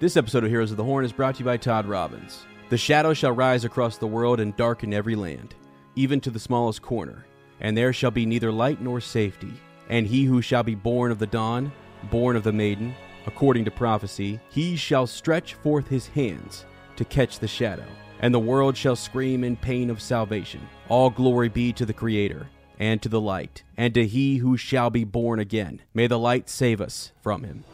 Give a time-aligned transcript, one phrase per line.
[0.00, 2.46] This episode of Heroes of the Horn is brought to you by Todd Robbins.
[2.70, 5.54] The shadow shall rise across the world and darken every land,
[5.94, 7.26] even to the smallest corner,
[7.60, 9.52] and there shall be neither light nor safety.
[9.90, 11.70] And he who shall be born of the dawn,
[12.10, 12.94] born of the maiden,
[13.26, 16.64] according to prophecy, he shall stretch forth his hands
[16.96, 17.84] to catch the shadow,
[18.20, 20.66] and the world shall scream in pain of salvation.
[20.88, 24.88] All glory be to the Creator, and to the light, and to he who shall
[24.88, 25.82] be born again.
[25.92, 27.64] May the light save us from him.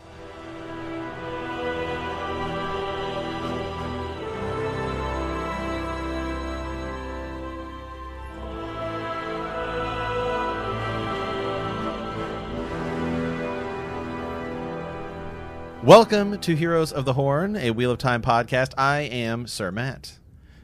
[15.86, 18.72] Welcome to Heroes of the Horn, a Wheel of Time podcast.
[18.76, 20.18] I am Sir Matt.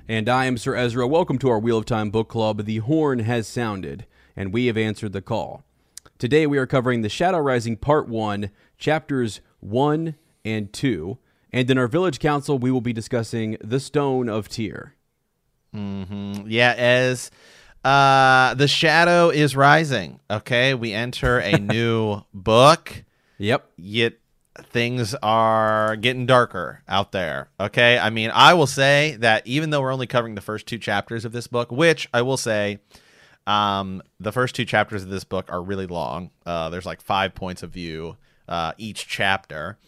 [0.09, 1.07] And I am Sir Ezra.
[1.07, 2.65] Welcome to our Wheel of Time book club.
[2.65, 5.63] The horn has sounded, and we have answered the call.
[6.19, 11.19] Today we are covering the Shadow Rising Part 1, chapters 1 and 2.
[11.53, 14.97] And in our village council, we will be discussing the Stone of Tyr.
[15.73, 17.31] Yeah, as
[17.85, 20.19] uh, the shadow is rising.
[20.29, 23.05] Okay, we enter a new book.
[23.39, 23.71] Yep.
[23.77, 24.15] Yet
[24.59, 27.51] things are getting darker out there.
[27.59, 30.79] Okay, I mean, I will say that even though we're only covering the first two
[30.79, 32.79] chapters of this book, which I will say,
[33.47, 36.31] um, the first two chapters of this book are really long.
[36.47, 38.17] Uh, there's like five points of view
[38.49, 39.79] uh, each chapter.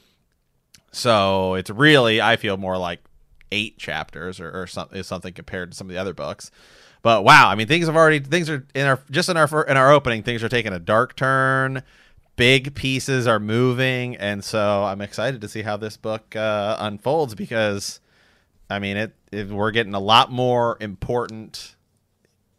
[0.93, 3.01] So it's really, I feel more like
[3.53, 6.51] eight chapters or, or something, something compared to some of the other books.
[7.03, 9.77] But wow, I mean, things have already things are in our just in our in
[9.77, 11.83] our opening, things are taking a dark turn.
[12.37, 17.35] Big pieces are moving, and so I'm excited to see how this book uh, unfolds
[17.35, 18.01] because,
[18.69, 21.77] I mean, it, it we're getting a lot more important.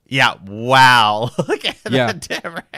[0.08, 1.30] Yeah, wow!
[1.48, 2.14] Look at Yeah.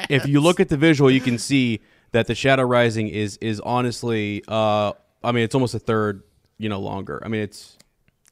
[0.10, 1.82] If you look at the visual, you can see
[2.12, 4.94] that the Shadow Rising is is honestly, uh,
[5.24, 6.24] I mean, it's almost a third,
[6.58, 7.22] you know, longer.
[7.24, 7.78] I mean, it's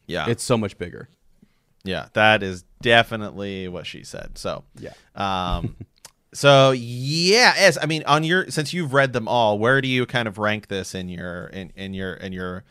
[0.07, 1.09] yeah, it's so much bigger.
[1.83, 4.37] Yeah, that is definitely what she said.
[4.37, 4.93] So Yeah.
[5.15, 5.75] Um,
[6.35, 10.06] so yeah, as I mean, on your since you've read them all, where do you
[10.06, 12.66] kind of rank this in your in, in your in your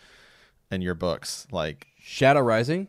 [0.70, 1.46] in your books?
[1.50, 2.88] Like, Shadow Rising.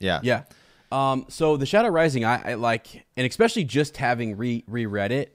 [0.00, 0.42] yeah, Yeah.
[0.90, 5.34] Um, so the Shadow Rising, I, I like, and especially just having re reread it,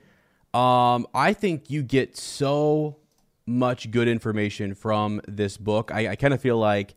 [0.54, 2.98] um, I think you get so
[3.46, 5.92] much good information from this book.
[5.94, 6.94] I, I kind of feel like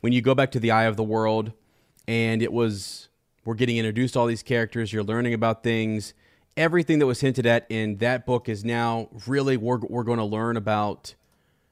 [0.00, 1.52] when you go back to the Eye of the World,
[2.06, 3.08] and it was
[3.44, 6.14] we're getting introduced to all these characters, you're learning about things.
[6.56, 10.24] Everything that was hinted at in that book is now really we're we're going to
[10.24, 11.14] learn about.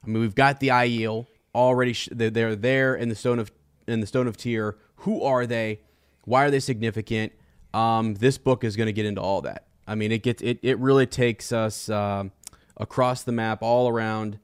[0.05, 1.93] I mean, we've got the Aiel already.
[1.93, 3.51] Sh- they're, there in the stone of
[3.87, 4.77] in the stone of Tyr.
[4.97, 5.81] Who are they?
[6.25, 7.33] Why are they significant?
[7.75, 9.67] Um, this book is going to get into all that.
[9.87, 10.59] I mean, it gets it.
[10.63, 12.33] It really takes us um
[12.77, 14.39] across the map, all around,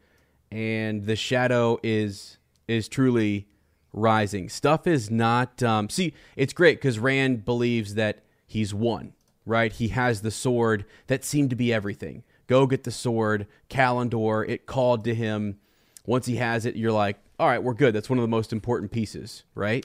[0.51, 3.47] and the shadow is is truly
[3.93, 4.49] rising.
[4.49, 5.63] Stuff is not.
[5.63, 9.13] Um, see, it's great because Rand believes that he's won.
[9.47, 9.73] Right?
[9.73, 12.23] He has the sword that seemed to be everything.
[12.47, 14.49] Go get the sword, Callandor.
[14.49, 15.59] It called to him.
[16.07, 17.95] Once he has it, you're like, all right, we're good.
[17.95, 19.85] That's one of the most important pieces, right?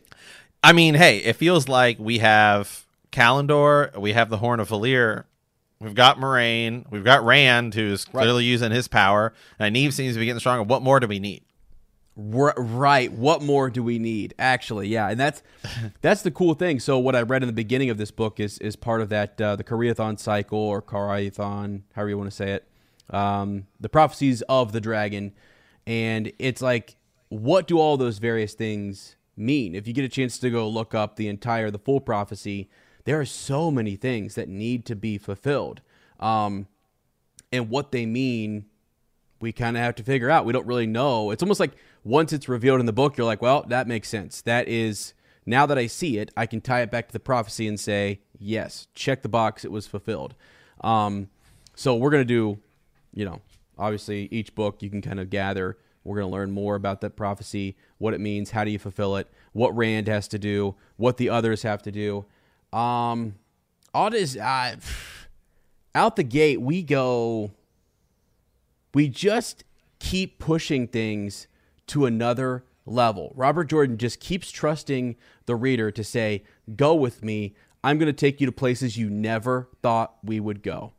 [0.64, 5.26] I mean, hey, it feels like we have Callandor, we have the Horn of Valere,
[5.80, 10.20] we've got Moiraine, we've got Rand, who's clearly using his power, and Nynaeve seems to
[10.20, 10.64] be getting stronger.
[10.64, 11.44] What more do we need?
[12.22, 13.14] Right.
[13.14, 14.34] What more do we need?
[14.38, 15.42] Actually, yeah, and that's
[16.02, 16.82] that's the cool thing.
[16.82, 19.40] So what I read in the beginning of this book is is part of that
[19.40, 22.68] uh, the Karaethon cycle or Karaethon, however you want to say it,
[23.10, 25.32] um, the prophecies of the dragon,
[25.88, 26.98] and it's like,
[27.30, 29.74] what do all those various things mean?
[29.74, 32.70] If you get a chance to go look up the entire the full prophecy,
[33.06, 35.80] there are so many things that need to be fulfilled,
[36.20, 36.68] um,
[37.50, 38.66] and what they mean
[39.42, 40.46] we kind of have to figure out.
[40.46, 41.32] We don't really know.
[41.32, 41.72] It's almost like
[42.04, 44.42] once it's revealed in the book, you're like, well, that makes sense.
[44.42, 45.14] That is
[45.46, 48.22] now that I see it, I can tie it back to the prophecy and say,
[48.38, 50.36] yes, check the box, it was fulfilled.
[50.82, 51.30] Um,
[51.76, 52.60] so we're gonna do,
[53.14, 53.42] you know,
[53.78, 55.78] obviously each book you can kind of gather.
[56.04, 59.28] We're gonna learn more about that prophecy, what it means, how do you fulfill it,
[59.54, 62.26] what Rand has to do, what the others have to do.
[62.72, 63.36] Um,
[63.94, 64.76] all this, uh,
[65.96, 67.52] out the gate, we go
[68.94, 69.64] we just
[70.00, 71.48] keep pushing things
[71.90, 73.32] to another level.
[73.36, 75.16] Robert Jordan just keeps trusting
[75.46, 76.44] the reader to say,
[76.76, 77.56] Go with me.
[77.84, 80.94] I'm going to take you to places you never thought we would go.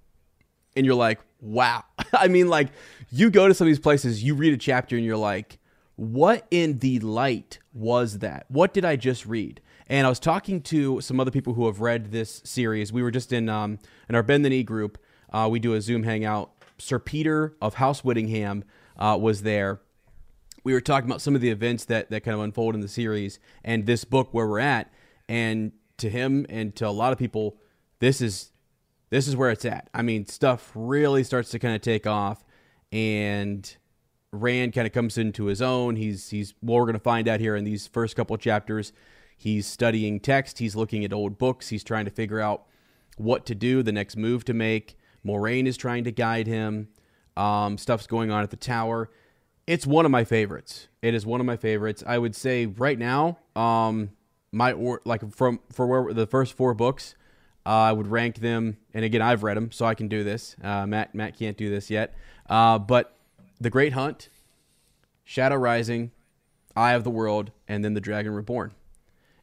[0.77, 1.85] And you're like, Wow.
[2.13, 2.69] I mean, like,
[3.11, 5.59] you go to some of these places, you read a chapter, and you're like,
[5.97, 8.47] What in the light was that?
[8.49, 9.61] What did I just read?
[9.87, 12.93] And I was talking to some other people who have read this series.
[12.93, 14.99] We were just in um, in our Bend the Knee group.
[15.33, 18.65] Uh, we do a Zoom hangout Sir Peter of House Whittingham
[18.99, 19.81] uh, was there.
[20.65, 22.89] We were talking about some of the events that, that kind of unfold in the
[22.89, 24.93] series and this book where we're at.
[25.29, 27.57] And to him and to a lot of people,
[28.01, 28.51] this is
[29.11, 29.89] this is where it's at.
[29.93, 32.45] I mean, stuff really starts to kind of take off,
[32.93, 33.77] and
[34.33, 35.97] Rand kind of comes into his own.
[35.97, 38.93] He's he's well, we're going to find out here in these first couple chapters.
[39.37, 40.59] He's studying text.
[40.59, 41.69] He's looking at old books.
[41.69, 42.67] He's trying to figure out
[43.17, 44.97] what to do, the next move to make.
[45.25, 46.89] Moiraine is trying to guide him.
[47.37, 49.11] Um, stuff's going on at the tower.
[49.71, 50.89] It's one of my favorites.
[51.01, 52.03] It is one of my favorites.
[52.05, 54.11] I would say right now, um,
[54.51, 57.15] my or like from for where the first four books,
[57.65, 58.79] uh, I would rank them.
[58.93, 60.57] And again, I've read them, so I can do this.
[60.61, 62.17] Uh, Matt Matt can't do this yet.
[62.49, 63.15] Uh, but
[63.61, 64.29] the Great Hunt,
[65.23, 66.11] Shadow Rising,
[66.75, 68.73] Eye of the World, and then the Dragon Reborn.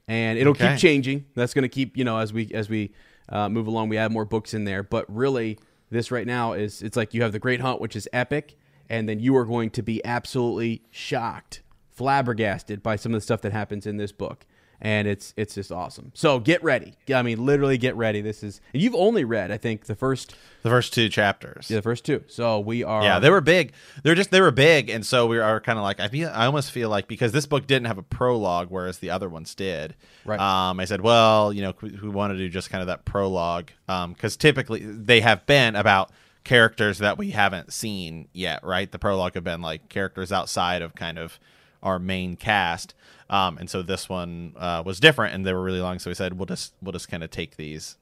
[0.10, 0.72] And it'll Okay.
[0.72, 1.26] keep changing.
[1.36, 2.92] That's going to keep you know as we as we
[3.30, 3.88] uh, move along.
[3.88, 5.58] We add more books in there, but really,
[5.90, 8.58] this right now is it's like you have the Great Hunt, which is epic,
[8.90, 11.62] and then you are going to be absolutely shocked,
[11.92, 14.46] flabbergasted by some of the stuff that happens in this book,
[14.80, 16.12] and it's it's just awesome.
[16.14, 16.94] So get ready.
[17.14, 18.22] I mean, literally get ready.
[18.22, 21.70] This is and you've only read I think the first The first two chapters.
[21.70, 22.24] yeah, the first two.
[22.28, 23.74] So we are Yeah, they were big.
[24.04, 26.30] They're just they were big, and so we are kind of like I feel.
[26.34, 29.56] I almost feel like because this book didn't have a prologue, whereas the other ones
[29.56, 29.96] did.
[30.24, 30.40] Right.
[30.40, 33.04] Um, I said, well, you know, we, we want to do just kind of that
[33.06, 36.12] prologue, um, because typically they have been about
[36.48, 38.90] characters that we haven't seen yet, right?
[38.90, 41.40] The prologue have been like characters outside of kind of
[41.84, 42.94] our main cast.
[43.30, 46.00] Um, and so this one uh, was different, and they were really long.
[46.00, 47.98] So we said we'll just we'll just kind of take these,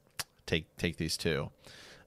[0.46, 1.50] take take these two.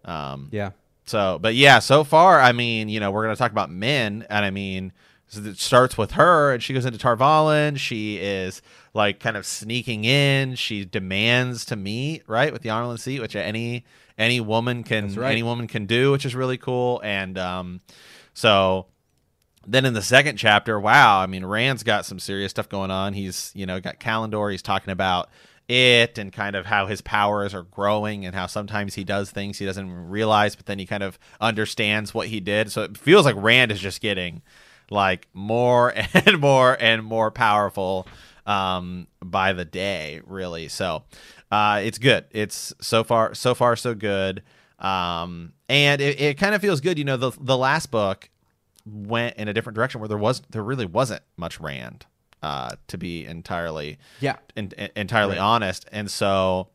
[0.05, 0.71] Um, yeah.
[1.03, 4.25] so, but yeah, so far, I mean, you know, we're going to talk about Min,
[4.29, 4.93] and I mean,
[5.27, 7.77] so it starts with her, and she goes into Tar Valon.
[7.77, 8.61] She is
[8.93, 10.55] like kind of sneaking in.
[10.55, 13.83] She demands to meet right with the Amyrlin seat, which any
[14.19, 15.31] any woman can right.
[15.31, 17.01] any woman can do, which is really cool.
[17.03, 17.81] And um,
[18.33, 18.87] so
[19.65, 23.13] then in the second chapter, wow, I mean, Rand's got some serious stuff going on.
[23.13, 24.51] He's, you know, got Callandor.
[24.51, 25.29] He's talking about
[25.69, 29.59] it and kind of how his powers are growing and how sometimes he does things
[29.59, 32.71] he doesn't realize, but then he kind of understands what he did.
[32.71, 34.41] So it feels like Rand is just getting
[34.89, 35.93] like more
[36.25, 38.07] and more and more powerful
[38.47, 40.67] um, by the day, really.
[40.67, 41.03] So
[41.51, 42.25] uh, it's good.
[42.31, 44.43] It's so far, so far, so good.
[44.79, 46.97] Um, and it, it kind of feels good.
[46.97, 48.29] You know, the the last book
[48.85, 52.05] went in a different direction where there was there really wasn't much Rand,
[52.41, 54.37] uh, to be entirely Yeah.
[54.55, 55.85] en- en- entirely honest.
[55.91, 56.69] And so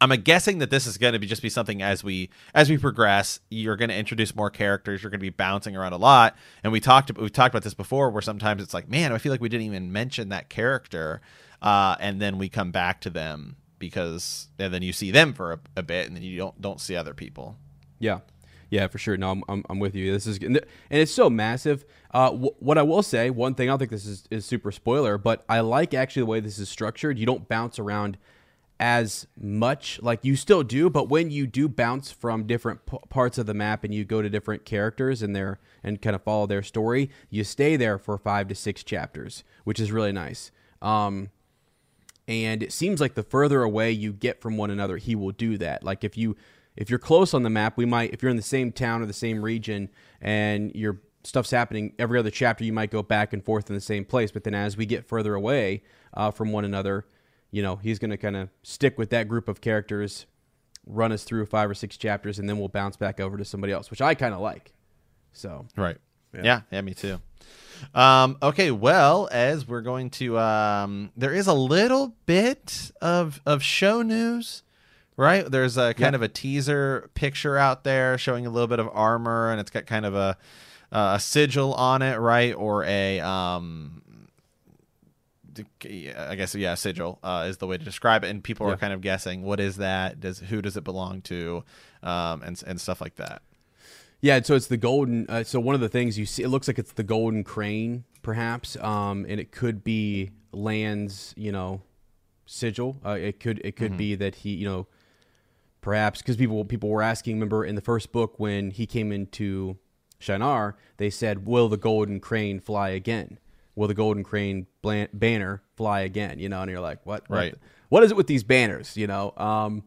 [0.00, 2.76] I'm guessing that this is going to be just be something as we as we
[2.78, 3.38] progress.
[3.48, 5.02] You're going to introduce more characters.
[5.02, 6.36] You're going to be bouncing around a lot.
[6.64, 9.30] And we talked we talked about this before, where sometimes it's like, man, I feel
[9.32, 11.20] like we didn't even mention that character,
[11.62, 13.56] uh, and then we come back to them
[13.86, 16.80] because and then you see them for a, a bit, and then you don't don't
[16.80, 17.56] see other people.
[17.98, 18.20] Yeah,
[18.70, 19.16] yeah, for sure.
[19.16, 20.12] No, I'm, I'm, I'm with you.
[20.12, 20.60] This is and
[20.90, 21.84] it's so massive.
[22.12, 24.72] Uh, wh- what I will say, one thing I don't think this is, is super
[24.72, 27.18] spoiler, but I like actually the way this is structured.
[27.18, 28.18] You don't bounce around
[28.80, 33.38] as much, like you still do, but when you do bounce from different p- parts
[33.38, 36.46] of the map and you go to different characters and their and kind of follow
[36.46, 40.50] their story, you stay there for five to six chapters, which is really nice.
[40.82, 41.30] Um,
[42.26, 45.56] and it seems like the further away you get from one another he will do
[45.58, 46.36] that like if you
[46.76, 49.06] if you're close on the map we might if you're in the same town or
[49.06, 49.88] the same region
[50.20, 53.80] and your stuff's happening every other chapter you might go back and forth in the
[53.80, 55.82] same place but then as we get further away
[56.14, 57.06] uh, from one another
[57.50, 60.26] you know he's going to kind of stick with that group of characters
[60.86, 63.72] run us through five or six chapters and then we'll bounce back over to somebody
[63.72, 64.72] else which i kind of like
[65.32, 65.96] so Right.
[66.42, 66.62] Yeah.
[66.72, 67.20] yeah, me too.
[67.94, 73.62] Um, okay, well, as we're going to, um, there is a little bit of of
[73.62, 74.62] show news,
[75.16, 75.48] right?
[75.48, 76.16] There's a kind Yeah.
[76.16, 79.86] of a teaser picture out there showing a little bit of armor, and it's got
[79.86, 80.36] kind of a
[80.92, 84.00] uh, a sigil on it, right, or a um,
[85.88, 88.74] I guess yeah, sigil uh, is the way to describe it, and people Yeah.
[88.74, 90.20] are kind of guessing what is that?
[90.20, 91.64] Does who does it belong to,
[92.02, 93.42] um, and and stuff like that.
[94.24, 95.26] Yeah, so it's the golden.
[95.28, 98.04] Uh, so one of the things you see, it looks like it's the golden crane,
[98.22, 101.82] perhaps, um, and it could be Lan's, you know,
[102.46, 102.96] sigil.
[103.04, 104.86] Uh, it could it could be that he, you know,
[105.82, 107.36] perhaps because people people were asking.
[107.36, 109.76] Remember in the first book when he came into
[110.18, 113.38] Shienar, they said, "Will the golden crane fly again?
[113.74, 117.28] Will the golden crane blan- banner fly again?" You know, and you're like, "What?
[117.28, 117.52] what Right.
[117.52, 117.58] the-
[117.90, 119.82] what is it with these banners?" You know, um,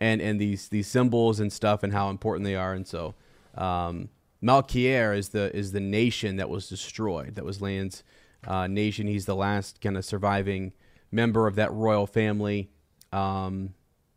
[0.00, 3.16] and and these these symbols and stuff and how important they are, and so.
[3.54, 4.08] Um,
[4.42, 7.36] Malkier is the is the nation that was destroyed.
[7.36, 8.02] That was Lan's
[8.46, 9.06] uh, nation.
[9.06, 10.72] He's the last kind of surviving
[11.10, 12.70] member of that royal family,
[13.12, 13.74] um,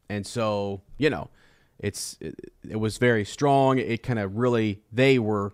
[0.10, 1.30] and so you know,
[1.80, 3.78] it's it, it was very strong.
[3.78, 5.54] It kind of really they were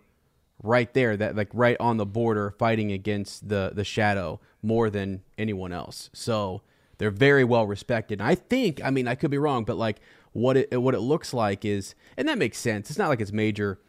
[0.63, 5.21] right there, that like right on the border, fighting against the the shadow more than
[5.38, 6.09] anyone else.
[6.13, 6.61] So
[6.97, 8.21] they're very well respected.
[8.21, 10.00] And I think, I mean, I could be wrong, but like
[10.33, 12.89] what it what it looks like is, and that makes sense.
[12.89, 13.79] It's not like it's major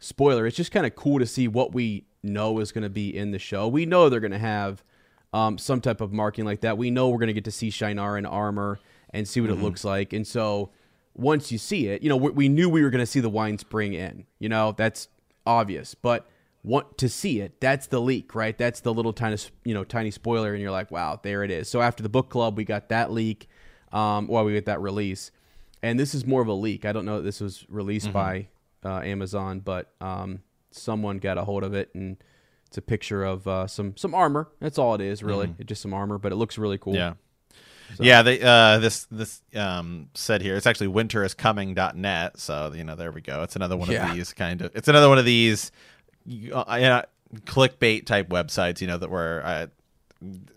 [0.00, 0.46] spoiler.
[0.46, 3.30] It's just kind of cool to see what we know is going to be in
[3.30, 3.68] the show.
[3.68, 4.82] We know they're going to have
[5.32, 6.76] um, some type of marking like that.
[6.76, 8.78] We know we're going to get to see Shienar in armor
[9.10, 10.12] and see what it looks like.
[10.12, 10.70] And so
[11.14, 13.30] once you see it, you know, we, we knew we were going to see the
[13.30, 14.26] Winespring Inn.
[14.38, 15.08] You know, that's
[15.46, 15.94] obvious.
[15.94, 16.26] But
[16.62, 18.56] want to see it, that's the leak, right?
[18.56, 21.68] That's the little tiny, you know, tiny spoiler, and you're like, wow, there it is.
[21.68, 23.48] So after the book club, we got that leak.
[23.92, 25.30] Um, well, we got that release,
[25.82, 26.84] and this is more of a leak.
[26.84, 28.48] I don't know that this was released by
[28.84, 32.16] uh, Amazon, but um, someone got a hold of it, and
[32.66, 34.48] it's a picture of uh, some some armor.
[34.60, 35.54] That's all it is, really.
[35.58, 36.94] It's just some armor, but it looks really cool.
[36.94, 37.14] Yeah.
[38.00, 43.12] Yeah, they uh this this um said here it's actually winteriscoming.net, so you know there
[43.12, 43.42] we go.
[43.42, 44.08] It's another one Yeah.
[44.10, 45.70] of these kind of it's another one of these
[46.26, 47.02] uh, you know,
[47.44, 49.66] clickbait type websites, you know that were uh,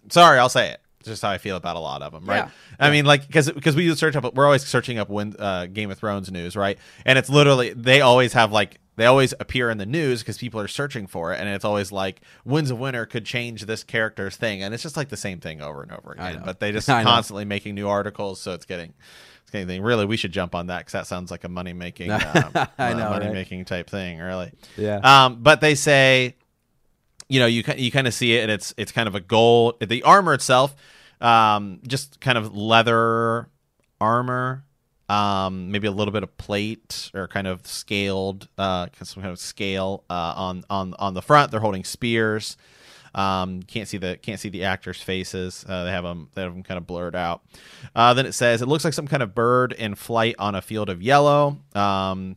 [0.09, 0.81] sorry, I'll say it.
[1.05, 2.37] It's just how I feel about a lot of them, right?
[2.45, 2.49] Yeah.
[2.79, 5.91] I mean, like because because we search up, we're always searching up when uh, Game
[5.91, 6.79] of Thrones news, right?
[7.05, 10.59] And it's literally they always have like they always appear in the news because people
[10.59, 14.35] are searching for it, and it's always like Winds of Winter could change this character's
[14.35, 16.41] thing, and it's just like the same thing over and over again.
[16.43, 18.93] But they just constantly making new articles, so it's getting.
[19.43, 19.81] it's getting thing.
[19.83, 22.21] Really, we should jump on that because that sounds like a money making, um,
[22.79, 23.33] I know, money right?
[23.33, 24.17] making type thing.
[24.19, 25.01] Really, Yeah.
[25.03, 26.35] um, but they say,
[27.27, 29.75] you know, you you kind of see it, and it's it's kind of a goal
[29.81, 30.73] The armor itself,
[31.21, 33.49] um, just kind of leather
[33.99, 34.63] armor,
[35.09, 39.39] um, maybe a little bit of plate or kind of scaled, uh, some kind of
[39.39, 41.51] scale uh, on on on the front.
[41.51, 42.57] They're holding spears.
[43.13, 45.65] Um, can't see the can't see the actors' faces.
[45.67, 47.43] Uh, they have them they have them kind of blurred out.
[47.95, 50.61] Uh, then it says it looks like some kind of bird in flight on a
[50.61, 51.57] field of yellow.
[51.73, 52.35] Um,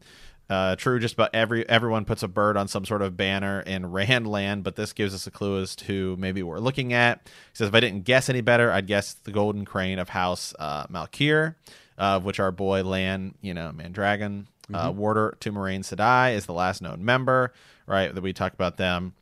[0.51, 3.83] uh, true, just about every everyone puts a bird on some sort of banner in
[3.85, 7.21] Randland, but this gives us a clue as to maybe what we're looking at.
[7.25, 10.55] He says if I didn't guess any better, I'd guess the golden crane of House
[10.59, 11.57] uh, Malkier,
[11.99, 16.47] uh, of which our boy Lan, you know, Mandragon, uh, warder to Moiraine Sedai is
[16.47, 17.53] the last known member.
[17.87, 19.15] Right, that we talked about them.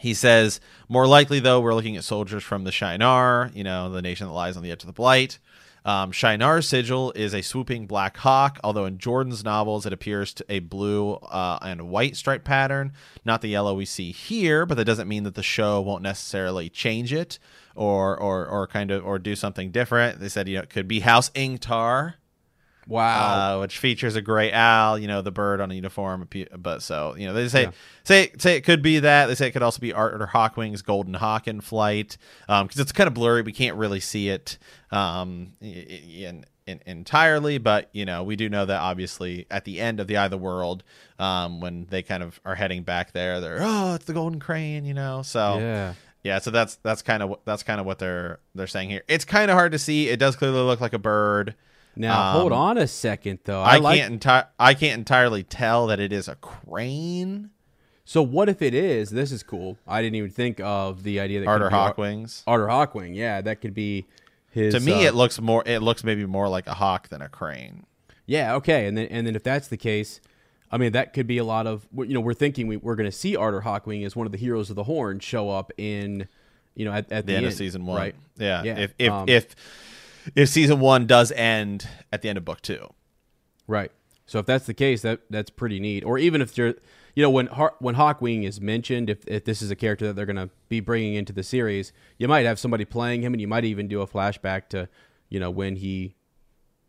[0.00, 0.58] He says,
[0.88, 4.32] more likely, though, we're looking at soldiers from the Shienar, you know, the nation that
[4.32, 5.38] lies on the edge of the Blight.
[5.84, 10.60] Um, sigil is a swooping black hawk, although in Jordan's novels it appears to a
[10.60, 12.92] blue uh, and white stripe pattern,
[13.24, 14.64] not the yellow we see here.
[14.64, 17.38] But that doesn't mean that the show won't necessarily change it
[17.74, 20.20] or or or kind of or do something different.
[20.20, 22.14] They said you know it could be House Ingtar,
[22.86, 23.56] Wow.
[23.56, 26.28] uh, which features a gray owl, you know, the bird on a uniform.
[26.56, 27.70] But so, you know, they say Yeah.
[28.04, 29.26] say say it could be that.
[29.26, 33.08] They say it could also be Arthur Hawkwing's Golden Hawk in flight because it's kind
[33.08, 33.42] of blurry.
[33.42, 34.58] We can't really see it
[34.90, 40.00] um, in, in, entirely, but you know, we do know that obviously at the end
[40.00, 40.82] of the Eye of the World,
[41.18, 44.84] um, when they kind of are heading back there, they're oh, it's the Golden Crane,
[44.84, 45.22] you know.
[45.22, 45.94] So yeah.
[46.22, 49.02] yeah, so that's that's kind of that's kind of what they're they're saying here.
[49.08, 50.08] It's kind of hard to see.
[50.08, 51.54] It does clearly look like a bird.
[51.96, 53.60] Now Um, hold on a second, though.
[53.62, 53.98] I, I, like.
[54.00, 57.50] can't enti- I can't entirely tell that it is a crane.
[58.04, 59.10] So what if it is?
[59.10, 59.78] This is cool.
[59.86, 62.42] I didn't even think of the idea that Artur could be Ar- Hawkwings.
[62.46, 63.14] Artur Hawkwing.
[63.14, 64.06] Yeah, that could be
[64.50, 64.74] his.
[64.74, 65.62] To me, uh, it looks more.
[65.64, 67.86] It looks maybe more like a hawk than a crane.
[68.26, 68.54] Yeah.
[68.56, 68.86] Okay.
[68.86, 70.20] And then and then if that's the case,
[70.70, 73.10] I mean that could be a lot of you know we're thinking we, we're going
[73.10, 76.28] to see Artur Hawkwing as one of the heroes of the Horn show up in
[76.74, 77.96] you know at, at The, the, end, of season one.
[77.96, 78.14] right?
[78.36, 78.62] Yeah.
[78.64, 79.54] Yeah, If if um, if
[80.34, 82.92] if season one does end at the end of book two.
[83.66, 83.90] Right.
[84.26, 86.04] So if that's the case, that that's pretty neat.
[86.04, 86.74] Or even if you're,
[87.14, 90.16] you know, when Har- when Hawkwing is mentioned, if if this is a character that
[90.16, 93.40] they're going to be bringing into the series, you might have somebody playing him, and
[93.40, 94.88] you might even do a flashback to,
[95.28, 96.14] you know, when he,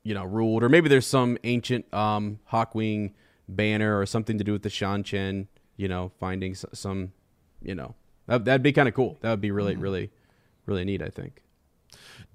[0.04, 3.13] you know, ruled, or maybe there's some ancient um Hawkwing
[3.50, 7.12] banner or something to do with the Seanchan you know, finding s- some,
[7.62, 7.96] you know,
[8.27, 9.18] that, that'd be kind of cool.
[9.20, 10.10] That would be really, really,
[10.65, 11.01] really neat.
[11.01, 11.42] I think.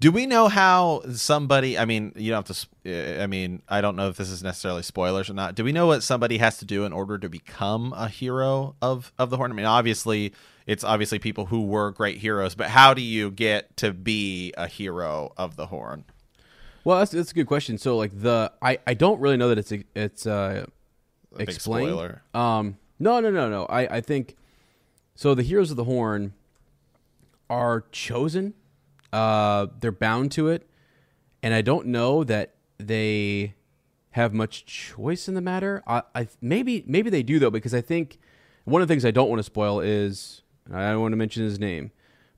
[0.01, 1.77] Do we know how somebody?
[1.77, 3.21] I mean, you don't have to.
[3.21, 5.53] I mean, I don't know if this is necessarily spoilers or not.
[5.53, 9.13] Do we know what somebody has to do in order to become a hero of
[9.19, 9.51] of the Horn?
[9.51, 10.33] I mean, obviously,
[10.65, 14.65] it's obviously people who were great heroes, but how do you get to be a
[14.65, 16.05] hero of the Horn?
[16.83, 17.77] Well, that's that's a good question.
[17.77, 20.65] So like the I I don't really know that it's a, it's uh
[21.37, 21.89] big explained.
[21.89, 22.23] spoiler.
[22.33, 23.65] Um no no no no.
[23.67, 24.35] I I think
[25.13, 26.33] so the heroes of the horn
[27.51, 28.55] are chosen.
[29.13, 30.67] Uh they're bound to it.
[31.43, 33.55] And I don't know that they
[34.11, 35.81] have much choice in the matter.
[35.87, 38.19] I, I maybe maybe they do though because I think
[38.65, 41.43] one of the things I don't want to spoil is I don't want to mention
[41.43, 41.91] his name,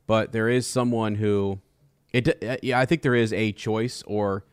[0.08, 1.60] but there is someone who
[2.14, 4.46] it uh, yeah I think there is a choice or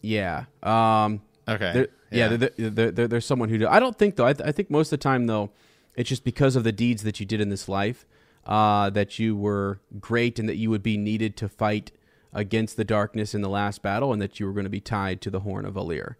[0.00, 1.72] yeah um Okay.
[1.72, 2.36] there, yeah, Yeah.
[2.36, 3.66] there, there, there, there's someone who do.
[3.66, 4.26] I don't think though.
[4.26, 5.50] I, th- I think most of the time though,
[5.96, 8.06] it's just because of the deeds that you did in this life
[8.46, 11.92] uh, that you were great and that you would be needed to fight
[12.32, 15.20] against the darkness in the last battle, and that you were going to be tied
[15.20, 16.16] to the horn of Valere.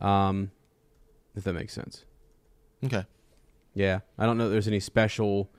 [0.00, 0.50] Um,
[1.34, 2.04] if that makes sense.
[2.84, 3.04] Okay.
[3.74, 5.50] Yeah, I don't know that there's any special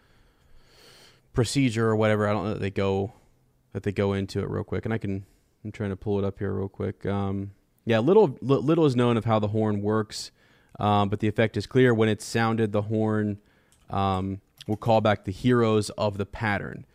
[1.33, 2.27] procedure or whatever.
[2.27, 3.13] I don't know that they go
[3.73, 5.25] that they go into it real quick, and I can.
[5.63, 7.05] I'm trying to pull it up here real quick.
[7.05, 7.51] Um,
[7.85, 10.31] yeah, little little is known of how the horn works,
[10.79, 11.93] um, but the effect is clear.
[11.93, 13.39] When it's sounded, the horn
[13.89, 16.85] um, will call back the heroes of the pattern.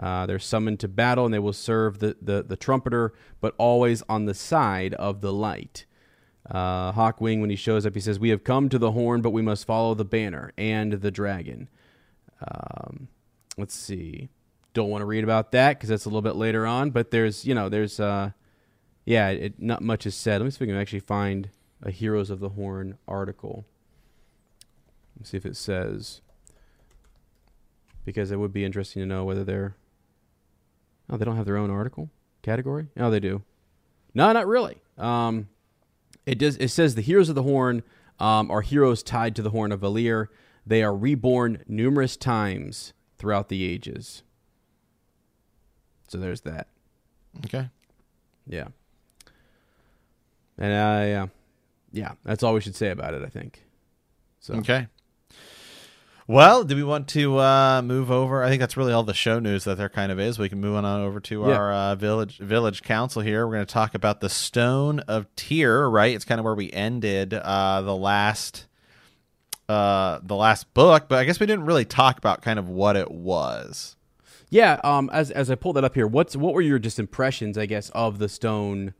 [0.00, 4.02] Uh, they're summoned to battle, and they will serve the, the, the trumpeter, but always
[4.08, 5.84] on the side of the light.
[6.50, 9.30] Uh, Hawkwing, when he shows up, he says, "We have come to the horn, but
[9.30, 11.68] we must follow the banner and the dragon."
[12.40, 13.08] Um,
[13.58, 14.30] let's see.
[14.72, 16.90] Don't want to read about that because that's a little bit later on.
[16.90, 18.30] But there's, you know, there's, uh,
[19.04, 20.40] yeah, it, not much is said.
[20.40, 21.50] Let me see if we can actually find
[21.82, 23.66] a Heroes of the Horn article.
[25.18, 26.22] Let's see if it says
[28.10, 29.76] because it would be interesting to know whether they're.
[31.08, 32.10] Oh, they don't have their own article
[32.42, 32.88] category.
[32.96, 33.42] Oh, they do.
[34.14, 34.80] No, not really.
[34.98, 35.48] Um,
[36.26, 36.56] it does.
[36.56, 37.82] It says the heroes of the horn
[38.18, 40.28] um, are heroes tied to the horn of Valere.
[40.66, 44.22] They are reborn numerous times throughout the ages.
[46.08, 46.66] So there's that.
[47.46, 47.68] Okay.
[48.46, 48.68] Yeah.
[50.58, 51.26] And uh, yeah,
[51.92, 52.12] yeah.
[52.24, 53.22] That's all we should say about it.
[53.22, 53.64] I think.
[54.40, 54.88] So Okay.
[56.30, 58.44] Well, do we want to uh, move over?
[58.44, 60.38] I think that's really all the show news that there kind of is.
[60.38, 61.56] We can move on over to Yeah.
[61.56, 63.44] our uh, village village council here.
[63.44, 65.90] We're going to talk about the Stone of Tyr.
[65.90, 68.68] Right, it's kind of where we ended uh, the last
[69.68, 72.94] uh, the last book, but I guess we didn't really talk about kind of what
[72.94, 73.96] it was.
[74.50, 77.58] Yeah, um, as as I pulled that up here, what's what were your just impressions,
[77.58, 78.94] I guess, of the stone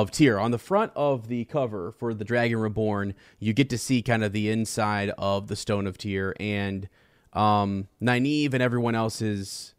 [0.00, 0.38] of Tyr?
[0.38, 4.22] On the front of the cover for the Dragon Reborn, you get to see kind
[4.22, 6.86] of the inside of the stone of Tyr, and
[7.32, 9.74] um, Nynaeve and everyone else is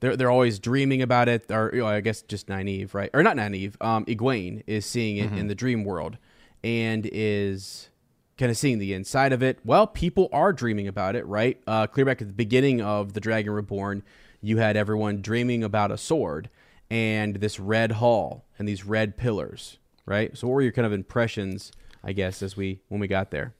[0.00, 3.08] they're they're always dreaming about it, or you know, I guess just Nynaeve, right?
[3.14, 3.82] Or not Nynaeve.
[3.82, 6.18] Um, Egwene is seeing it in the dream world,
[6.62, 7.88] and is
[8.36, 9.58] kind of seeing the inside of it.
[9.64, 11.58] Well, people are dreaming about it, right?
[11.66, 14.02] Uh, clear back at the beginning of the Dragon Reborn,
[14.42, 16.50] you had everyone dreaming about a sword
[16.90, 20.36] and this red hall and these red pillars, right?
[20.36, 21.72] So, what were your kind of impressions,
[22.02, 23.54] I guess, as we when we got there?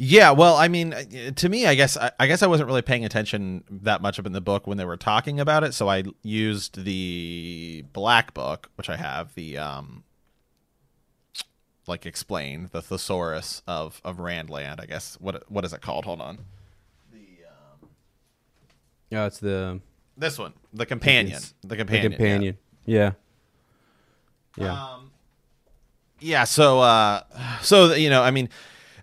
[0.00, 0.94] Yeah, well, I mean,
[1.34, 4.26] to me, I guess I, I guess I wasn't really paying attention that much up
[4.26, 8.70] in the book when they were talking about it, so I used the black book,
[8.76, 10.04] which I have the um,
[11.88, 14.80] like explain the thesaurus of of Randland.
[14.80, 16.04] I guess what what is it called?
[16.04, 16.38] Hold on,
[17.12, 17.88] The um
[19.10, 19.80] Yeah, it's the
[20.18, 22.58] this one, the companion, the the companion, companion.
[22.84, 23.12] Yeah.
[24.56, 24.96] Yeah.
[26.20, 27.22] Yeah, so uh
[27.62, 28.48] so you know, I mean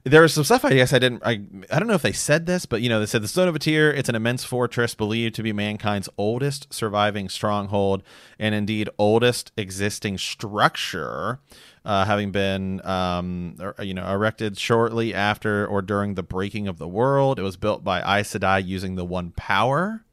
[0.04, 2.46] there was some stuff I guess I didn't I I don't know if they said
[2.46, 4.94] this, but you know, they said the Stone of a Tear, it's an immense fortress
[4.96, 8.04] believed to be mankind's oldest surviving stronghold
[8.38, 11.40] and indeed oldest existing structure.
[11.86, 16.80] Uh, having been, um, er- you know, erected shortly after or during the breaking of
[16.80, 20.04] the world, it was built by Aes Sedai using the One Power,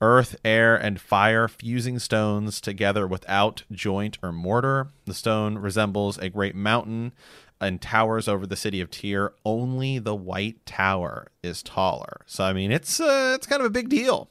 [0.00, 4.88] earth, air, and fire fusing stones together without joint or mortar.
[5.04, 7.12] The stone resembles a great mountain
[7.60, 9.34] and towers over the city of Tyr.
[9.44, 12.22] Only the White Tower is taller.
[12.26, 14.28] So I mean, it's uh, it's kind of a big deal.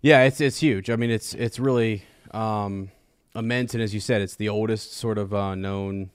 [0.00, 0.90] Yeah, it's it's huge.
[0.90, 2.90] I mean, it's it's really um,
[3.34, 6.10] immense, and as you said, it's the oldest sort of uh, known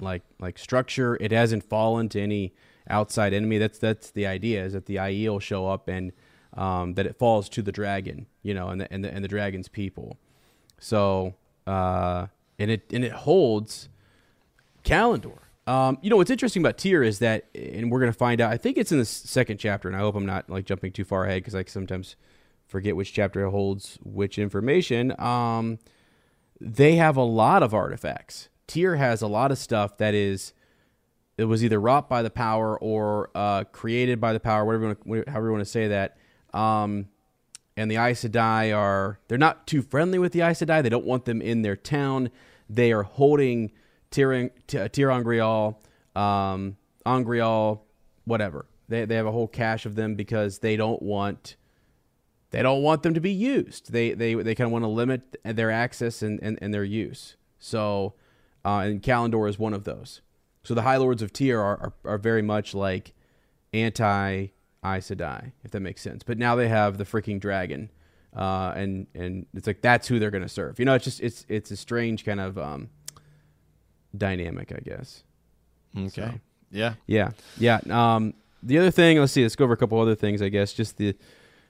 [0.00, 1.16] like like structure.
[1.20, 2.54] It hasn't fallen to any
[2.88, 3.58] outside enemy.
[3.58, 6.12] That's that's the idea is that the Aiel will show up and
[6.54, 9.28] um, that it falls to the dragon, you know, and the and the, and the
[9.28, 10.18] dragon's people.
[10.78, 11.34] So
[11.66, 12.26] uh,
[12.58, 13.88] and it and it holds
[14.84, 15.38] Callandor.
[15.66, 18.52] Um, you know what's interesting about Tyr is that, and we're going to find out.
[18.52, 21.04] I think it's in the second chapter, and I hope I'm not like jumping too
[21.04, 22.16] far ahead because I sometimes
[22.66, 25.18] forget which chapter holds which information.
[25.18, 25.78] Um,
[26.60, 28.48] they have a lot of artifacts.
[28.66, 30.52] Tyr has a lot of stuff that is
[31.36, 35.24] it was either wrought by the power or uh, created by the power, whatever wanna,
[35.28, 36.16] however you want to say that.
[36.54, 37.08] Um,
[37.76, 40.82] and the Aes Sedai are they're not too friendly with the Aes Sedai.
[40.82, 42.30] They don't want them in their town.
[42.70, 43.72] They are holding
[44.10, 45.76] Tyr ter'angreal,
[46.14, 47.84] um, angreal,
[48.24, 48.66] whatever.
[48.88, 51.56] They they have a whole cache of them because they don't want
[52.50, 53.92] they don't want them to be used.
[53.92, 57.36] They they they kind of want to limit their access and, and, and their use.
[57.58, 58.14] So,
[58.64, 60.20] uh, and Callandor is one of those.
[60.62, 63.14] So the High Lords of Tyr are, are, are very much like
[63.72, 64.46] anti
[64.84, 66.22] Aes Sedai, if that makes sense.
[66.22, 67.90] But now they have the freaking dragon,
[68.36, 70.78] uh, and and it's like that's who they're going to serve.
[70.78, 72.90] You know, it's just it's it's a strange kind of um,
[74.16, 75.24] dynamic, I guess.
[75.96, 76.08] Okay.
[76.10, 76.34] So-
[76.70, 76.94] Yeah.
[77.06, 77.80] Yeah, yeah.
[77.90, 80.42] Um, the other thing, let's see, let's go over a couple other things.
[80.42, 81.14] I guess just the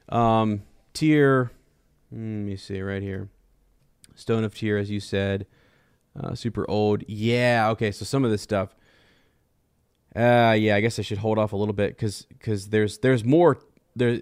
[0.09, 1.51] um, tier.
[2.11, 3.29] Let me see right here.
[4.15, 5.47] Stone of Tier, as you said,
[6.19, 7.03] uh, super old.
[7.09, 7.71] Yeah.
[7.71, 7.91] Okay.
[7.91, 8.77] So some of this stuff.
[10.15, 10.77] Uh, yeah.
[10.77, 13.59] I guess I should hold off a little bit because because there's there's more
[13.97, 14.21] there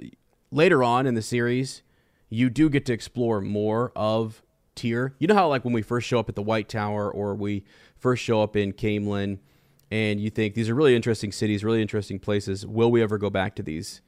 [0.51, 1.83] later on in the series.
[2.29, 4.43] You do get to explore more of
[4.75, 5.15] Tier.
[5.19, 7.65] You know how like when we first show up at the White Tower or we
[7.97, 9.39] first show up in Caemlyn,
[9.91, 12.67] and you think these are really interesting cities, really interesting places.
[12.67, 14.01] Will we ever go back to these,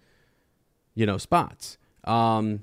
[0.94, 1.76] you know, spots?
[2.04, 2.60] Um,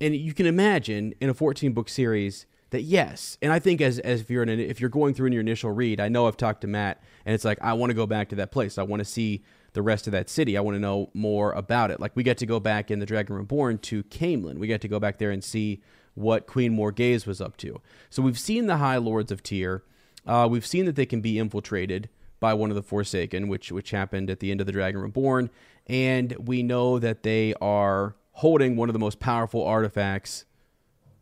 [0.00, 3.98] and you can imagine in a 14 book series that yes, and I think as
[4.00, 6.26] as if you're in an, if you're going through in your initial read, I know
[6.26, 8.78] I've talked to Matt, and it's like I want to go back to that place.
[8.78, 10.56] I want to see the rest of that city.
[10.56, 12.00] I want to know more about it.
[12.00, 14.58] Like we get to go back in the Dragon Reborn to Caemlyn.
[14.58, 15.80] We get to go back there and see
[16.14, 17.80] what Queen Morgase was up to.
[18.10, 19.82] So we've seen the High Lords of Tyr.
[20.26, 22.08] Uh, we've seen that they can be infiltrated
[22.38, 25.48] by one of the Forsaken, which which happened at the end of the Dragon Reborn,
[25.86, 30.44] and we know that they are holding one of the most powerful artifacts,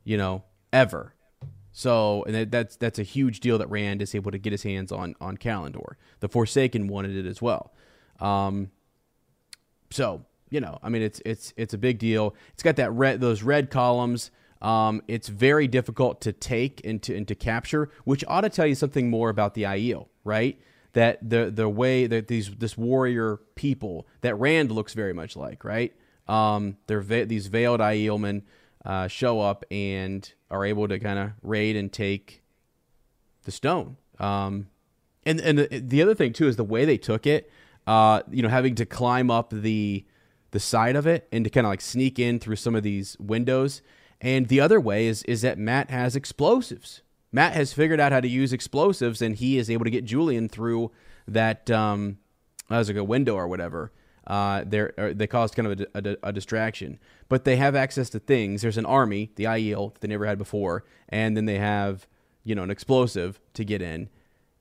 [0.03, 1.15] you know, ever.
[1.73, 4.91] So, and that's that's a huge deal that Rand is able to get his hands
[4.91, 5.95] on on Callandor.
[6.21, 7.73] The Forsaken wanted it as well.
[8.21, 8.71] Um,
[9.91, 12.35] so you know, I mean, it's it's it's a big deal.
[12.53, 14.31] It's got that red those red columns.
[14.61, 18.67] Um, it's very difficult to take and to and to capture, which ought to tell
[18.67, 20.61] you something more about the Aiel, right?
[20.93, 25.65] That the the way that these this warrior people that Rand looks very much like,
[25.65, 25.95] right?
[26.27, 28.43] Um, they're ve- these veiled Aielmen
[28.85, 32.43] uh, show up and are able to kind of raid and take
[33.45, 33.97] the stone.
[34.19, 34.69] Um,
[35.25, 37.51] and and the, the other thing too is the way they took it.
[37.87, 40.05] Uh, you know, having to climb up the
[40.51, 43.17] the side of it and to kind of like sneak in through some of these
[43.19, 43.83] windows.
[44.21, 47.03] And the other way is is that Matt has explosives.
[47.33, 50.51] Matt has figured out how to use explosives, and he is able to get Juilin
[50.51, 50.91] through
[51.29, 52.19] that um,
[52.69, 53.93] as like a window or whatever.
[54.31, 58.21] Uh, they're, they caused kind of a, a, a distraction, but they have access to
[58.21, 58.63] things.
[58.63, 62.07] There's an army, the Aiel, that they never had before, and then they have
[62.45, 64.09] you know an explosive to get in,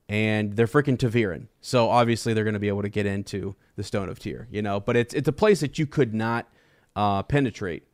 [0.08, 1.46] and they're freaking ta'veren.
[1.60, 4.60] So obviously they're going to be able to get into the Stone of Tyr, you
[4.60, 4.80] know.
[4.80, 6.48] But it's it's a place that you could not
[6.96, 7.84] uh, penetrate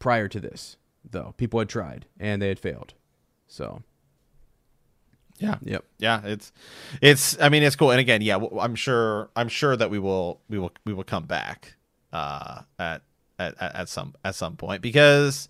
[0.00, 0.76] prior to this,
[1.08, 1.34] though.
[1.36, 2.94] People had tried and they had failed.
[3.46, 3.84] So
[5.40, 5.56] Yeah.
[5.62, 5.84] Yep.
[5.98, 6.52] Yeah, it's
[7.00, 7.90] it's I mean it's cool.
[7.90, 11.24] And again, yeah, I'm sure I'm sure that we will we will we will come
[11.24, 11.76] back
[12.12, 13.02] uh at
[13.38, 15.48] at, at some at some point because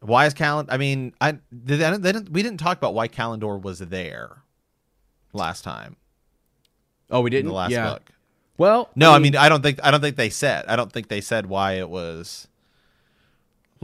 [0.00, 3.08] why is Callandor I mean, I they, didn't- they didn't we didn't talk about why
[3.08, 4.42] Callandor was there
[5.32, 5.96] last time
[7.10, 7.48] oh, we didn't.
[7.48, 7.90] the last yeah.
[7.90, 8.02] book.
[8.56, 10.64] Well, No, I mean I don't think I don't think they said.
[10.68, 12.46] I don't think they said why it was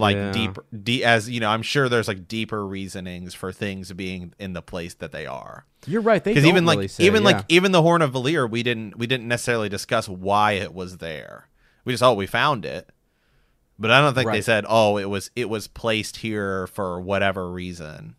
[0.01, 0.33] like Yeah.
[0.33, 4.53] deeper de- as you know, I'm sure there's like deeper reasonings for things being in
[4.55, 5.67] the place that they are.
[5.87, 6.23] you're right.
[6.25, 9.29] They even like really even like even the horn of Valere, we didn't we didn't
[9.29, 11.49] necessarily discuss why it was there.
[11.85, 12.91] We just oh we found it,
[13.79, 17.51] but I don't think they said oh it was it was placed here for whatever
[17.51, 18.17] reason.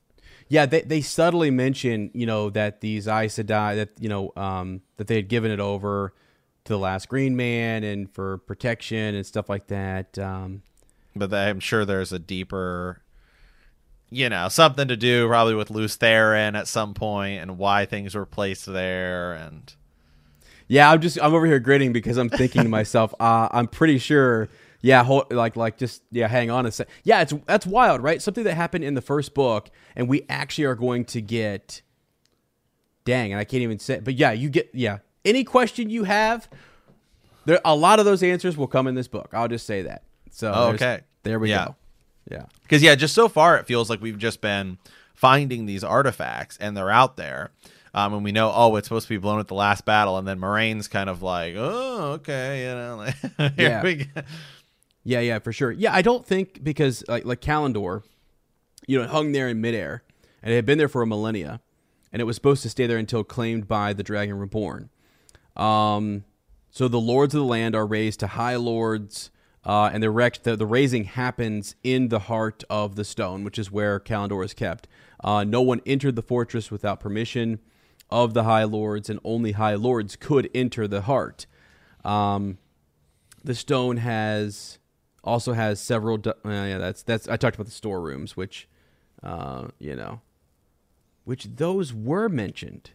[0.48, 4.82] Yeah, they, they subtly mention, you know, that these Aes Sedai, that, you know, um,
[4.98, 6.13] that they had given it over
[6.65, 10.20] to the last Green Man and for protection and stuff like that.
[10.20, 10.62] Um,
[11.15, 13.02] But I'm sure there's a deeper,
[14.10, 18.15] you know, something to do probably with Lews Therin at some point and why things
[18.15, 19.74] were placed there and
[20.71, 23.97] yeah, I'm just, I'm over here grinning because I'm thinking to myself, uh, I'm pretty
[23.97, 24.47] sure,
[24.80, 26.88] yeah, hold, like, like just, yeah, hang on a sec.
[27.04, 28.21] Yeah, it's, that's wild, right?
[28.21, 31.82] Something that happened in the first book and we actually are going to get,
[33.04, 36.47] dang, and I can't even say, but yeah, you get, yeah, any question you have,
[37.43, 39.32] there, a lot of those answers will come in this book.
[39.34, 40.04] I'll just say that.
[40.32, 41.02] So, Oh, okay.
[41.24, 41.67] there we Yeah.
[41.67, 41.76] go.
[42.30, 42.46] Yeah.
[42.63, 44.78] Because yeah, just so far it feels like we've just been
[45.13, 47.52] finding these artifacts and they're out there.
[47.94, 50.26] Um, and we know, oh, it's supposed to be blown at the last battle, and
[50.26, 53.15] then Moiraine's kind of like, oh, okay, you know, like,
[53.58, 53.84] here Yeah.
[53.84, 54.22] we go.
[55.04, 55.72] Yeah, yeah, for sure.
[55.72, 58.04] Yeah, I don't think because like like Callandor,
[58.88, 60.04] you know, it hung there in midair,
[60.41, 61.60] and it had been there for a millennia,
[62.13, 64.89] and it was supposed to stay there until claimed by the Dragon Reborn.
[65.58, 66.24] Um,
[66.70, 69.32] so the lords of the land are raised to high lords,
[69.65, 73.71] uh, and the, the the raising happens in the heart of the stone, which is
[73.71, 74.88] where Callandor is kept.
[75.24, 77.60] Uh, no one entered the fortress without permission
[78.10, 81.45] of the high lords, and only high lords could enter the heart.
[82.04, 82.58] Um,
[83.43, 84.80] the stone has
[85.24, 86.17] also has several.
[86.17, 87.28] du- Uh, yeah, that's that's.
[87.28, 88.67] I talked about the storerooms, which,
[89.21, 90.21] uh, you know,
[91.24, 92.91] which those were mentioned.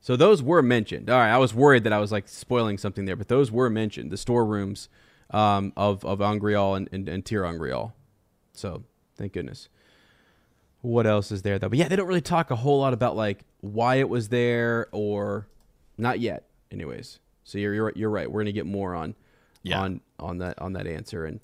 [0.00, 1.10] So those were mentioned.
[1.10, 3.68] All right, I was worried that I was like spoiling something there, but those were
[3.70, 4.10] mentioned.
[4.10, 4.88] The storerooms
[5.30, 7.92] um, of of Angreal and and, and ter'angreal.
[8.52, 8.84] So
[9.16, 9.68] thank goodness.
[10.80, 11.68] What else is there though?
[11.68, 14.86] But yeah, they don't really talk a whole lot about like why it was there
[14.92, 15.48] or
[15.96, 16.44] not yet.
[16.70, 18.30] Anyways, so you're you're, you're right.
[18.30, 19.14] We're gonna get more on
[19.62, 19.80] Yeah.
[19.80, 21.40] on on that on that answer and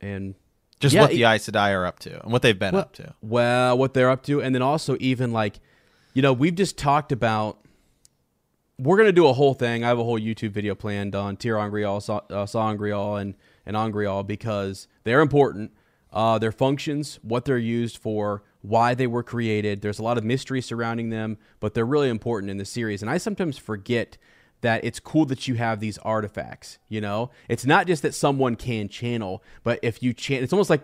[0.00, 0.34] and
[0.80, 2.92] Just Yeah, what the Aes Sedai are up to and what they've been well, up
[2.94, 3.14] to.
[3.22, 5.60] Well, what they're up to, and then also even like,
[6.12, 7.58] you know, we've just talked about.
[8.78, 9.84] We're gonna do a whole thing.
[9.84, 13.34] I have a whole YouTube video planned on ter'angreal, Sa- uh, and
[13.64, 15.72] and Angreal because they're important.
[16.12, 19.80] Uh, their functions, what they're used for, why they were created.
[19.80, 23.02] There's a lot of mystery surrounding them, but they're really important in the series.
[23.02, 24.16] And I sometimes forget
[24.60, 26.78] that it's cool that you have these artifacts.
[26.88, 30.70] You know, it's not just that someone can channel, but if you channel, it's almost
[30.70, 30.82] like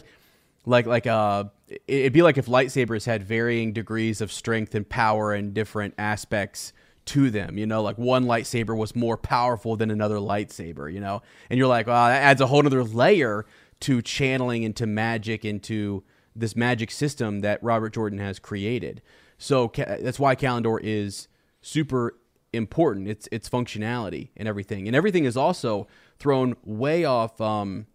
[0.64, 1.44] like like uh
[1.86, 6.72] it'd be like if lightsabers had varying degrees of strength and power and different aspects
[7.04, 11.20] to them you know like one lightsaber was more powerful than another lightsaber you know?
[11.50, 13.44] And you're like wow that adds a whole other layer
[13.80, 16.04] to channeling into magic into
[16.36, 19.02] this magic system that robert jordan has created.
[19.38, 21.26] So Ca- that's why Callandor is
[21.60, 22.14] super
[22.52, 23.08] important.
[23.08, 24.86] Its its functionality and everything.
[24.86, 25.88] And everything is also
[26.18, 27.86] thrown way off um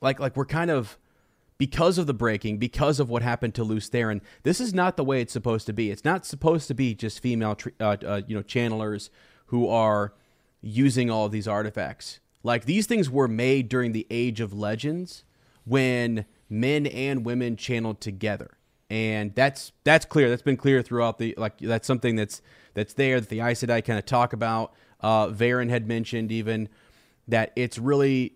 [0.00, 0.98] like like we're kind of
[1.58, 5.04] because of the breaking, because of what happened to Lews Therin, this is not the
[5.04, 5.90] way it's supposed to be.
[5.90, 9.10] It's not supposed to be just female, uh, uh, you know, channelers
[9.46, 10.12] who are
[10.60, 12.20] using all of these artifacts.
[12.42, 15.24] Like these things were made during the Age of Legends,
[15.64, 18.56] when men and women channeled together,
[18.88, 20.30] and that's that's clear.
[20.30, 21.58] That's been clear throughout the like.
[21.58, 22.40] That's something that's
[22.74, 24.72] that's there that the Aes Sedai kind of talk about.
[25.00, 26.68] Uh, Verin had mentioned even
[27.28, 28.34] that it's really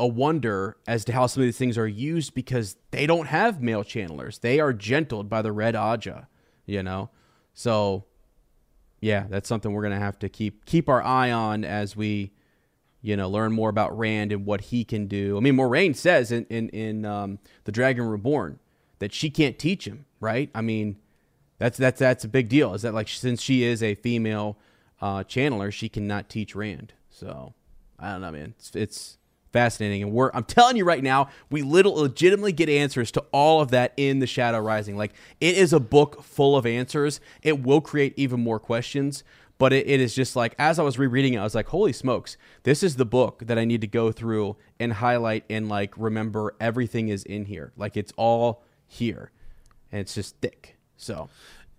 [0.00, 3.62] a wonder as to how some of these things are used because they don't have
[3.62, 4.40] male channelers.
[4.40, 6.26] They are gentled by the red Ajah,
[6.66, 7.10] you know.
[7.52, 8.04] So,
[9.00, 12.32] yeah, that's something we're gonna have to keep keep our eye on as we,
[13.02, 15.36] you know, learn more about Rand and what he can do.
[15.36, 18.58] I mean, Moiraine says in in in um, the Dragon Reborn
[18.98, 20.50] that she can't teach him, right?
[20.54, 20.96] I mean,
[21.58, 22.74] that's that's that's a big deal.
[22.74, 24.58] Is that like since she is a female
[25.00, 26.94] uh, channeler, she cannot teach Rand.
[27.10, 27.54] So
[27.98, 28.54] I don't know, man.
[28.58, 29.18] It's, it's
[29.54, 33.62] fascinating, and we're I'm telling you right now, we little legitimately get answers to all
[33.62, 34.96] of that in the Shadow Rising.
[34.98, 37.20] Like it is a book full of answers.
[37.42, 39.24] It will create even more questions.
[39.56, 41.92] But it, it is just like as I was rereading it, I was like, "Holy
[41.92, 42.36] smokes!
[42.64, 46.56] This is the book that I need to go through and highlight and like remember
[46.60, 47.72] everything is in here.
[47.76, 49.30] Like it's all here,
[49.92, 51.28] and it's just thick." So,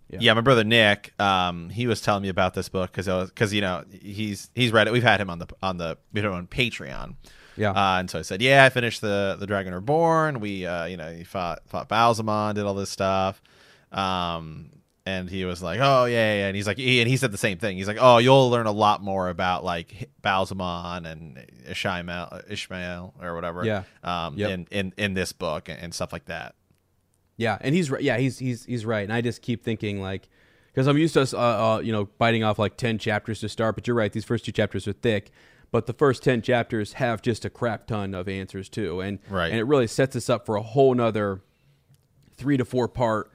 [0.09, 0.33] Yeah.
[0.33, 3.83] my brother Nick, um, he was telling me about this book because because you know
[3.91, 4.93] he's he's read it.
[4.93, 7.15] We've had him on the on the we know on Patreon.
[7.57, 7.71] Yeah.
[7.71, 10.39] Uh, and so I said, yeah, I finished the the Dragon Reborn.
[10.39, 13.41] We uh, you know he fought fought Ba'alzamon, did all this stuff.
[13.91, 14.71] Um,
[15.07, 16.47] and he was like, oh yeah, yeah.
[16.47, 17.77] And he's like, he, and he said the same thing.
[17.77, 23.35] He's like, oh, you'll learn a lot more about like Ba'alzamon and Ishamael, Ishamael or
[23.35, 23.63] whatever.
[23.63, 23.83] Yeah.
[24.03, 24.49] Um, Yep.
[24.49, 26.55] in in in this book and, and stuff like that.
[27.37, 28.01] Yeah, and he's right.
[28.01, 29.03] Yeah, he's he's he's right.
[29.03, 30.27] And I just keep thinking like,
[30.73, 33.49] because I'm used to us, uh, uh, you know, biting off like ten chapters to
[33.49, 33.75] start.
[33.75, 35.31] But you're right; these first two chapters are thick.
[35.75, 39.51] But the first ten chapters have just a crap ton of answers too, and Right.
[39.51, 41.41] and it really sets us up for a whole nother
[42.37, 43.29] three to four part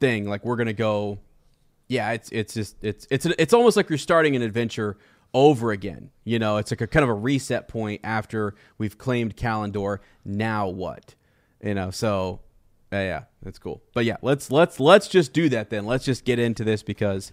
[0.00, 0.28] thing.
[0.28, 1.20] Like we're gonna go,
[1.86, 2.10] yeah.
[2.10, 4.96] It's it's just it's it's it's almost like you're starting an adventure
[5.32, 6.10] over again.
[6.24, 9.98] You know, it's like a kind of a reset point after we've claimed Kalendor.
[10.24, 11.14] Now what?
[11.62, 12.40] You know, so
[12.90, 13.84] yeah, yeah, that's cool.
[13.94, 15.86] But yeah, let's let's let's just do that then.
[15.86, 17.30] Let's just get into this because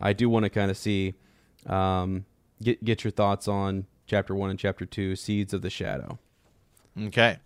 [0.00, 1.14] I do want to kind of see
[1.66, 2.26] um,
[2.62, 6.20] get get your thoughts on chapter one and chapter two, Seeds of the Shadow.
[6.96, 7.36] Okay.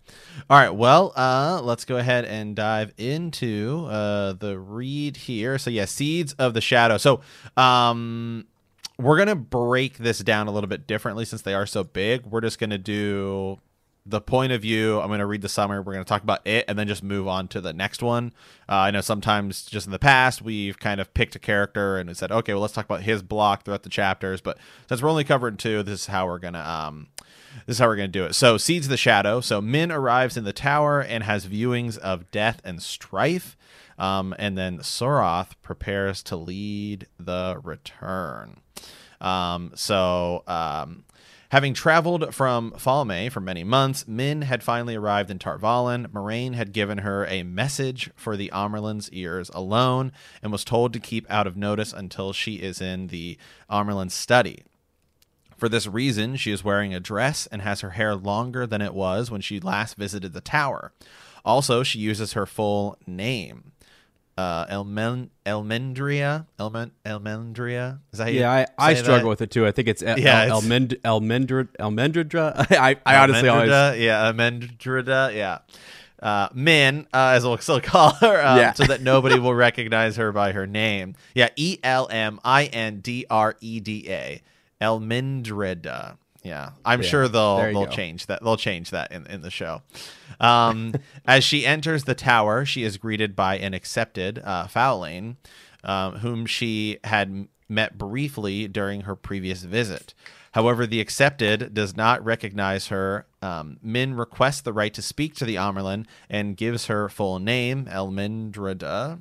[0.47, 0.69] All right.
[0.69, 5.57] Well, uh, let's go ahead and dive into uh, the read here.
[5.57, 6.97] So, yeah, Seeds of the Shadow.
[6.97, 7.21] So,
[7.57, 8.45] um,
[8.99, 12.27] we're going to break this down a little bit differently since they are so big.
[12.27, 13.57] We're just going to do
[14.09, 14.99] the point of view.
[14.99, 15.79] I'm going to read the summary.
[15.79, 18.33] We're going to talk about it, and then just move on to the next one.
[18.67, 22.09] Uh, I know sometimes, just in the past, we've kind of picked a character and
[22.09, 24.41] we said, okay, well, let's talk about his block throughout the chapters.
[24.41, 27.07] But since we're only covering two, this is how we're gonna um,
[27.65, 28.33] this is how we're gonna do it.
[28.33, 29.41] So, seeds of the shadow.
[29.41, 33.55] So, Min arrives in the tower and has viewings of death and strife.
[33.97, 38.61] Um, and then Suroth prepares to lead the return.
[39.19, 41.03] Um, so, um,
[41.49, 46.07] having traveled from Falme for many months, Min had finally arrived in Tarvalin.
[46.07, 50.99] Moiraine had given her a message for the Amyrlin's ears alone and was told to
[50.99, 53.37] keep out of notice until she is in the
[53.69, 54.63] Amyrlin study.
[55.57, 58.93] For this reason, she is wearing a dress and has her hair longer than it
[58.93, 60.93] was when she last visited the tower.
[61.43, 63.68] Also, she uses her full name.
[64.39, 67.99] Uh, Elmen- Elmendria, Elmen- Elmendria.
[68.13, 69.27] Is that how Yeah, I, I struggle that?
[69.27, 69.67] with it too.
[69.67, 72.53] I think it's El, Yeah, El, Elmend, Elmendra, Elmendra.
[72.71, 73.69] I, I honestly always.
[73.69, 75.57] Yeah, Amendrida, yeah.
[76.21, 78.73] Uh, Min, uh, as we'll still call her, um, Yeah.
[78.73, 81.15] so that nobody will recognize her by her name.
[81.33, 84.41] Yeah, E L M I N D R E D A,
[84.81, 86.17] Elmendrida.
[86.43, 87.91] Yeah, I'm Yeah, sure they'll they'll go.
[87.91, 88.41] change that.
[88.43, 89.81] They'll change that in, in the show.
[90.39, 90.93] Um,
[91.25, 95.35] as she enters the tower, she is greeted by an accepted uh, Faolain,
[95.83, 100.13] um, whom she had met briefly during her previous visit.
[100.53, 103.27] However, the accepted does not recognize her.
[103.41, 107.85] Um, Min requests the right to speak to the Amyrlin and gives her full name,
[107.85, 109.19] Elmendrida,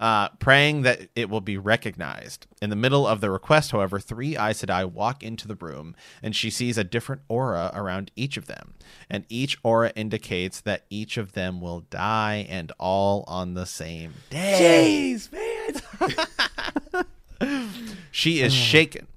[0.00, 2.46] uh, praying that it will be recognized.
[2.60, 6.34] In the middle of the request, however, three Aes Sedai walk into the room, and
[6.34, 8.74] she sees a different aura around each of them.
[9.08, 14.14] And each aura indicates that each of them will die, and all on the same
[14.30, 15.16] day.
[15.16, 17.06] Jeez, man.
[18.12, 19.08] She is shaken.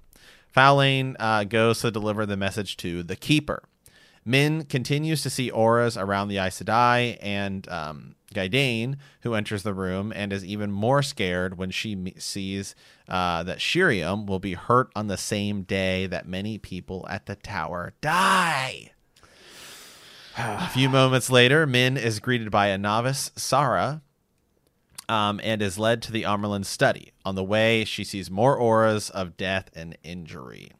[0.55, 3.63] Faolain uh, goes to deliver the message to the Keeper.
[4.25, 9.73] Min continues to see auras around the Aes Sedai and um, Gaidane, who enters the
[9.73, 12.73] room and is even more scared when she sees
[13.07, 17.35] uh, that Shiriam will be hurt on the same day that many people at the
[17.35, 18.91] tower die.
[20.37, 24.01] A few moments later, Min is greeted by a novice, Sarah,
[25.07, 27.13] um, and is led to the Amyrlin study.
[27.23, 30.71] On the way, she sees more auras of death and injury.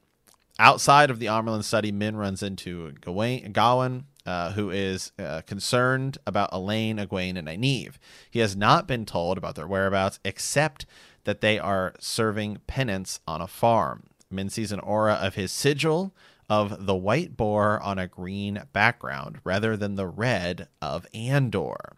[0.57, 6.17] Outside of the Amyrlin study, Min runs into Gawain, Gawain uh, who is uh, concerned
[6.25, 7.95] about Elayne, Egwene, and Nynaeve.
[8.29, 10.85] He has not been told about their whereabouts, except
[11.25, 14.03] that they are serving penance on a farm.
[14.31, 16.13] Min sees an aura of his sigil
[16.49, 21.95] of the white boar on a green background, rather than the red of Andor.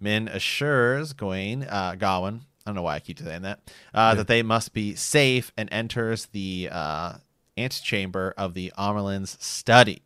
[0.00, 3.60] Min assures Gawain, uh, Gawain, I don't know why I keep saying that,
[3.94, 7.14] uh, that they must be safe and enters the uh,
[7.58, 10.02] antechamber of the Amyrlin's study.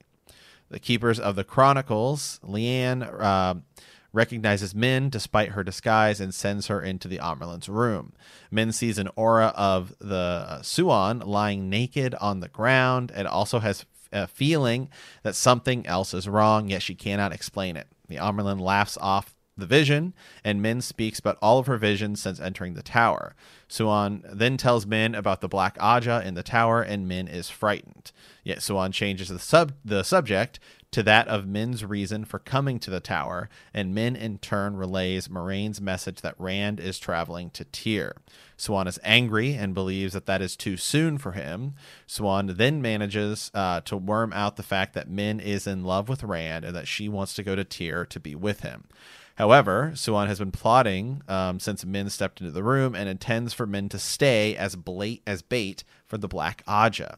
[0.70, 3.54] The keepers of the chronicles, Leane, uh,
[4.12, 8.12] recognizes Min despite her disguise and sends her into the Amyrlin's room.
[8.50, 13.58] Min sees an aura of the uh, Siuan lying naked on the ground and also
[13.58, 14.90] has a feeling
[15.22, 17.86] that something else is wrong, yet she cannot explain it.
[18.08, 22.40] The Amyrlin laughs off the vision, and Min speaks about all of her visions since
[22.40, 23.34] entering the tower.
[23.68, 28.12] Siuan then tells Min about the Black Ajah in the tower, and Min is frightened.
[28.44, 30.58] Yet Siuan changes the sub the subject
[30.92, 35.28] to that of Min's reason for coming to the tower, and Min in turn relays
[35.28, 38.14] Moiraine's message that Rand is traveling to Tear.
[38.58, 41.74] Siuan is angry and believes that that is too soon for him.
[42.06, 46.22] Siuan then manages uh, to worm out the fact that Min is in love with
[46.22, 48.84] Rand and that she wants to go to Tear to be with him.
[49.42, 53.66] However, Siuan has been plotting um, since Min stepped into the room and intends for
[53.66, 57.16] Min to stay as, bait as bait for the Black Ajah.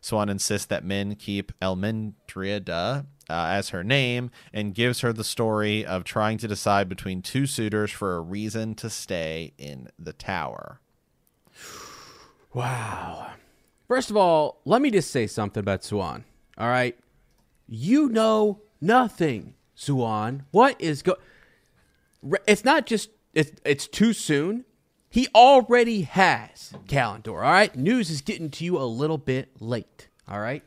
[0.00, 5.84] Siuan insists that Min keep Elmendrida uh, as her name and gives her the story
[5.84, 10.78] of trying to decide between two suitors for a reason to stay in the tower.
[12.52, 13.32] Wow.
[13.88, 16.22] First of all, let me just say something about Siuan.
[16.56, 16.96] All right.
[17.66, 20.42] You know nothing, Siuan.
[20.52, 21.16] What is go?
[22.46, 24.64] It's not just it's it's too soon.
[25.08, 27.34] He already has Callandor.
[27.34, 27.74] All right.
[27.76, 30.08] News is getting to you a little bit late.
[30.28, 30.62] All right.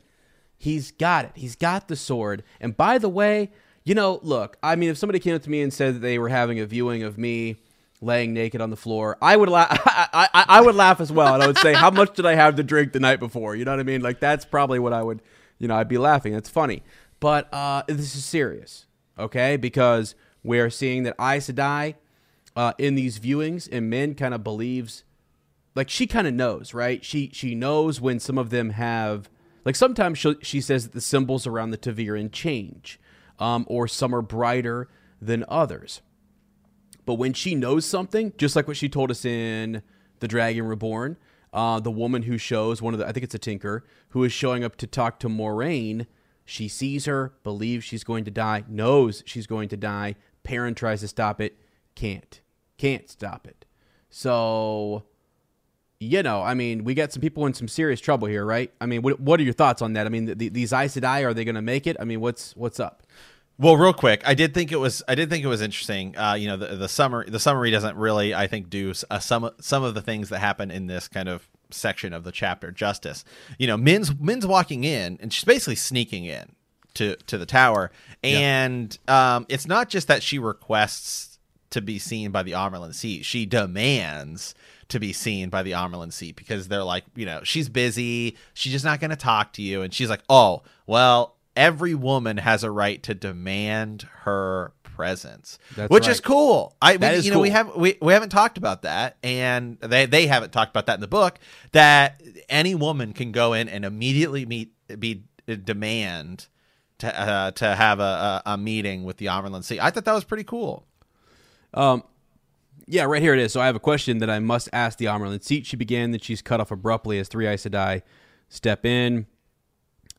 [0.57, 1.31] He's got it.
[1.35, 2.43] He's got the sword.
[2.59, 3.51] And by the way,
[3.83, 6.17] you know, look, I mean, if somebody came up to me and said that they
[6.17, 7.57] were having a viewing of me
[8.01, 9.79] laying naked on the floor, I would laugh.
[9.85, 12.35] I, I, I would laugh as well, and I would say, "How much did I
[12.35, 14.01] have to drink the night before?" You know what I mean?
[14.01, 15.21] Like that's probably what I would,
[15.57, 16.33] you know, I'd be laughing.
[16.33, 16.83] That's funny,
[17.19, 18.85] but uh, this is serious,
[19.17, 19.57] okay?
[19.57, 21.95] Because we're seeing that Aes Sedai
[22.55, 25.03] uh, in these viewings, and Min kind of believes
[25.75, 27.03] like she kind of knows, right?
[27.05, 29.29] She she knows when some of them have
[29.67, 33.01] Like sometimes she she says that the symbols around the ta'veren change,
[33.37, 34.87] um, or some are brighter
[35.21, 36.01] than others.
[37.05, 39.81] But when she knows something, just like what she told us in
[40.19, 41.17] The Dragon Reborn,
[41.51, 44.31] uh, the woman who shows one of the, I think it's a tinker, who is
[44.31, 46.07] showing up to talk to Moiraine,
[46.45, 50.15] she sees her, believes she's going to die, knows she's going to die.
[50.47, 51.59] Perrin tries to stop it,
[51.93, 52.39] can't.
[52.77, 53.65] Can't stop it.
[54.09, 55.03] So,
[55.99, 58.71] you know, I mean, we got some people in some serious trouble here, right?
[58.79, 60.05] I mean, what, what are your thoughts on that?
[60.05, 61.97] I mean, the, these Aes Sedai, are they going to make it?
[61.99, 63.03] I mean, what's what's up?
[63.59, 66.17] Well, real quick, I did think it was I did think it was interesting.
[66.17, 69.49] Uh, you know, the, the summary the summary doesn't really I think do uh, some
[69.59, 73.25] some of the things that happen in this kind of section of the chapter justice.
[73.57, 76.53] You know, Min's Min's walking in and she's basically sneaking in
[76.97, 77.91] to to the tower,
[78.23, 81.39] and um, it's not just that she requests
[81.69, 84.53] to be seen by the Amyrlin seat; she demands
[84.89, 88.71] to be seen by the Amyrlin seat because they're like, you know, she's busy, she's
[88.71, 92.63] just not going to talk to you, and she's like, oh, well, every woman has
[92.63, 96.11] a right to demand her presence, That's which right.
[96.11, 96.75] is cool.
[96.81, 100.05] I we, is you know we have we, we haven't talked about that, and they
[100.05, 101.39] they haven't talked about that in the book.
[101.71, 106.47] That any woman can go in and immediately meet be demand
[106.99, 109.79] to uh, to have a, a, a meeting with the Amyrlin Sea.
[109.79, 110.85] I thought that was pretty cool.
[111.73, 112.03] Um,
[112.87, 113.51] Yeah, right here it is.
[113.51, 115.65] So I have a question that I must ask the Amyrlin seat.
[115.65, 118.01] She began, then she's cut off abruptly as three Aes Sedai
[118.49, 119.27] step in.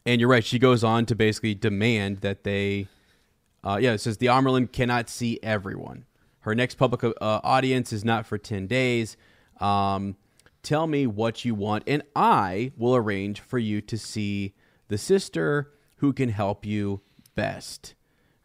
[0.05, 0.45] And you're right.
[0.45, 2.89] She goes on to basically demand that they.
[3.65, 6.05] Uh, yeah, it says the Amyrlin cannot see everyone.
[6.41, 9.17] Her next public uh, audience is not for 10 days.
[9.61, 10.17] Um,
[10.63, 14.55] tell me what you want, and I will arrange for you to see
[14.89, 17.01] the sister who can help you
[17.35, 17.95] best.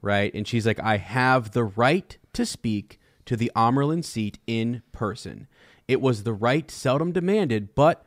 [0.01, 0.33] Right?
[0.33, 5.47] And she's like, I have the right to speak to the Amyrlin seat in person.
[5.87, 8.05] It was the right seldom demanded, but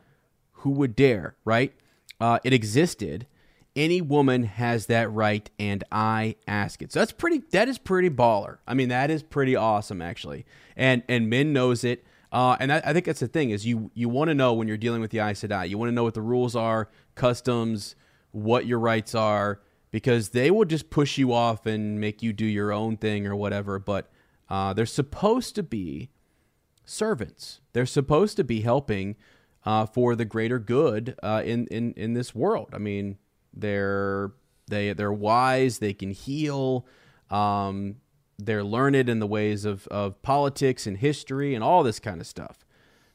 [0.51, 1.73] who would dare, right?
[2.19, 3.27] Uh, it existed.
[3.75, 6.91] Any woman has that right, and I ask it.
[6.91, 7.43] So that's pretty.
[7.51, 8.57] That is pretty baller.
[8.67, 10.45] I mean, that is pretty awesome, actually.
[10.75, 12.03] And and Min knows it.
[12.31, 14.67] Uh, and I, I think that's the thing is you you want to know when
[14.67, 15.69] you're dealing with the Aes Sedai.
[15.69, 17.95] You want to know what the rules are, customs,
[18.37, 19.59] what your rights are,
[19.91, 23.35] because they will just push you off and make you do your own thing or
[23.35, 23.79] whatever.
[23.79, 24.09] But
[24.49, 26.09] uh, they're supposed to be
[26.85, 27.61] servants.
[27.73, 29.15] They're supposed to be helping
[29.65, 32.69] uh, for the greater good uh, in, in in this world.
[32.73, 33.17] I mean,
[33.53, 34.31] they're
[34.67, 35.79] they they're wise.
[35.79, 36.85] They can heal.
[37.29, 37.97] Um,
[38.37, 42.27] they're learned in the ways of of politics and history and all this kind of
[42.27, 42.65] stuff.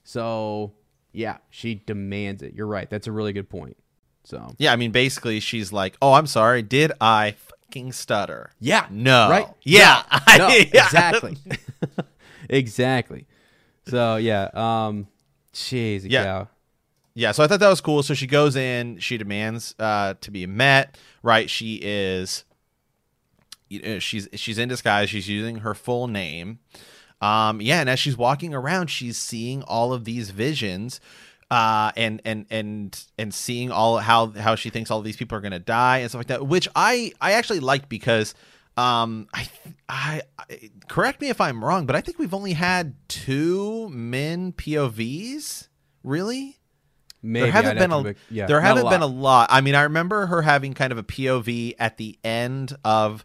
[0.05, 0.75] So
[1.13, 2.55] yeah, she demands it.
[2.55, 2.91] You're right.
[2.91, 3.77] That's a really good point.
[4.25, 6.63] So Yeah, I mean, basically, she's like, "Oh, I'm sorry.
[6.63, 9.29] Did I fucking stutter?" yeah, No.
[9.31, 9.49] right?
[9.63, 10.03] Yeah.
[10.39, 11.37] no, exactly,
[12.49, 13.27] exactly.
[13.87, 15.09] So yeah, um,
[15.53, 16.23] jeez, Yeah.
[16.23, 16.45] yeah.
[17.15, 18.03] Yeah, so I thought that was cool.
[18.03, 20.97] So she goes in, she demands uh, to be met.
[21.23, 22.45] Right, she is.
[23.69, 25.11] you know, She's she's in disguise.
[25.11, 26.61] She's using her full name.
[27.21, 31.01] Um, yeah, and as she's walking around, she's seeing all of these visions,
[31.53, 35.37] uh, and and and and seeing all how how she thinks all of these people
[35.37, 36.47] are gonna die and stuff like that.
[36.47, 38.35] Which I I actually liked because
[38.79, 39.49] um I
[39.89, 44.53] I, I correct me if I'm wrong, but I think we've only had two Min
[44.55, 45.69] POVs.
[46.03, 46.57] Really?
[47.23, 49.49] Maybe there haven't I'd been a look- yeah, there haven't been a lot.
[49.49, 49.49] lot.
[49.53, 53.25] I mean, I remember her having kind of a POV at the end of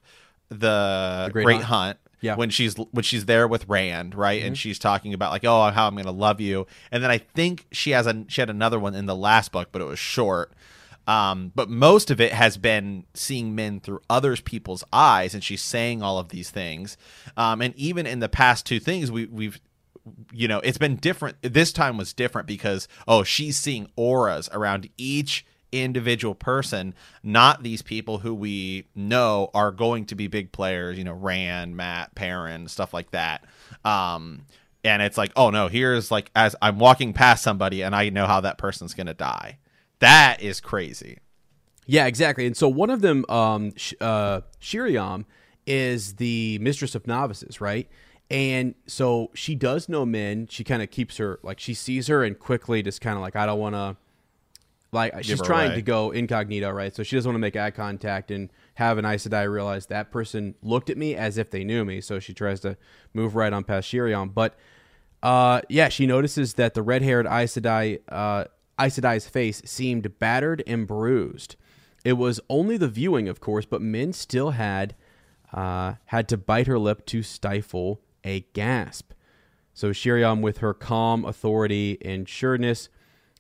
[0.50, 1.66] the, The Great, Great Hunt.
[1.66, 1.98] Hunt.
[2.20, 2.32] Yeah.
[2.32, 2.39] Mm-hmm.
[2.39, 5.88] when she's when she's there with Rand, right, and she's talking about like, oh, how
[5.88, 8.95] I'm gonna love you, and then I think she has a she had another one
[8.95, 10.51] in the last book, but it was short.
[11.05, 15.61] Um, but most of it has been seeing men through others people's eyes, and she's
[15.61, 16.97] saying all of these things.
[17.38, 19.59] Um, and even in the past two things, we we've
[20.32, 21.38] you know, it's been different.
[21.41, 26.93] This time was different because oh, she's seeing auras around each individual person,
[27.24, 30.97] not these people who we know are going to be big players.
[30.97, 33.45] You know, Rand, Mat, Perrin, stuff like that.
[33.84, 34.45] Um,
[34.84, 38.26] and it's like, oh no, here's like as I'm walking past somebody and I know
[38.26, 39.57] how that person's gonna die.
[39.99, 41.20] That is crazy.
[41.86, 42.45] Yeah, exactly.
[42.45, 45.26] And so one of them, um, uh, Shiriam,
[45.65, 47.89] is the mistress of novices, right?
[48.30, 50.47] And so she does know Min.
[50.47, 53.36] She kind of keeps her like she sees her and quickly just kind of like
[53.36, 53.95] I don't want to.
[54.92, 55.76] Like she's trying away.
[55.76, 56.96] to go incognito, right?
[56.96, 60.12] So she doesn't want to make eye contact and have an Aes Sedai realize that
[60.12, 62.00] person looked at me as if they knew me.
[62.00, 62.78] So she tries to
[63.14, 64.34] move right on past Shiriam.
[64.34, 64.56] But
[65.22, 68.46] uh, yeah, she notices that the red-haired Aes Sedai, uh,
[68.80, 71.58] Aes Sedai's face seemed battered and bruised.
[72.06, 74.96] It was only the viewing, of course, but Min still had
[75.54, 79.12] uh, had to bite her lip to stifle a gasp.
[79.74, 82.90] So Shiriam, with her calm authority and sureness,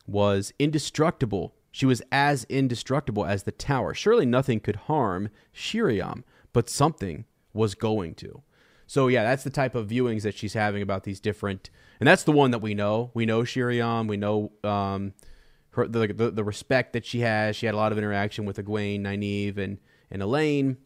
[0.07, 1.53] was indestructible.
[1.71, 3.93] She was as indestructible as the tower.
[3.93, 8.41] Surely nothing could harm Shiriam, but something was going to.
[8.87, 12.23] So yeah, that's the type of viewings that she's having about these different, and that's
[12.23, 13.11] the one that we know.
[13.13, 14.07] We know Shiriam.
[14.07, 15.13] We know um,
[15.71, 17.57] her the, the the respect that she has.
[17.57, 19.77] She had a lot of interaction with Egwene, Nynaeve, and
[20.09, 20.77] and Elayne.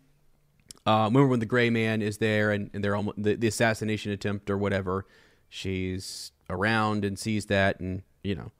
[0.86, 4.11] Uh, remember when the Gray Man is there and, and they're almost the, the assassination
[4.11, 5.05] attempt or whatever.
[5.47, 8.51] She's around and sees that and you know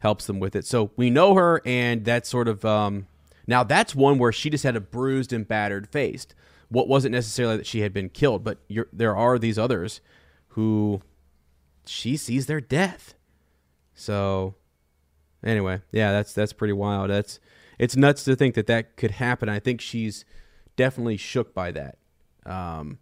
[0.00, 0.66] helps them with it.
[0.66, 3.06] So we know her, and that's sort of um,
[3.46, 6.26] now that's one where she just had a bruised and battered face.
[6.68, 10.00] What wasn't necessarily that she had been killed, but you're, there are these others
[10.48, 11.00] who
[11.86, 13.14] she sees their death.
[13.94, 14.54] So
[15.44, 17.10] anyway, yeah, that's that's pretty wild.
[17.10, 17.40] That's
[17.78, 19.48] it's nuts to think that that could happen.
[19.48, 20.24] I think she's
[20.76, 21.98] definitely shook by that.
[22.46, 22.98] Um,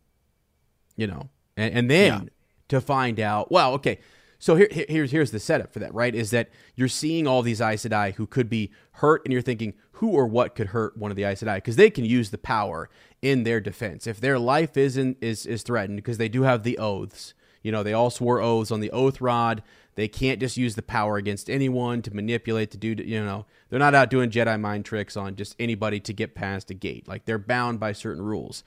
[0.96, 2.28] you know, and, and then Yeah.
[2.68, 3.98] to find out, well, okay,
[4.38, 6.14] so here, here- here's here's the setup for that, right?
[6.14, 9.74] Is that you're seeing all these Aes Sedai who could be hurt, and you're thinking
[9.92, 12.38] who or what could hurt one of the Aes Sedai because they can use the
[12.38, 12.88] power
[13.20, 16.78] in their defense if their life isn't is is threatened because they do have the
[16.78, 17.34] oaths.
[17.62, 19.62] You know, they all swore oaths on the oath rod.
[19.96, 23.80] They can't just use the power against anyone to manipulate, to do, you know, they're
[23.80, 27.08] not out doing Jedi mind tricks on just anybody to get past a gate.
[27.08, 28.62] Like they're bound by certain rules.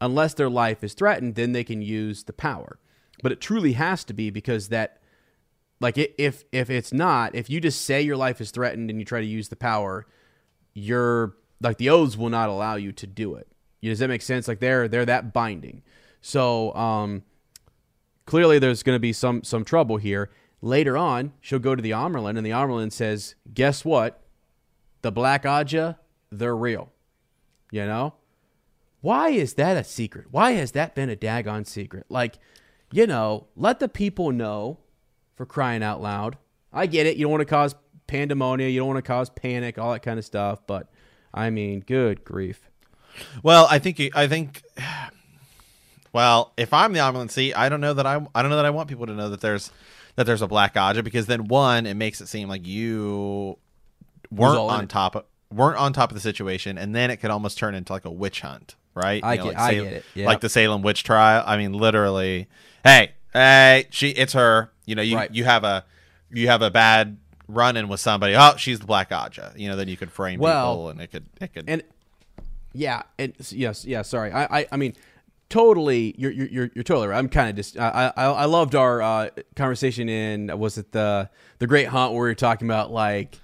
[0.00, 2.80] Unless their life is threatened, then they can use the power.
[3.22, 5.00] But it truly has to be because that,
[5.82, 9.04] like, if if it's not, if you just say your life is threatened and you
[9.04, 10.06] try to use the power,
[10.72, 13.48] you're like the oaths will not allow you to do it.
[13.82, 14.46] Does that make sense?
[14.46, 15.82] Like they're they're that binding.
[16.20, 17.24] So um,
[18.26, 20.30] clearly there's going to be some some trouble here.
[20.60, 24.22] Later on, she'll go to the Amyrlin, and the Amyrlin says, "Guess what?
[25.02, 25.98] The Black Ajah,
[26.30, 26.92] they're real.
[27.72, 28.14] You know,
[29.00, 30.26] why is that a secret?
[30.30, 32.06] Why has that been a daggone secret?
[32.08, 32.38] Like,
[32.92, 34.78] you know, let the people know
[35.42, 36.36] for crying out loud.
[36.72, 37.16] I get it.
[37.16, 37.74] You don't want to cause
[38.06, 38.70] pandemonium.
[38.70, 40.60] You don't want to cause panic, all that kind of stuff.
[40.68, 40.88] But
[41.34, 42.70] I mean, good grief.
[43.42, 44.62] Well, I think you- I think.
[46.14, 48.70] Well, if I'm the Amyrlin I don't know that I I don't know that I
[48.70, 49.70] want people to know that there's
[50.16, 53.56] that there's a black Ajah because then one, it makes it seem like you
[54.30, 54.88] weren't on it.
[54.90, 57.94] top of weren't on top of the situation, and then it could almost turn into
[57.94, 59.24] like a witch hunt, right?
[59.24, 60.26] I You know, get- like I Salem- get it, yeah.
[60.26, 61.42] Like the Salem witch trial.
[61.46, 62.46] I mean, literally,
[62.84, 64.70] hey, hey, she, it's her.
[64.86, 65.34] You know, you Right.
[65.34, 65.84] you have a
[66.30, 67.18] you have a bad
[67.48, 68.34] run in with somebody.
[68.36, 69.52] Oh, she's the black Ajah.
[69.56, 71.64] You know, then you could frame Well, people, and it could it could.
[71.68, 71.82] And
[72.72, 74.02] yeah, and yes, yeah.
[74.02, 74.94] Sorry, I, I, I mean,
[75.50, 76.14] totally.
[76.16, 77.18] You're, you're, you're, totally right.
[77.18, 77.78] I'm kind of just.
[77.78, 81.28] I, I, I loved our uh, conversation in was it the
[81.58, 83.38] the Great Hunt where we were talking about like,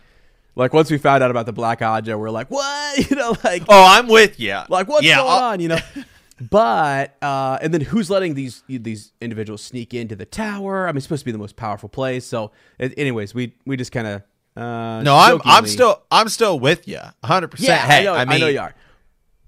[0.57, 2.79] like once we found out about the Black Ajah, we're like, what?
[3.11, 4.59] You know, like, oh, I'm with you.
[4.71, 5.61] like what's yeah, going I'll- on?
[5.61, 5.79] You know.
[6.41, 10.87] But uh, and then who's letting these these individuals sneak into the tower?
[10.87, 12.25] I mean, it's supposed to be the most powerful place.
[12.25, 14.23] So, anyways, we we just kind of
[14.57, 17.49] uh, No, I'm I'm still I'm still with you, 100.
[17.49, 18.75] percent yeah, Hey, I know, I, I, mean, know you are.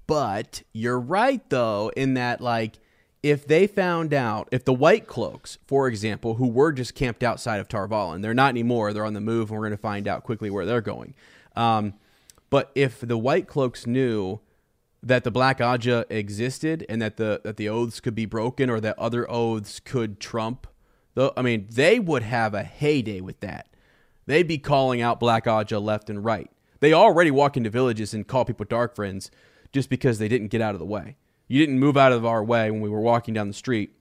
[0.07, 2.79] But you're right though, in that like
[3.23, 7.59] if they found out if the white cloaks, for example, who were just camped outside
[7.59, 10.23] of Tar Valon, they're not anymore, they're on the move, and we're gonna find out
[10.23, 11.13] quickly where they're going.
[11.55, 11.93] Um,
[12.49, 14.39] but if the white cloaks knew
[15.03, 18.79] that the Black Ajah existed and that the that the oaths could be broken or
[18.79, 20.67] that other oaths could trump
[21.13, 23.67] the I mean, they would have a heyday with that.
[24.25, 26.49] They'd be calling out Black Ajah left and right.
[26.79, 29.29] They already walk into villages and call people dark friends
[29.71, 31.17] just because they didn't get out of the way.
[31.47, 33.93] You didn't move out of our way when we were walking down the street.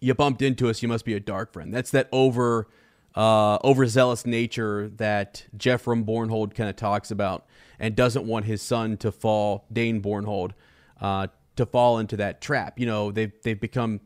[0.00, 1.74] You bumped into us, you must be a dark friend.
[1.74, 2.68] That's that over
[3.16, 7.46] uh, overzealous nature that Geofram Bornhald kind of talks about
[7.78, 10.52] and doesn't want his son to fall, Dain Bornhald,
[11.00, 12.78] uh, to fall into that trap.
[12.78, 14.00] You know, they've they've become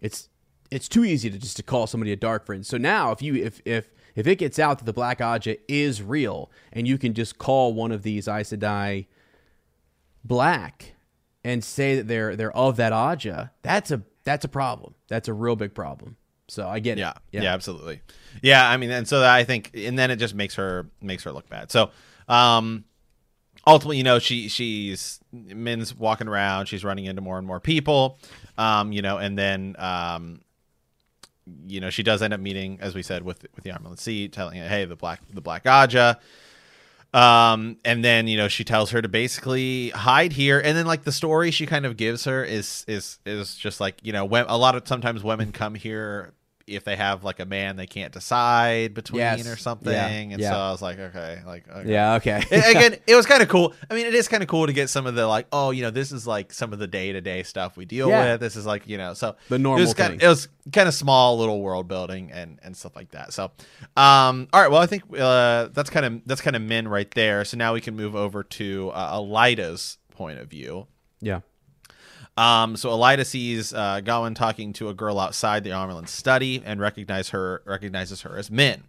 [0.00, 0.28] it's
[0.70, 2.64] it's too easy to just to call somebody a dark friend.
[2.64, 6.02] So now if you if if if it gets out that the Black Ajah is
[6.02, 9.06] real and you can just call one of these Aes Sedai
[10.24, 10.94] black
[11.44, 14.94] and say that they're they're of that Ajah, that's a that's a problem.
[15.08, 16.16] That's a real big problem.
[16.50, 17.16] So I get Yeah, it.
[17.32, 18.00] yeah, Yeah, absolutely.
[18.42, 21.32] Yeah, I mean, and so I think, and then it just makes her makes her
[21.32, 21.70] look bad.
[21.70, 21.90] So,
[22.28, 22.84] um,
[23.66, 28.18] ultimately, you know, she she's Min's walking around, she's running into more and more people,
[28.58, 30.40] um, you know, and then um,
[31.66, 34.28] you know, she does end up meeting, as we said, with with the Amyrlin Sea,
[34.28, 36.16] telling her, hey, the black the Black Ajah.
[37.12, 41.02] Um, and then you know she tells her to basically hide here, and then like
[41.02, 44.44] the story she kind of gives her is is is just like you know when
[44.46, 46.32] a lot of sometimes women come here
[46.66, 49.46] if they have like a man they can't decide between Yes.
[49.46, 49.92] or something.
[49.92, 50.06] Yeah.
[50.06, 50.50] And Yeah.
[50.50, 51.90] so I was like, okay, like okay.
[51.92, 52.14] Yeah.
[52.14, 52.42] Okay.
[52.50, 53.74] A- Again, it was kind of cool.
[53.90, 55.82] I mean, it is kind of cool to get some of the like, oh, you
[55.82, 58.32] know, this is like some of the day to day stuff we deal Yeah.
[58.32, 58.40] with.
[58.40, 60.14] This is like, you know, so The it normal was kind.
[60.14, 63.32] Of, it was kind of small little world building and and stuff like that.
[63.32, 63.50] So,
[63.96, 67.10] um, all right, well, I think uh, that's kind of that's kind of Min right
[67.12, 67.44] there.
[67.44, 70.86] So now we can move over to uh, Elaida's point of view.
[71.20, 71.40] yeah.
[72.36, 76.80] Um, so Elaida sees uh, Gawain talking to a girl outside the Amyrlin study and
[76.80, 78.84] recognize her recognizes her as Min.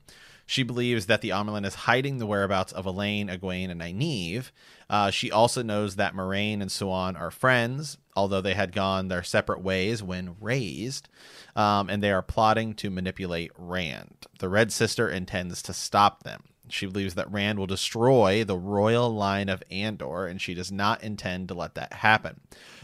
[0.45, 4.51] She believes that the Amyrlin is hiding the whereabouts of Elayne, Egwene, and Nynaeve.
[4.89, 9.23] Uh, she also knows that Moiraine and Siuan are friends, although they had gone their
[9.23, 11.07] separate ways when raised,
[11.55, 14.27] um, and they are plotting to manipulate Rand.
[14.39, 16.43] The Red Sister intends to stop them.
[16.73, 21.03] She believes that Rand will destroy the royal line of Andor, and she does not
[21.03, 22.41] intend to let that happen.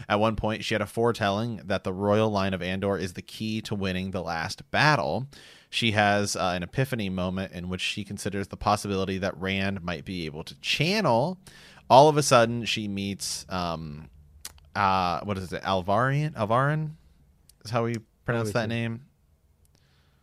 [0.08, 3.22] At one point, she had a foretelling that the royal line of Andor is the
[3.22, 5.26] key to winning the last battle.
[5.70, 10.04] She has uh, an epiphany moment in which she considers the possibility that Rand might
[10.04, 11.38] be able to channel.
[11.90, 14.08] All of a sudden, she meets, um,
[14.74, 16.34] uh, what is it, Alvarian?
[16.34, 16.92] Alvarin?
[17.64, 19.02] Is how we pronounce that name?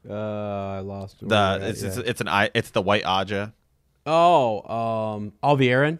[0.09, 1.19] Uh, I lost.
[1.19, 3.53] The we're at, it's, it's an I it's the White Ajah.
[4.05, 5.99] oh, um, Alvierin.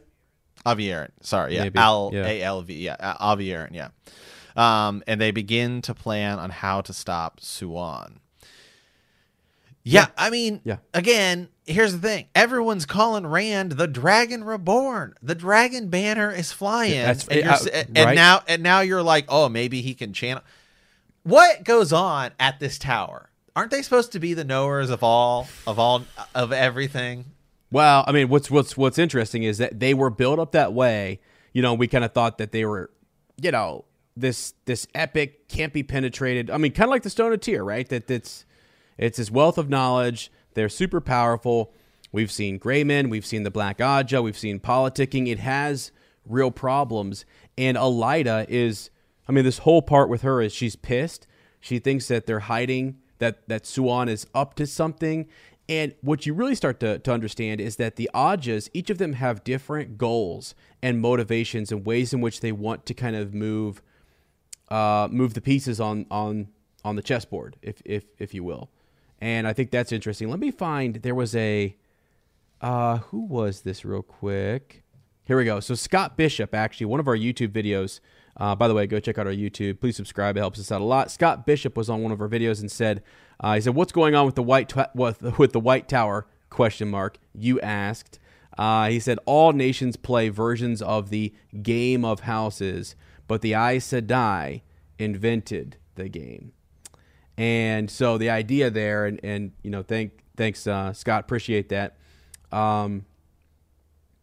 [0.66, 1.10] Aviarin.
[1.22, 1.70] Sorry, yeah.
[1.76, 2.26] Al yeah.
[2.26, 2.74] A L V.
[2.74, 3.70] Yeah, Al- Aviarin.
[3.74, 3.89] Yeah.
[4.56, 8.16] Um, and they begin to plan on how to stop Siuan.
[9.84, 10.78] Yeah, I mean, Yeah.
[10.95, 12.26] again, here's the thing.
[12.34, 15.14] Everyone's calling Rand the Dragon Reborn.
[15.22, 16.93] The Dragon banner is flying.
[16.93, 18.16] That's- and, you're uh, and right.
[18.16, 20.41] now and now you're like, "Oh, maybe he can channel."
[21.22, 23.30] What goes on at this tower?
[23.56, 26.03] Aren't they supposed to be the knowers of all of all
[26.34, 27.26] of everything?
[27.72, 31.22] Well, I mean, what's what's what's interesting is that they were built up that way.
[31.53, 32.91] You know, we kind of thought that they were,
[33.41, 33.86] you know,
[34.18, 36.51] this this epic can't be penetrated.
[36.51, 37.88] I mean, kind of like the Stone of Tear, right?
[37.88, 38.45] That it's
[38.97, 40.32] it's this wealth of knowledge.
[40.53, 41.74] They're super powerful.
[42.12, 45.30] We've seen Gray Men, we've seen the Black Ajah, we've seen politicking.
[45.30, 45.91] It has
[46.26, 47.26] real problems,
[47.58, 48.89] and Elaida is.
[49.28, 51.26] I mean, this whole part with her is she's pissed.
[51.60, 55.28] She thinks that they're hiding that that Siuan is up to something.
[55.68, 59.13] And what you really start to, to understand is that the Ajahs, each of them
[59.13, 60.53] have different goals
[60.84, 63.82] and motivations and ways in which they want to kind of move
[64.70, 66.49] uh, move the pieces on on
[66.84, 68.70] on the chessboard, if if if you will.
[69.20, 70.30] And I think that's interesting.
[70.30, 71.76] Let me find there was a
[72.61, 74.84] uh, who was this real quick?
[75.26, 75.59] Here we go.
[75.59, 77.99] So Scott Bishop, actually, one of our YouTube videos.
[78.38, 79.79] Uh, by the way, go check out our YouTube.
[79.79, 81.09] Please subscribe; it helps us out a lot.
[81.09, 83.01] Scott Bishop was on one of our videos and said,
[83.39, 87.17] uh, "He said, what's going on with the white with the White Tower?" Question mark.
[87.33, 88.19] You asked.
[88.57, 92.95] Uh, he said, "All nations play versions of the Game of Houses,
[93.27, 94.61] but the Aes Sedai
[94.99, 96.51] invented the game."
[97.38, 101.97] And so the idea there, and, and you know, thank thanks uh, Scott, appreciate that.
[102.51, 103.05] Um,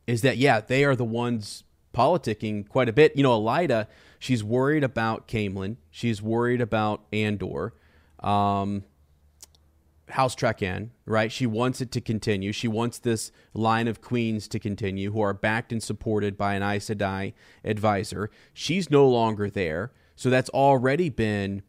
[0.06, 3.16] is that yeah, they are the ones politicking quite a bit.
[3.16, 3.86] You know, Elaida,
[4.18, 7.74] she's worried about Caemlyn, she's worried about Andor,
[8.20, 8.84] um,
[10.09, 11.32] House Trakand, right?
[11.32, 12.53] She wants it to continue.
[12.53, 16.62] She wants this line of queens to continue, who are backed and supported by an
[16.62, 17.32] Aes Sedai
[17.64, 18.30] advisor.
[18.53, 21.62] She's no longer there, so that's already been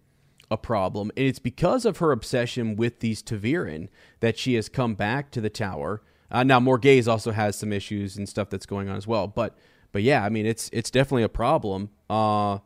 [0.51, 1.11] a problem.
[1.15, 3.87] And it's because of her obsession with these ta'veren
[4.19, 6.01] that she has come back to the tower.
[6.29, 9.27] Uh, now, Morgase also has some issues and stuff that's going on as well.
[9.27, 9.57] But
[9.93, 11.89] but yeah, I mean, it's it's definitely a problem.
[12.09, 12.57] Uh,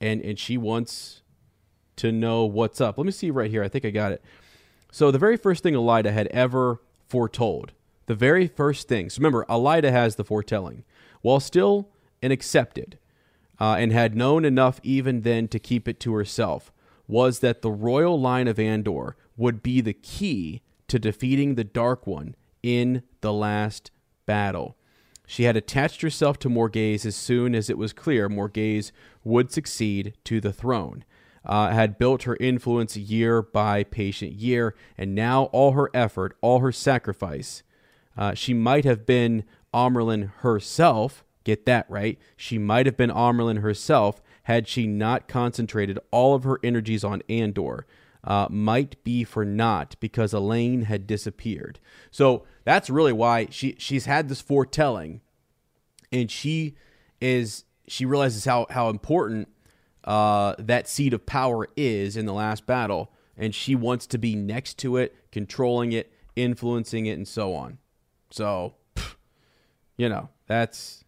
[0.00, 1.22] and and she wants
[1.96, 2.98] to know what's up.
[2.98, 3.62] Let me see right here.
[3.62, 4.22] I think I got it.
[4.92, 7.72] So the very first thing Elaida had ever foretold,
[8.06, 9.08] the very first thing.
[9.08, 10.84] So remember, Elaida has the foretelling,
[11.22, 11.88] while still
[12.20, 12.98] an accepted,
[13.60, 16.72] uh, and had known enough even then to keep it to herself,
[17.06, 22.06] was that the royal line of Andor would be the key to defeating the Dark
[22.06, 23.90] One in the last
[24.26, 24.76] battle.
[25.26, 30.14] She had attached herself to Morgase as soon as it was clear Morgase would succeed
[30.24, 31.04] to the throne.
[31.46, 36.60] Uh, had built her influence year by patient year, and now all her effort, all
[36.60, 37.62] her sacrifice,
[38.16, 39.44] uh, she might have been
[39.74, 41.22] Amyrlin herself.
[41.44, 42.18] Get that right.
[42.36, 47.22] She might have been Amyrlin herself had she not concentrated all of her energies on
[47.28, 47.86] Andor.
[48.26, 51.78] Uh, might be for naught because Elayne had disappeared.
[52.10, 55.20] So that's really why she she's had this foretelling,
[56.10, 56.74] and she
[57.20, 59.48] is she realizes how how important
[60.04, 64.34] uh, that seat of power is in the last battle, and she wants to be
[64.34, 67.78] next to it, controlling it, influencing it, and so on.
[68.30, 68.74] So,
[69.96, 71.04] you know, that's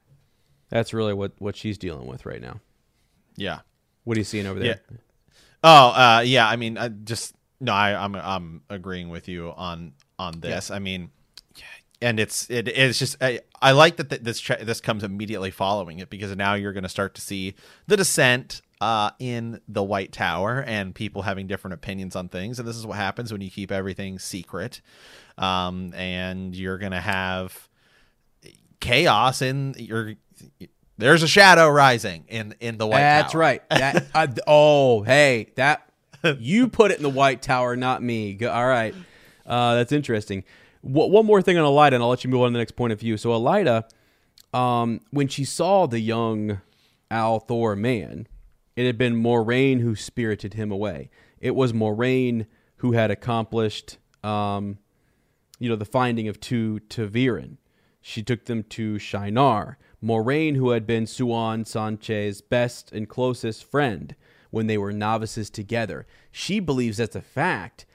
[0.68, 2.60] that's really what what she's dealing with right now.
[3.36, 3.60] Yeah.
[4.04, 4.80] What are you seeing over there?
[5.66, 6.48] Oh, uh, yeah.
[6.48, 10.70] I mean, I just No, I, I'm I'm agreeing with you on on this.
[10.70, 11.10] I mean,
[12.00, 15.98] and it's it is just I, I like that th- this this comes immediately following
[15.98, 17.54] it because now you're going to start to see
[17.86, 22.68] the descent uh, in the White Tower and people having different opinions on things, and
[22.68, 24.80] this is what happens when you keep everything secret,
[25.38, 27.68] um, and you're going to have
[28.80, 30.14] chaos in your.
[30.99, 33.40] There's a shadow rising in in the White That's Tower.
[33.40, 33.70] right.
[33.70, 35.88] That I, oh, hey, that
[36.38, 38.34] you put it in the White Tower, not me.
[38.34, 38.94] Go, all right,
[39.44, 40.44] uh, that's interesting.
[40.82, 42.72] W- one more thing on Elaida, and I'll let you move on to the next
[42.76, 43.16] point of view.
[43.16, 43.84] So Elaida,
[44.55, 46.61] um, when she saw the young
[47.11, 48.26] al'Thor man,
[48.74, 51.11] it had been Moiraine who spirited him away.
[51.40, 54.78] It was Moiraine who had accomplished, um,
[55.59, 57.57] you know, the finding of two ta'veren.
[58.01, 59.76] She took them to Shienar.
[60.03, 64.14] Moiraine, who had been Siuan Sanche's best and closest friend
[64.51, 66.07] when they were novices together.
[66.30, 67.86] She believes that's a fact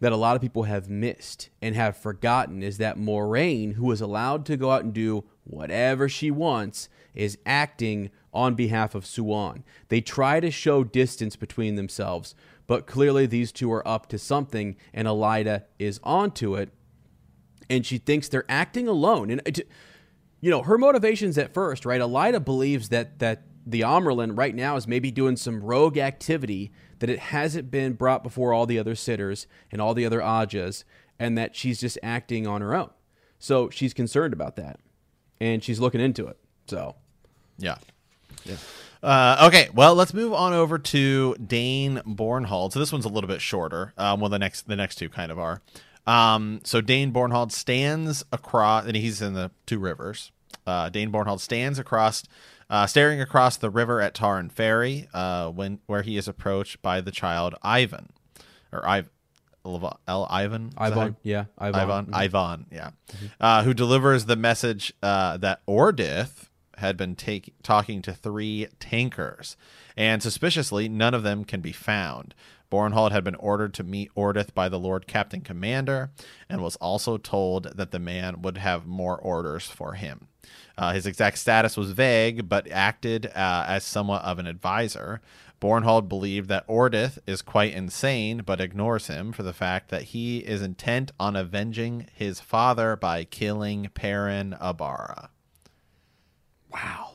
[0.00, 4.00] that a lot of people have missed and have forgotten is that Moiraine, who is
[4.00, 9.62] allowed to go out and do whatever she wants, is acting on behalf of Siuan.
[9.88, 12.34] They try to show distance between themselves,
[12.66, 16.70] but clearly these two are up to something, and Elaida is onto it,
[17.70, 19.30] and she thinks they're acting alone.
[19.30, 19.62] And
[20.44, 22.02] you know, her motivations at first, right?
[22.02, 27.08] Elaida believes that that the Amyrlin right now is maybe doing some rogue activity that
[27.08, 30.84] it hasn't been brought before all the other sitters and all the other Ajahs,
[31.18, 32.90] and that she's just acting on her own.
[33.38, 34.80] So she's concerned about that,
[35.40, 36.36] and she's looking into it.
[36.66, 36.96] So
[38.44, 38.56] Yeah.
[39.02, 42.74] Uh, okay, well, let's move on over to Dain Bornhald.
[42.74, 43.94] So this one's a little bit shorter.
[43.96, 45.62] Um, well, the next the next two kind of are.
[46.06, 50.32] Um, so Dain Bornhald stands across, and he's in the two rivers.
[50.66, 52.24] Uh, Dain Bornhald stands across,
[52.70, 57.00] uh, staring across the river at Taran Ferry, uh, when where he is approached by
[57.00, 58.10] the child Ivan,
[58.72, 59.10] or Ivan,
[59.66, 62.14] El Ivan, Is that how Ivan, yeah, Ivan, Ivan, Mhm.
[62.14, 62.90] Ivan, yeah,
[63.40, 66.48] uh, who delivers the message uh, that Ordeith
[66.78, 69.56] had been take, talking to three tankers,
[69.96, 72.34] and suspiciously, none of them can be found.
[72.70, 76.10] Bornhald had been ordered to meet Ordeith by the Lord Captain Commander,
[76.48, 80.28] and was also told that the man would have more orders for him.
[80.76, 85.20] Uh, his exact status was vague, but acted uh, as somewhat of an advisor.
[85.60, 90.38] Bornhald believed that Ordeith is quite insane, but ignores him for the fact that he
[90.38, 95.30] is intent on avenging his father by killing Perrin Aybara.
[96.70, 97.13] Wow.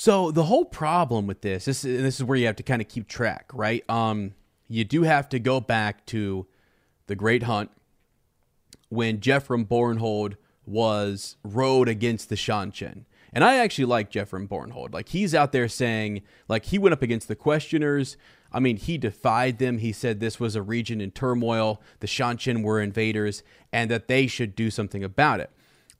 [0.00, 2.88] So the whole problem with this, this this is where you have to kind of
[2.88, 3.84] keep track, right?
[3.90, 4.32] Um,
[4.66, 6.46] you do have to go back to
[7.06, 7.70] the Great Hunt
[8.88, 13.04] when Geofram Bornhald was rode against the Seanchan.
[13.34, 14.94] And I actually like Geofram Bornhald.
[14.94, 18.16] Like he's out there saying, like he went up against the questioners.
[18.50, 19.76] I mean, he defied them.
[19.76, 21.82] He said this was a region in turmoil.
[21.98, 25.50] The Seanchan were invaders, and that they should do something about it.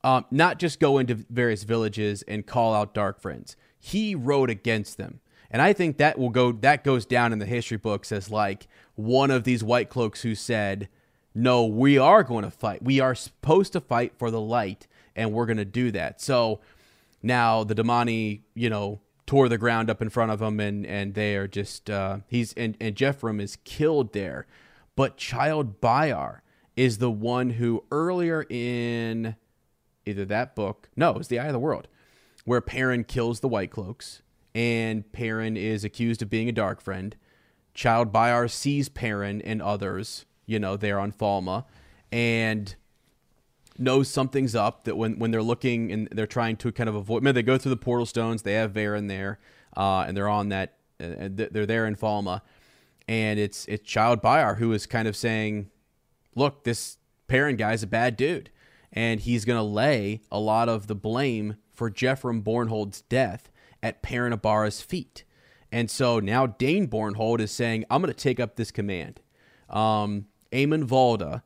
[0.03, 3.57] Um, not just go into various villages and call out dark friends.
[3.81, 5.21] He rode against them.
[5.51, 8.69] And I think that will go that goes down in the history books as like
[8.95, 10.89] one of these white cloaks who said,
[11.35, 12.83] "No, we are going to fight.
[12.83, 16.61] We are supposed to fight for the light and we're going to do that." So
[17.21, 21.15] now the damane, you know, tore the ground up in front of him and and
[21.15, 24.47] they are just uh he's and and Geofram is killed there.
[24.95, 26.41] But Child Byar
[26.77, 29.37] is the one who earlier in
[30.07, 31.89] either that book, no, it's the Eye of the World,
[32.45, 34.23] where Perrin kills the White Cloaks,
[34.55, 37.15] and Perrin is accused of being a Dark Friend.
[37.75, 41.65] Child Byar sees Perrin and others, you know, there on Falme,
[42.11, 42.75] and
[43.79, 44.85] knows something's up.
[44.85, 47.59] That when when they're looking and they're trying to kind of avoid, remember they go
[47.59, 48.43] through the portal stones.
[48.43, 49.39] They have Verin there,
[49.77, 50.77] uh, and they're on that.
[51.01, 52.41] Uh, they're there in Falme,
[53.09, 55.71] and it's it's Child Byar who is kind of saying,
[56.35, 58.51] "Look, this Perrin guy's a bad dude."
[58.93, 63.51] and he's going to lay a lot of the blame for Geofram Bornhald's death
[63.83, 65.25] at Perrin Aybara's feet.
[65.73, 69.19] And so now Dain Bornhald is saying, I'm going to take up this command.
[69.71, 71.41] Um, Eamon Valda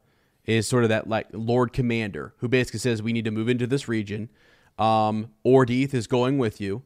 [0.45, 3.68] is sort of that like Lord Commander who basically says, We need to move into
[3.68, 4.28] this region.
[4.76, 6.82] Um, Ordeith is going with you.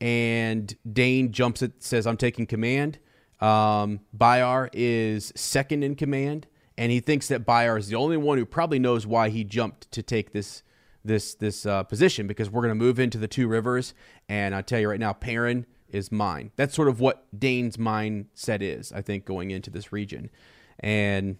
[0.00, 2.98] And Dain jumps it, says, I'm taking command.
[3.38, 8.36] Um, Byar is second in command and he thinks that Byar is the only one
[8.36, 10.64] who probably knows why he jumped to take this
[11.04, 13.94] this this uh, position because we're going to move into the two rivers,
[14.28, 16.52] and I tell you right now, Perrin is mine.
[16.56, 20.30] That's sort of what Dane's mindset is, I think, going into this region,
[20.78, 21.38] and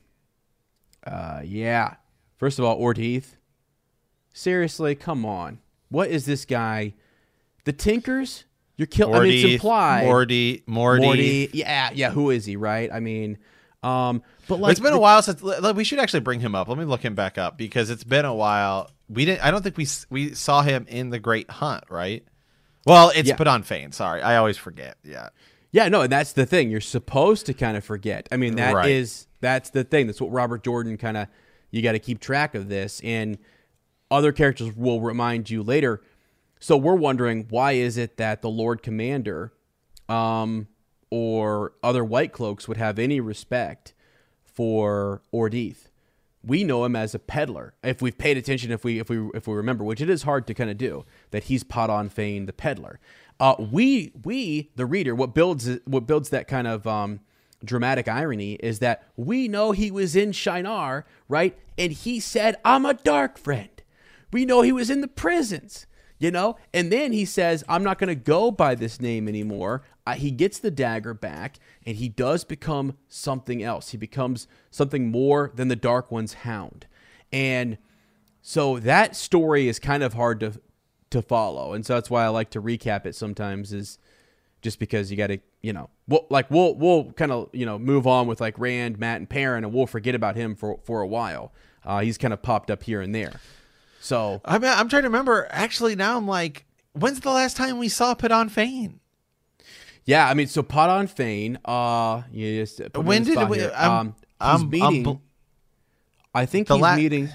[1.06, 1.96] uh, yeah.
[2.38, 3.36] First of all, Ordeith,
[4.32, 5.58] seriously, come on,
[5.90, 6.94] what is this guy?
[7.64, 8.44] The Tinkers,
[8.76, 9.14] you're killing.
[9.14, 10.04] I mean, it's Morty, implied.
[10.06, 11.50] Morty, Morty, Morty.
[11.52, 12.10] Yeah, yeah.
[12.10, 12.90] Who is he, right?
[12.90, 13.36] I mean,
[13.82, 16.68] Um, but like it's been a while since we should actually bring him up.
[16.68, 18.90] Let me look him back up because it's been a while.
[19.10, 19.44] We didn't.
[19.44, 22.24] I don't think we we saw him in the Great Hunt, right?
[22.86, 23.36] Well, it's Yeah.
[23.36, 23.92] Padan Fain.
[23.92, 24.96] Sorry, I always forget.
[25.04, 25.28] Yeah,
[25.72, 26.70] Yeah, no, and that's the thing.
[26.70, 28.28] You're supposed to kind of forget.
[28.32, 29.40] I mean, that is Right.
[29.52, 30.06] that's the thing.
[30.06, 31.28] That's what Robert Jordan kind of
[31.70, 33.38] you got to keep track of this and
[34.10, 36.02] other characters will remind you later.
[36.58, 39.52] So we're wondering why is it that the Lord Commander
[40.08, 40.66] um
[41.10, 43.94] or other white cloaks would have any respect
[44.42, 45.89] for Ordeith.
[46.44, 47.74] We know him as a peddler.
[47.82, 50.46] If we've paid attention, if we if we if we remember, which it is hard
[50.46, 52.98] to kind of do, that he's Padan Fain, the peddler.
[53.38, 57.20] Uh, we we the reader, what builds what builds that kind of um,
[57.64, 61.58] dramatic irony is that we know he was in Shienar, right?
[61.76, 63.70] And he said, "I'm a dark friend."
[64.32, 65.86] We know he was in the prisons,
[66.18, 66.56] you know?
[66.72, 69.82] And then he says, I'm not going to go by this name anymore.
[70.06, 73.90] Uh, he gets the dagger back and he does become something else.
[73.90, 76.86] He becomes something more than the Dark One's hound.
[77.32, 77.78] And
[78.42, 80.60] so that story is kind of hard to
[81.10, 81.72] to follow.
[81.72, 83.98] And so that's why I like to recap it sometimes is
[84.62, 87.78] just because you got to, you know, we'll, like we'll we'll kind of, you know,
[87.78, 91.02] move on with like Rand, Mat and Perrin and we'll forget about him for for
[91.02, 91.52] a while.
[91.84, 93.40] Uh, he's kind of popped up here and there.
[94.00, 95.46] So I mean, I'm trying to remember.
[95.50, 99.00] Actually, now I'm like, when's the last time we saw Padan Fain?
[100.10, 103.58] Yeah, I mean, so Padan Fain, uh, you just When did we?
[103.58, 103.72] here.
[103.76, 105.02] I'm, um, he's I'm, I'm meeting.
[105.04, 105.12] bl-
[106.34, 107.28] I think the he's la- meeting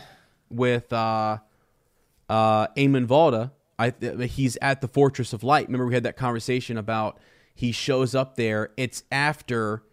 [0.50, 1.38] with uh,
[2.28, 3.52] uh, Eamon Valda.
[3.80, 3.94] I
[4.26, 5.68] he's at the Fortress of Light.
[5.68, 7.18] Remember, we had that conversation about
[7.54, 8.72] he shows up there.
[8.76, 9.84] It's after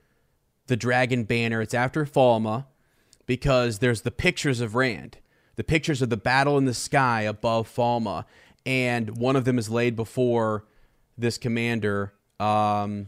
[0.67, 1.61] the Dragon Banner.
[1.63, 2.67] It's after Falme
[3.27, 5.19] because there's the pictures of Rand,
[5.55, 8.25] the pictures of the battle in the sky above Falme,
[8.67, 10.65] and one of them is laid before
[11.17, 12.13] this commander.
[12.43, 13.07] Um,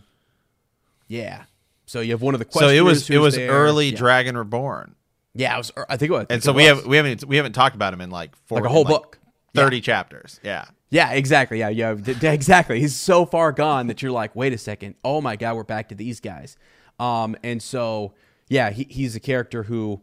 [1.09, 1.45] yeah.
[1.87, 2.70] So you have one of the questions.
[2.70, 3.51] so it was it was there.
[3.51, 3.97] early Yeah.
[3.97, 4.95] Dragon Reborn,
[5.35, 5.72] Yeah, it was.
[5.89, 6.26] I think it was.
[6.30, 6.78] I and so we was.
[6.80, 8.89] have we haven't we haven't talked about him in like four, Like a whole in,
[8.89, 9.18] book.
[9.55, 10.41] thirty chapters.
[10.43, 11.59] Yeah, Yeah, exactly.
[11.59, 12.80] Yeah, yeah, exactly.
[12.80, 14.95] He's so far gone that you're like, wait a second.
[15.05, 16.57] Oh my god, we're back to these guys.
[16.99, 18.14] Um, and so
[18.49, 20.01] yeah, he, he's a character who,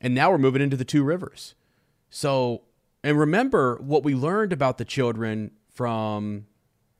[0.00, 1.54] and now we're moving into the two rivers.
[2.08, 2.62] So,
[3.04, 6.46] and remember what we learned about the children from,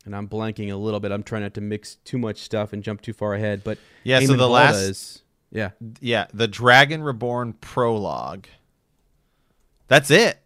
[0.04, 1.12] and I'm blanking a little bit.
[1.12, 3.62] I'm trying not to mix too much stuff and jump too far ahead.
[3.64, 5.70] But Yeah, so the Valda last- is, yeah,
[6.00, 6.26] yeah.
[6.32, 8.46] The Dragon Reborn prologue.
[9.88, 10.38] That's it.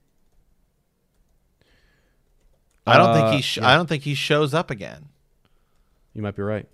[2.86, 3.42] I don't Uh, think he.
[3.42, 3.68] Sh- yeah.
[3.68, 5.08] I don't think he shows up again.
[6.12, 6.68] You might be right.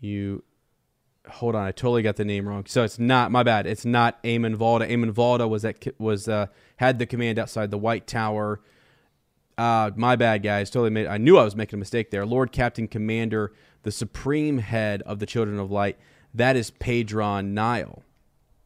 [0.00, 0.42] You
[1.28, 2.64] hold on, I totally got the name wrong.
[2.66, 3.66] So it's not my bad.
[3.66, 4.88] It's not Eamon Valda.
[4.88, 8.60] Eamon Valda was at was uh, had the command outside the White Tower.
[9.58, 10.68] Uh, my bad, guys.
[10.70, 11.06] Totally made.
[11.06, 12.26] I knew I was making a mistake there.
[12.26, 13.52] Lord Captain Commander,
[13.82, 15.98] the supreme head of the Children of Light.
[16.34, 18.02] That is Pedron Niall.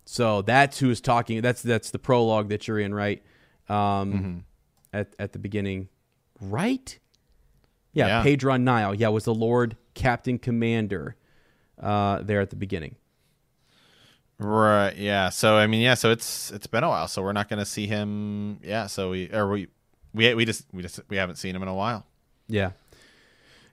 [0.04, 1.40] So that's who is talking.
[1.40, 3.22] That's that's the prologue that you're in, right?
[3.68, 4.44] Um,
[4.92, 5.88] At at the beginning,
[6.40, 6.98] right?
[7.92, 8.24] Yeah, Yeah.
[8.24, 8.94] Pedron Niall.
[8.94, 11.14] Yeah, was the Lord Captain Commander
[11.80, 12.96] uh, there at the beginning.
[14.38, 14.96] Right.
[14.96, 15.28] Yeah.
[15.28, 15.94] So I mean, yeah.
[15.94, 17.06] So it's it's been a while.
[17.08, 18.58] So we're not going to see him.
[18.64, 18.86] Yeah.
[18.86, 19.68] So we or we
[20.14, 22.06] we we just we just we haven't seen him in a while.
[22.48, 22.72] Yeah.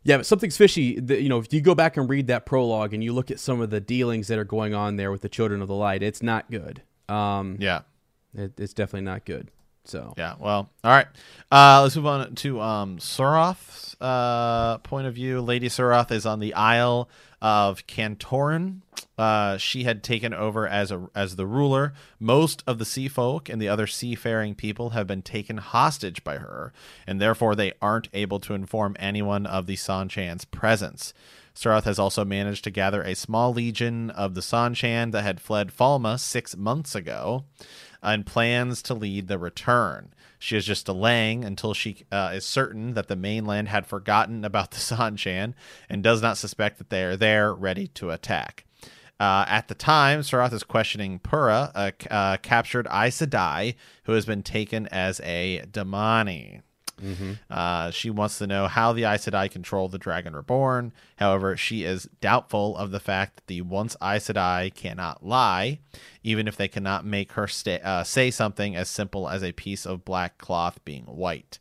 [0.04, 1.00] Yeah, but something's fishy.
[1.00, 3.40] The, you know, if you go back and read that prologue and you look at
[3.42, 6.02] some of the dealings that are going on there with the Children of the Light,
[6.02, 6.82] it's not good.
[7.10, 7.82] Um, Yeah.
[8.34, 9.52] it, it's definitely not good.
[9.88, 10.36] So Yeah.
[10.40, 10.70] Well.
[10.84, 11.08] All right.
[11.52, 15.42] Uh, let's move on to um Suroth's uh point of view.
[15.42, 17.10] Lady Suroth is on the Isle
[17.42, 18.82] of Cantorin.
[19.18, 21.94] Uh, she had taken over as a as the ruler.
[22.20, 26.38] Most of the sea folk and the other seafaring people have been taken hostage by
[26.38, 26.72] her,
[27.06, 31.14] and therefore they aren't able to inform anyone of the Seanchan's presence.
[31.56, 35.72] Suroth has also managed to gather a small legion of the Seanchan that had fled
[35.76, 37.46] Falma six months ago,
[38.02, 40.14] and plans to lead the return.
[40.39, 44.72] She is just delaying until she uh, is certain that the mainland had forgotten about
[44.72, 45.54] the Seanchan
[45.89, 48.66] and does not suspect that they are there, ready to attack.
[49.20, 54.28] Uh, at the time, Suroth is questioning Pura, a uh, captured Aes Sedai, who has
[54.28, 56.62] been taken as a damane.
[57.50, 60.93] Uh, she wants to know how the Aes Sedai control the Dragon Reborn.
[61.18, 65.80] However, she is doubtful of the fact that the once Aes Sedai cannot lie,
[66.24, 69.86] even if they cannot make her sta uh, say something as simple as a piece
[69.86, 71.60] of black cloth being white.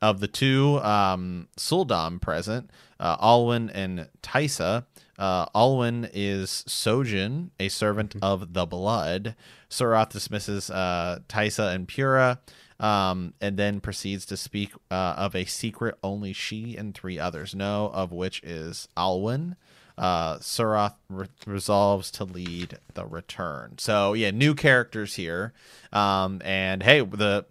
[0.00, 2.70] Of the two um, sul'dam present,
[3.00, 4.84] uh, Alwyn and Tysa,
[5.18, 9.34] uh, Alwyn is so'jhin, a servant of the blood.
[9.68, 12.38] Suroth dismisses uh, Tysa and Pura,
[12.80, 17.54] um, and then proceeds to speak uh, of a secret only she and three others
[17.54, 19.56] know, of which is Alwyn,
[19.96, 23.74] uh, Suroth re- resolves to lead the return.
[23.78, 25.52] So yeah, new characters here.
[25.92, 27.46] Um, and hey, the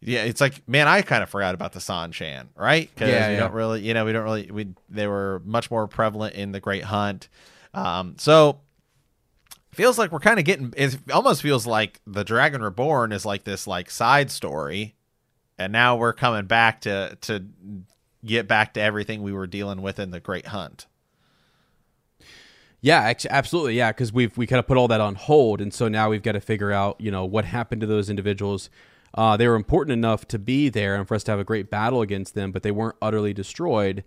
[0.00, 2.88] yeah, it's like man, I kind of forgot about the San-Shan, right?
[2.94, 3.40] Because Yeah, we yeah.
[3.40, 6.60] don't really, you know, we don't really, we they were much more prevalent in the
[6.60, 7.28] Great Hunt.
[7.74, 8.60] Um, so
[9.72, 10.72] feels like we're kind of getting.
[10.76, 14.94] It almost feels like the Dragon Reborn is like this like side story,
[15.58, 17.46] and now we're coming back to to
[18.24, 20.86] get back to everything we were dealing with in the Great Hunt.
[22.82, 23.74] Yeah, absolutely.
[23.74, 26.22] Yeah, because we've we kind of put all that on hold, and so now we've
[26.22, 28.70] got to figure out, you know, what happened to those individuals.
[29.12, 31.68] Uh, they were important enough to be there and for us to have a great
[31.68, 34.04] battle against them, but they weren't utterly destroyed.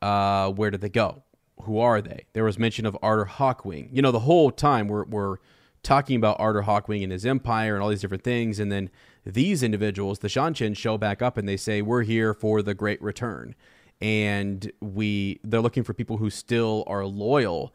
[0.00, 1.22] Uh, where did they go?
[1.62, 2.26] Who are they?
[2.32, 3.88] There was mention of Arthur Hawkwing.
[3.92, 5.36] You know, the whole time we're we're
[5.82, 8.90] talking about Arthur Hawkwing and his empire and all these different things, and then
[9.24, 13.00] these individuals, the Seanchan, show back up and they say, "We're here for the Great
[13.02, 13.54] Return."
[14.02, 17.72] and we they're looking for people who still are loyal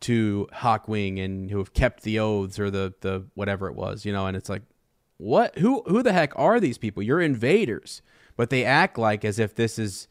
[0.00, 4.12] to Hawkwing and who have kept the oaths or the the whatever it was, you
[4.12, 4.62] know, and it's like
[5.16, 7.02] what who who the heck are these people?
[7.02, 8.02] You're invaders.
[8.36, 10.08] But they act like as if this is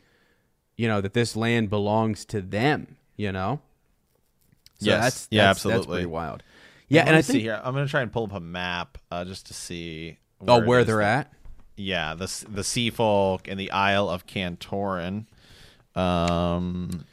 [0.77, 3.61] you know that this land belongs to them, you know?
[4.79, 5.03] So Yes.
[5.03, 5.95] that's, Yeah, that's- That's absolutely.
[5.97, 6.43] pretty wild.
[6.87, 7.61] Yeah, and me I see think here.
[7.63, 10.19] I'm gonna try and pull up a map uh, just to see.
[10.47, 11.31] oh it where they're at.
[11.77, 15.25] Yeah, the the Sea Folk and the Isle of Cantorin.
[15.95, 17.05] Um,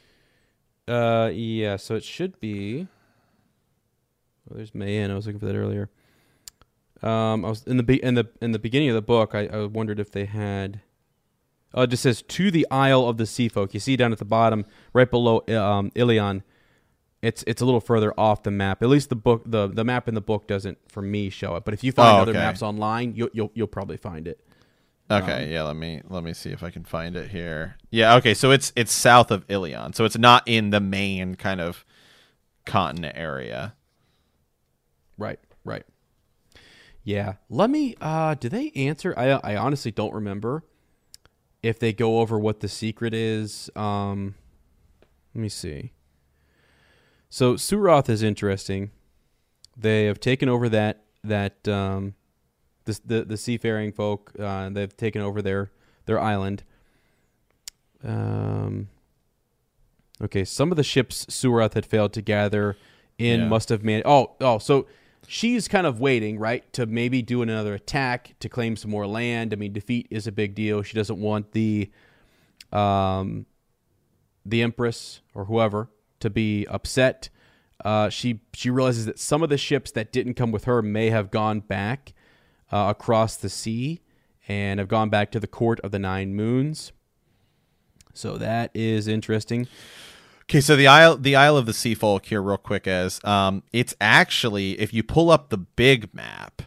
[0.87, 1.77] Uh, yeah.
[1.77, 2.87] So it should be.
[4.51, 5.09] Oh, there's Mayene.
[5.09, 5.89] I was looking for that earlier.
[7.01, 9.33] Um, I was in the be- in the in the beginning of the book.
[9.33, 10.81] I, I wondered if they had.
[11.75, 13.73] It just says to the Isle of the Sea Folk.
[13.73, 16.43] You see down at the bottom, right below um, Illian.
[17.21, 18.83] It's it's a little further off the map.
[18.83, 21.63] At least the book the the map in the book doesn't for me show it.
[21.65, 22.39] But if you find Oh, other okay.
[22.39, 24.39] maps online, you'll you'll you'll probably find it.
[25.11, 27.75] Okay, yeah, let me let me see if I can find it here.
[27.91, 29.95] Yeah, okay, so it's it's south of Illian.
[29.95, 31.85] So it's not in the main kind of
[32.65, 33.75] continent area.
[35.17, 35.83] Right, right.
[37.03, 37.33] Yeah.
[37.49, 39.13] Let me uh do they answer?
[39.17, 40.63] I I honestly don't remember
[41.63, 43.69] if they go over what the secret is.
[43.75, 44.35] Um
[45.33, 45.93] let me see.
[47.29, 48.91] So Suroth is interesting.
[49.75, 52.13] They have taken over that that um
[52.85, 55.71] the the, the seafaring folk uh they've taken over their
[56.05, 56.63] their island.
[58.03, 58.89] Um
[60.21, 62.77] Okay, some of the ships Suroth had failed to gather
[63.17, 63.47] in Yeah.
[63.47, 64.03] must have man.
[64.05, 64.85] Oh, oh, so
[65.27, 69.53] she's kind of waiting, right, to maybe do another attack to claim some more land.
[69.53, 70.81] I mean, defeat is a big deal.
[70.81, 71.91] She doesn't want the,
[72.71, 73.45] um,
[74.45, 77.29] the empress or whoever to be upset.
[77.83, 81.09] Uh, she she realizes that some of the ships that didn't come with her may
[81.09, 82.13] have gone back
[82.71, 83.99] uh, across the sea
[84.47, 86.93] and have gone back to the court of the nine moons.
[88.13, 89.67] So that is interesting.
[90.43, 93.63] Okay, so the Isle the Isle of the Sea Folk here real quick as um
[93.71, 96.61] it's actually if you pull up the big map,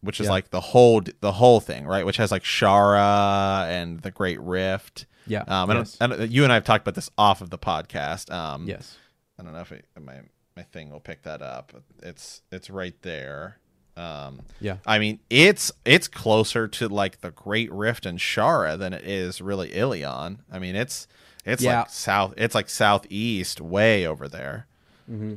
[0.00, 0.32] which is Yeah.
[0.32, 2.04] like the whole the whole thing, right?
[2.04, 5.06] Which has like Shara and the Great Rift.
[5.26, 5.96] Yeah, Um yes.
[6.00, 8.32] I don't- you and I have talked about this off of the podcast.
[8.32, 8.96] Um Yes.
[9.38, 10.20] I don't know if it, my
[10.56, 11.72] my thing will pick that up.
[12.02, 13.58] It's it's right there.
[13.96, 14.78] Um, Yeah.
[14.86, 19.40] I mean, it's it's closer to like the Great Rift and Shara than it is
[19.40, 20.38] really Illian.
[20.50, 21.06] I mean, it's
[21.44, 21.80] it's Yeah.
[21.80, 22.34] like south.
[22.36, 24.66] It's like southeast, way over there.
[25.10, 25.34] Mm-hmm.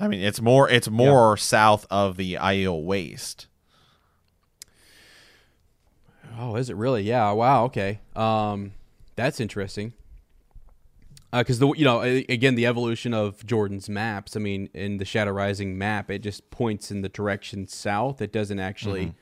[0.00, 3.46] I mean, it's more it's more south of the Aiel Waste.
[6.38, 7.02] Oh, is it really?
[7.02, 7.30] Yeah.
[7.32, 7.64] Wow.
[7.66, 8.00] Okay.
[8.16, 8.72] Um,
[9.16, 9.92] that's interesting.
[11.32, 14.36] Uh, because the you know again the evolution of Jordan's maps.
[14.36, 18.20] I mean, in the Shadow Rising map, it just points in the direction south.
[18.20, 19.16] It doesn't actually mm-hmm.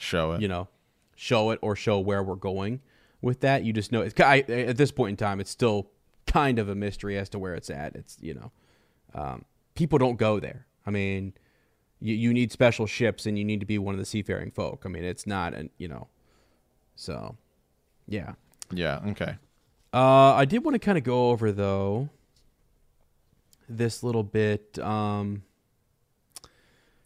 [0.00, 0.40] Show it.
[0.40, 0.68] you know
[1.16, 2.80] show it or show where we're going
[3.20, 3.64] with that.
[3.64, 5.90] You just know it's, I, at this point in time, it's still
[6.26, 7.94] kind of a mystery as to where it's at.
[7.96, 8.52] It's you know
[9.14, 9.44] um,
[9.74, 10.66] people don't go there.
[10.86, 11.34] I mean,
[12.00, 14.82] you you need special ships and you need to be one of the seafaring folk.
[14.84, 16.08] I mean, it's not an you know
[16.98, 17.36] so,
[18.08, 18.32] yeah.
[18.72, 18.98] yeah.
[19.10, 19.36] Okay.
[19.94, 22.08] Uh, I did want to kind of go over though
[23.68, 25.44] this little bit, um,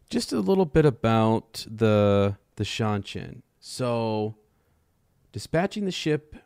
[0.08, 3.42] just a little bit about the the Seanchan.
[3.60, 4.34] So,
[5.32, 6.36] dispatching the ship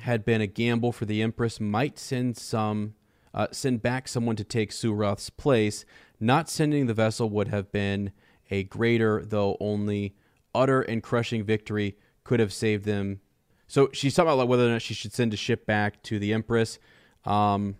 [0.00, 1.60] had been a gamble for the Empress.
[1.60, 2.94] Might send some,
[3.32, 5.84] uh, send back someone to take Suroth's place.
[6.20, 8.12] Not sending the vessel would have been
[8.50, 10.14] a greater, though only
[10.54, 13.20] utter and crushing victory could have saved them.
[13.66, 16.32] So she's talking about whether or not she should send a ship back to the
[16.32, 16.78] Empress.
[17.24, 17.76] Um,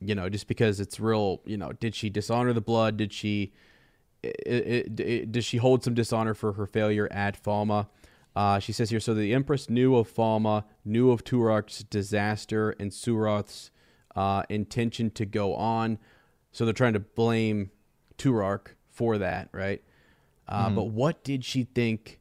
[0.00, 1.40] you know, just because it's real.
[1.44, 2.96] You know, did she dishonor the blood?
[2.96, 3.52] Did she?
[4.24, 7.86] i i i does she hold some dishonor for her failure at Falme?
[8.38, 12.92] Uh, she says here, so the Empress knew of Falme, knew of Turak's disaster and
[12.92, 13.72] Suroth's
[14.14, 15.98] uh, intention to go on.
[16.52, 17.72] So they're trying to blame
[18.16, 19.82] Turak for that, right?
[20.46, 22.20] Uh, But what did she think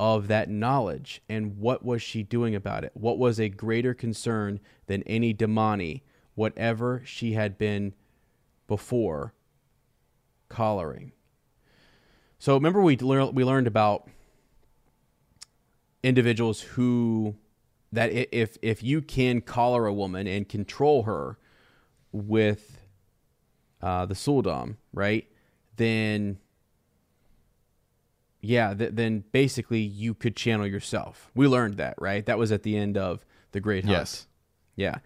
[0.00, 2.92] of that knowledge, and what was she doing about it?
[2.94, 6.00] What was a greater concern than any damane,
[6.34, 7.92] whatever she had been
[8.68, 9.34] before
[10.48, 11.12] collaring?
[12.38, 14.08] So remember we lear- we learned about
[16.02, 17.36] individuals who
[17.92, 21.38] that if if you can collar a woman and control her
[22.12, 22.80] with
[23.82, 25.26] uh, the sul'dam, right?
[25.76, 26.38] Then
[28.40, 31.30] yeah, th- then basically you could channel yourself.
[31.34, 32.24] We learned that, right?
[32.24, 33.96] That was at the end of the Great Hunt.
[33.96, 34.26] Yes.
[34.76, 34.98] Yeah.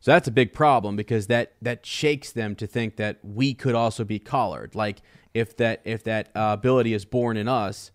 [0.00, 3.74] So that's a big problem because that that shakes them to think that we could
[3.74, 4.74] also be collared.
[4.74, 5.02] Like
[5.34, 7.90] if that if that uh, ability is born in us,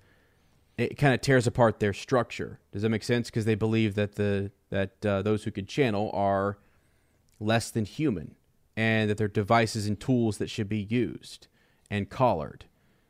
[0.82, 2.60] it kind of tears apart their structure.
[2.72, 3.30] Does that make sense?
[3.30, 6.58] Because they believe that the that uh, those who could channel are
[7.40, 8.36] less than human,
[8.76, 11.48] and that they're devices and tools that should be used
[11.90, 12.66] and collared.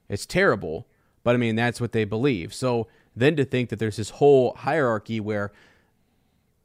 [0.09, 0.87] It's terrible,
[1.23, 2.53] but I mean that's what they believe.
[2.53, 5.53] So then to think that there's this whole hierarchy where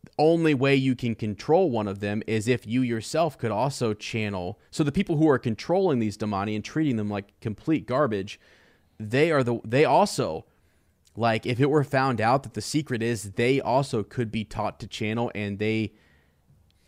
[0.02, 3.94] the only way you can control one of them is if you yourself could also
[3.94, 4.58] channel.
[4.70, 8.40] So the people who are controlling these damane and treating them like complete garbage,
[8.98, 10.46] they are the they also
[11.16, 14.78] like if it were found out that the secret is they also could be taught
[14.80, 15.92] to channel and they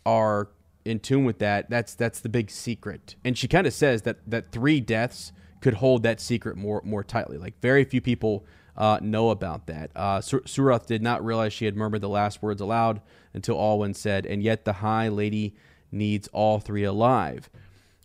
[0.05, 0.49] are
[0.85, 1.69] in tune with that.
[1.69, 3.15] That's that's the big secret.
[3.23, 7.03] And she kind of says that that three deaths could hold that secret more more
[7.03, 7.37] tightly.
[7.37, 8.45] Like very few people
[8.77, 9.91] uh, know about that.
[9.95, 13.01] Uh, Sur- Suroth did not realize she had murmured the last words aloud
[13.33, 15.55] until Alwhin said, "And yet the High Lady
[15.91, 17.49] needs all three alive."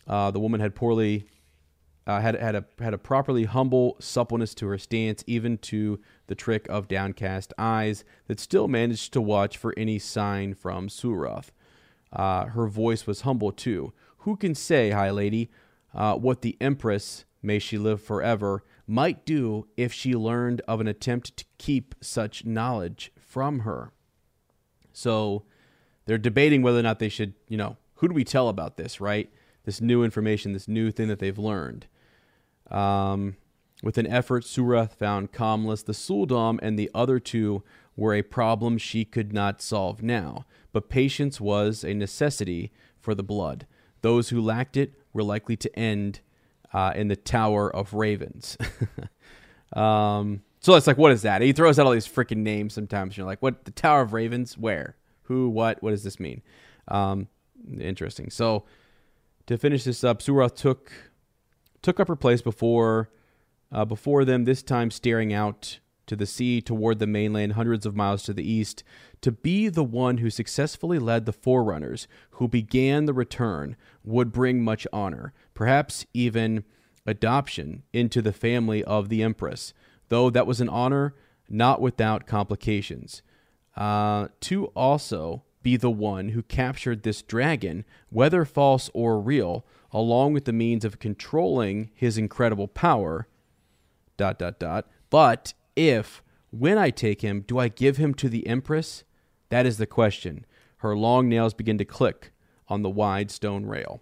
[0.06, 1.26] Uh, the woman had poorly
[2.06, 6.34] uh, had had a had a properly humble suppleness to her stance, even to the
[6.34, 11.50] trick of downcast eyes that still managed to watch for any sign from Suroth.
[12.12, 13.92] Uh, her voice was humble too.
[14.18, 15.50] Who can say, High Lady,
[15.94, 20.86] uh, what the Empress, may she live forever, might do if she learned of an
[20.86, 23.92] attempt to keep such knowledge from her?
[24.92, 25.44] So
[26.06, 29.00] they're debating whether or not they should, you know, who do we tell about this,
[29.00, 29.30] right?
[29.64, 31.86] This new information, this new thing that they've learned.
[32.70, 33.36] Um,
[33.82, 35.82] with an effort, Suroth found calmless.
[35.82, 37.62] The sul'dam and the other two
[37.96, 43.22] were a problem she could not solve now, but patience was a necessity for the
[43.22, 43.66] blood.
[44.00, 46.20] Those who lacked it were likely to end
[46.72, 48.56] uh, in the Tower of Ravens.
[49.74, 51.42] um, so it's like, what is that?
[51.42, 53.16] He throws out all these freaking names sometimes.
[53.16, 53.64] You're like, what?
[53.64, 54.58] The Tower of Ravens?
[54.58, 54.96] Where?
[55.24, 55.48] Who?
[55.50, 55.82] What?
[55.82, 56.42] What does this mean?
[56.88, 57.28] Um,
[57.78, 58.30] interesting.
[58.30, 58.64] So
[59.46, 60.90] to finish this up, Suroth took
[61.84, 63.10] took up her place before
[63.70, 67.96] uh, before them, this time staring out to the sea toward the mainland hundreds of
[67.96, 68.84] miles to the east,
[69.20, 73.74] to be the one who successfully led the forerunners who began the return
[74.04, 76.62] would bring much honor, perhaps even
[77.06, 79.72] adoption into the family of the Empress,
[80.08, 81.14] though that was an honor
[81.48, 83.22] not without complications.
[83.76, 90.32] Uh, to also be the one who captured this dragon, whether false or real, along
[90.32, 93.26] with the means of controlling his incredible power.
[94.16, 94.86] Dot dot dot.
[95.10, 99.02] But if, when I take him, do I give him to the Empress?
[99.48, 100.46] That is the question.
[100.78, 102.30] Her long nails begin to click
[102.68, 104.00] on the wide stone rail.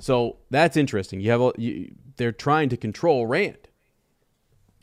[0.00, 1.20] So that's interesting.
[1.20, 3.68] You have a, you, they're trying to control Rand,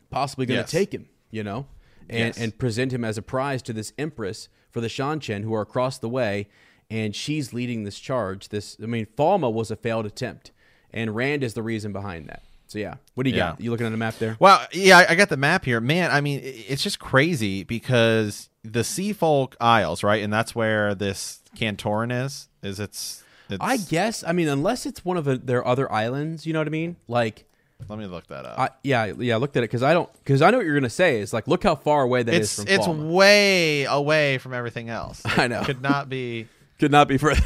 [0.10, 0.72] possibly going to Yes.
[0.72, 1.68] take him, you know,
[2.10, 2.38] and Yes.
[2.38, 5.98] and present him as a prize to this Empress for the Seanchan who are across
[6.00, 6.50] the way,
[6.90, 8.50] and she's leading this charge.
[8.50, 10.52] This, I mean, Falme was a failed attempt,
[10.92, 12.44] and Rand is the reason behind that.
[12.68, 13.62] So yeah, what do you got?
[13.62, 14.36] You looking at the map there?
[14.40, 15.80] Well, yeah, I- got the map here.
[15.80, 20.24] Man, I mean, it's just crazy because the Sea Folk Isles, right?
[20.24, 22.48] And that's where this Cantorin is.
[22.64, 24.24] Is it's, it's I guess.
[24.24, 26.96] I mean, unless it's one of the, their other islands, you know what I mean?
[27.08, 27.46] Like,
[27.88, 28.60] Let me look that up.
[28.60, 29.36] I, yeah, yeah.
[29.36, 31.20] I looked at it because I don't because I know what you're gonna say.
[31.20, 33.12] Is like, look how far away that is it's from it's Falme.
[33.12, 35.22] way away from everything else.
[35.26, 35.64] I know.
[35.64, 36.48] Could not be
[36.80, 37.42] Could not be further.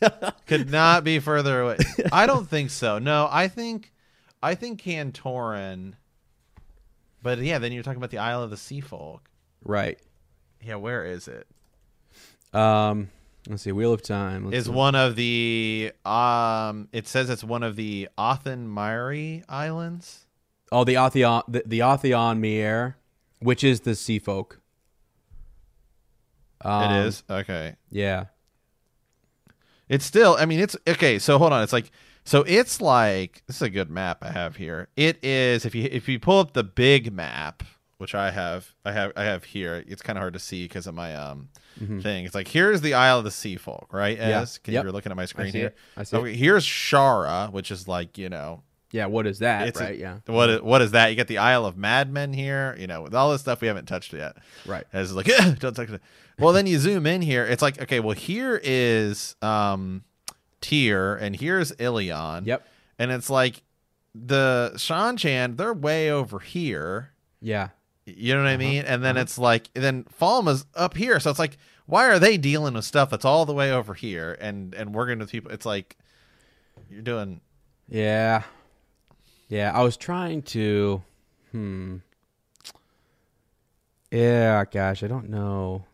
[0.46, 1.78] could not be further away.
[2.12, 2.98] I don't think so.
[2.98, 3.92] No, I think
[4.42, 5.94] I think Cantorin.
[7.22, 9.28] But yeah, then you're talking about the Isle of the Sea Folk.
[9.64, 9.98] right.
[10.64, 11.46] Yeah, where is it?
[12.54, 13.10] Um.
[13.48, 13.72] Let's see.
[13.72, 14.70] Wheel of Time Let's Is see.
[14.70, 20.26] one of the um it says it's one of the Atha'an Miere Islands.
[20.70, 22.96] Oh, the Atha'an, the, the Atha'an Miere,
[23.40, 24.60] which is the sea folk.
[26.64, 27.24] Um, it is.
[27.28, 27.74] Okay.
[27.90, 28.26] Yeah.
[29.88, 31.62] It's still I mean it's okay, so hold on.
[31.62, 31.90] It's like
[32.24, 34.88] so it's like this is a good map I have here.
[34.96, 37.64] It is if you if you pull up the big map,
[38.02, 39.82] which I have, I have, I have here.
[39.86, 41.48] It's kind of hard to see because of my um
[41.80, 42.00] Mm-hmm.
[42.00, 42.26] thing.
[42.26, 44.18] It's like here's the Isle of the Sea Folk, right?
[44.18, 44.42] Yeah.
[44.42, 44.82] As can Yep.
[44.84, 45.66] you're looking at my screen see here.
[45.68, 45.76] it.
[45.96, 49.68] I see okay, here's Shara, which is like you know Yeah, what is that?
[49.68, 49.98] it's a- right.
[49.98, 50.18] yeah.
[50.26, 51.08] What is, what is that?
[51.08, 53.86] You got the Isle of Madmen here, you know, with all this stuff we haven't
[53.86, 54.36] touched yet.
[54.66, 54.84] Right.
[54.92, 55.24] As like
[55.60, 56.02] don't touch it.
[56.38, 57.46] Well, then you zoom in here.
[57.46, 60.04] It's like okay, well here is um
[60.60, 62.44] Tear and here's Illian.
[62.46, 62.66] Yep.
[62.98, 63.62] And it's like
[64.14, 67.12] the Seanchan, they're way over here.
[67.40, 67.70] Yeah.
[68.04, 68.58] You know what I Uh-huh.
[68.58, 68.84] mean?
[68.84, 71.20] And then it's like then Falme's up here.
[71.20, 71.56] So it's like,
[71.86, 75.18] why are they dealing with stuff that's all the way over here and and working
[75.18, 75.50] with people?
[75.52, 75.96] It's like
[76.90, 77.40] you're doing
[77.88, 78.42] Yeah.
[79.48, 81.02] Yeah, I was trying to
[81.52, 81.96] hmm.
[84.10, 85.84] Yeah, gosh, I don't know.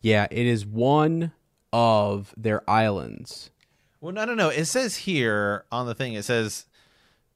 [0.00, 1.32] Yeah, it is one
[1.72, 3.50] of their islands.
[4.00, 4.48] Well, no, no, no.
[4.48, 6.66] It says here on the thing, it says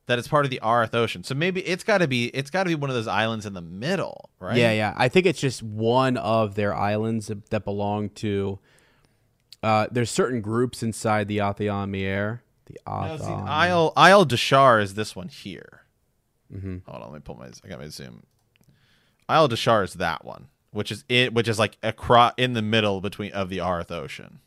[0.06, 1.24] that it's part of the Aryth Ocean.
[1.24, 3.54] So maybe it's got to be it's got to be one of those islands in
[3.54, 4.56] the middle, right?
[4.56, 4.94] Yeah, yeah.
[4.96, 8.58] I think it's just one of their islands that, belong to
[9.62, 12.42] uh there's certain groups inside the Atha'an Miere.
[12.66, 15.82] The No, see, Isle Aile Dashar is this one here.
[16.52, 16.78] Mm-hmm.
[16.88, 17.46] Hold on, let me pull my.
[17.46, 18.24] I got my zoom.
[19.28, 23.00] Aile Dashar is that one, which is it, which is like across in the middle
[23.00, 24.40] between of the Aryth Ocean.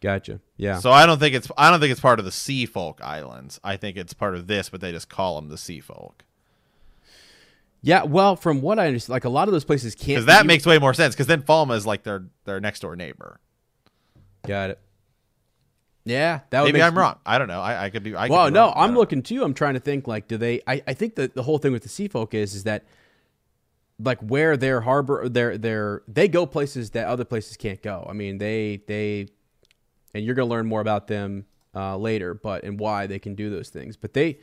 [0.00, 0.40] Gotcha.
[0.56, 0.78] Yeah.
[0.78, 3.60] So I don't think it's I don't think it's part of the Sea Folk Islands.
[3.64, 6.24] I think it's part of this, but they just call them the Sea Folk
[7.86, 10.42] yeah, well, from what I understand, like a lot of those places can't because that
[10.42, 11.14] be- makes way more sense.
[11.14, 13.38] Because then Falma is like their their next door neighbor.
[14.44, 14.80] Got it.
[16.04, 17.20] Yeah, that would Maybe make I'm wrong.
[17.24, 17.60] I don't know.
[17.60, 18.16] I, I could be.
[18.16, 18.74] I could Well, be no, wrong.
[18.76, 19.44] I'm looking too.
[19.44, 20.62] I'm trying to think like, do they?
[20.66, 22.84] I, I think that the whole thing with the sea folk is is that
[24.00, 28.04] like where their harbor, their their they go places that other places can't go.
[28.10, 29.28] I mean, they they,
[30.16, 33.50] and you're gonna learn more about them uh, later, but and why they can do
[33.50, 33.96] those things.
[33.96, 34.38] But they,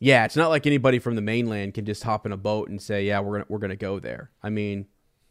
[0.00, 2.80] yeah, it's not like anybody from the mainland can just hop in a boat and
[2.82, 4.30] say, yeah, we're gonna we're gonna go there.
[4.42, 4.86] I mean,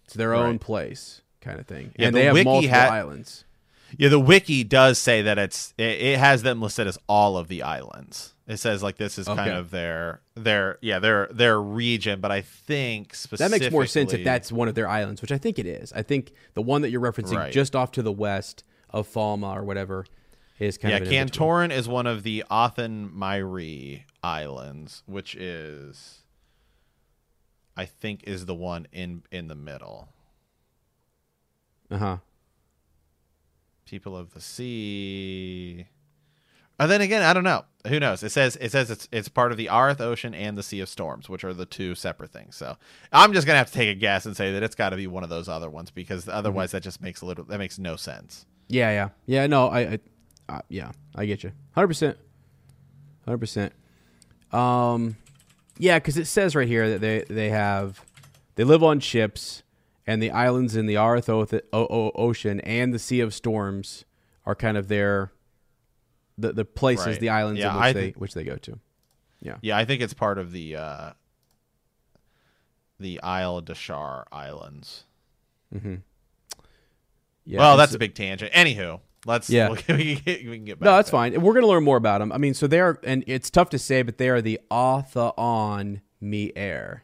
[0.06, 3.46] it's their own place kind of thing, Yeah, and the they have multiple ha- islands.
[3.98, 7.48] Yeah, the wiki does say that it's it, it has them listed as all of
[7.50, 8.34] the islands.
[8.48, 12.42] It says like this is kind of their their yeah their their region, but I
[12.42, 13.60] think specifically.
[13.60, 15.92] That makes more sense if that's one of their islands, which I think it is.
[15.94, 17.52] I think the one that you're referencing Right.
[17.52, 20.06] just off to the west of Falme or whatever
[20.60, 20.98] is kind yeah.
[20.98, 21.50] of in-between.
[21.50, 26.20] Cantorin is one of the Atha'an Miere islands, which is
[27.76, 30.10] I think is the one in in the middle.
[31.90, 32.18] Uh-huh.
[33.86, 35.88] People of the sea.
[36.80, 37.66] And then again, I don't know.
[37.88, 38.24] Who knows?
[38.24, 40.90] It says it says it's it's part of the Aryth Ocean and the Sea of
[40.90, 42.56] Storms, which are the two separate things.
[42.56, 42.78] So
[43.12, 45.08] I'm just gonna have to take a guess and say that it's got to be
[45.08, 46.78] one of those other ones because otherwise Mm-hmm.
[46.78, 48.46] that just makes a little that makes no sense.
[48.72, 49.10] Yeah, yeah.
[49.26, 49.99] Yeah, no, I, I
[50.49, 51.52] uh, yeah, I get you.
[51.77, 52.15] 100%.
[53.27, 53.72] 100%.
[54.56, 55.18] Um
[55.77, 58.03] yeah, cuz it says right here that they they have
[58.56, 59.64] they live on ships
[60.06, 61.30] and the islands in the Aryth
[61.72, 64.03] Ocean and the Sea of Storms
[64.45, 65.31] are kind of their
[66.38, 67.19] the the places, Right.
[67.19, 68.80] the islands Yeah, in which they which they go to.
[69.41, 69.57] Yeah.
[69.61, 71.11] Yeah, I think it's part of the uh,
[72.99, 75.06] the Aile Dashar Islands.
[77.46, 78.52] Yeah, well, that's a big tangent.
[78.54, 79.70] Anywho, let's Yeah.
[79.72, 80.86] we can get, we can get back.
[80.86, 81.34] No, that's fine.
[81.42, 82.32] We're going to learn more about them.
[82.32, 87.04] I mean, so they're, and it's tough to say, but they are the Atha'an Miere.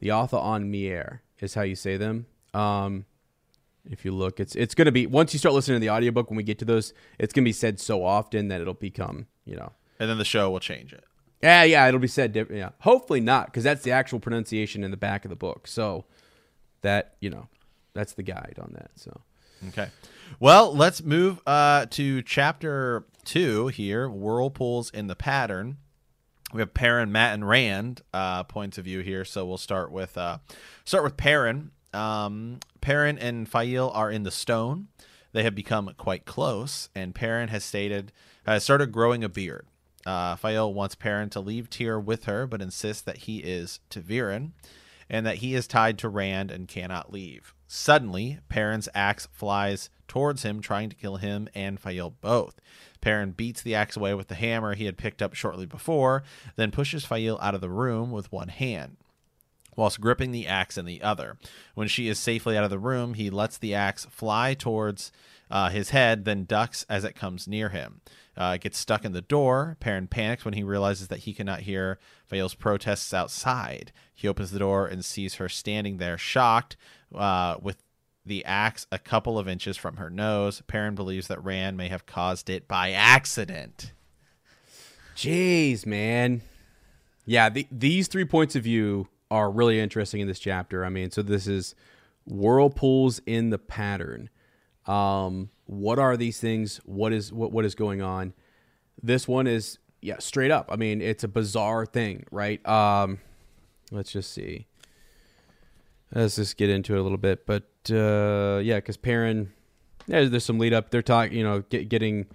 [0.00, 2.26] The Atha'an Miere is how you say them.
[2.54, 3.04] Um,
[3.90, 6.30] if you look, it's it's going to be once you start listening to the audiobook
[6.30, 9.26] when we get to those, it's going to be said so often that it'll become,
[9.44, 11.04] you know, And then the show will change it.
[11.42, 12.58] yeah, yeah, it'll be said different.
[12.58, 15.66] Yeah, hopefully not, because that's the actual pronunciation in the back of the book.
[15.66, 16.04] So
[16.82, 17.48] that you know,
[17.94, 18.90] that's the guide on that.
[18.96, 19.20] So
[19.68, 19.88] Okay.
[20.40, 25.78] Well, let's move uh, to chapter two here Whirlpools in the Pattern.
[26.52, 29.24] We have Perrin, Mat, and Rand uh, points of view here.
[29.24, 30.38] So we'll start with uh,
[30.84, 31.72] start with Perrin.
[31.92, 34.88] Um, Perrin and Faile are in the stone.
[35.32, 38.12] They have become quite close, and Perrin has stated
[38.46, 39.66] has started growing a beard.
[40.06, 44.52] Uh, Faile wants Perrin to leave Tear with her, but insists that he is ta'veren
[45.10, 47.54] and that he is tied to Rand and cannot leave.
[47.68, 52.60] Suddenly, Perrin's axe flies towards him, trying to kill him and Faile both.
[53.00, 56.22] Perrin beats the axe away with the hammer he had picked up shortly before,
[56.56, 58.96] then pushes Faile out of the room with one hand
[59.78, 61.38] whilst gripping the axe in the other.
[61.74, 65.12] When she is safely out of the room, he lets the axe fly towards
[65.50, 68.00] uh, his head, then ducks as it comes near him.
[68.36, 69.76] Uh, it gets stuck in the door.
[69.78, 73.92] Perrin panics when he realizes that he cannot hear Faile's protests outside.
[74.12, 76.76] He opens the door and sees her standing there, shocked,
[77.14, 77.82] uh, with
[78.24, 80.62] the axe a couple of inches from her nose.
[80.66, 83.92] Perrin believes that Rand may have caused it by accident.
[85.16, 86.42] Jeez, man.
[87.26, 90.84] Yeah, the, these three points of view are really interesting in this chapter.
[90.84, 91.74] I mean, so this is
[92.26, 94.30] whirlpools in the pattern.
[94.86, 96.80] Um, what are these things?
[96.84, 98.32] What is what what is going on?
[99.02, 100.68] This one is yeah, straight up.
[100.70, 102.66] I mean, it's a bizarre thing, right?
[102.66, 103.18] Um,
[103.90, 104.67] let's just see.
[106.14, 109.52] Let's just get into it a little bit, but uh, yeah, because Perrin,
[110.06, 110.90] yeah, there's some lead up.
[110.90, 112.26] They're talking, you know, get, getting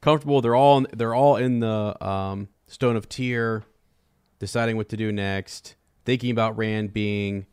[0.00, 0.40] comfortable.
[0.40, 3.64] They're all they're all in the um, Stone of Tear,
[4.38, 5.74] deciding what to do next,
[6.04, 7.46] thinking about Rand being,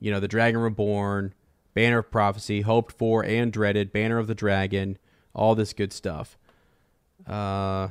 [0.00, 1.32] you know, the Dragon Reborn,
[1.74, 4.98] Banner of Prophecy, hoped for and dreaded, Banner of the Dragon,
[5.32, 6.36] all this good stuff.
[7.24, 7.88] Uh,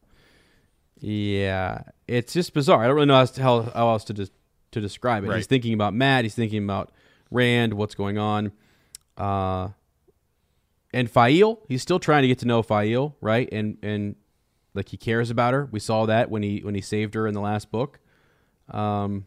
[1.00, 2.84] yeah, it's just bizarre.
[2.84, 4.32] I don't really know how else to just
[4.72, 5.28] to describe it.
[5.28, 5.36] Right.
[5.36, 6.24] He's thinking about Mat.
[6.24, 6.90] He's thinking about
[7.30, 7.74] Rand.
[7.74, 8.52] What's going on?
[9.16, 9.68] Uh,
[10.92, 13.48] and Faile, he's still trying to get to know Faile, right?
[13.52, 14.16] And and
[14.74, 15.68] like he cares about her.
[15.70, 18.00] We saw that when he when he saved her in the last book.
[18.70, 19.26] Um,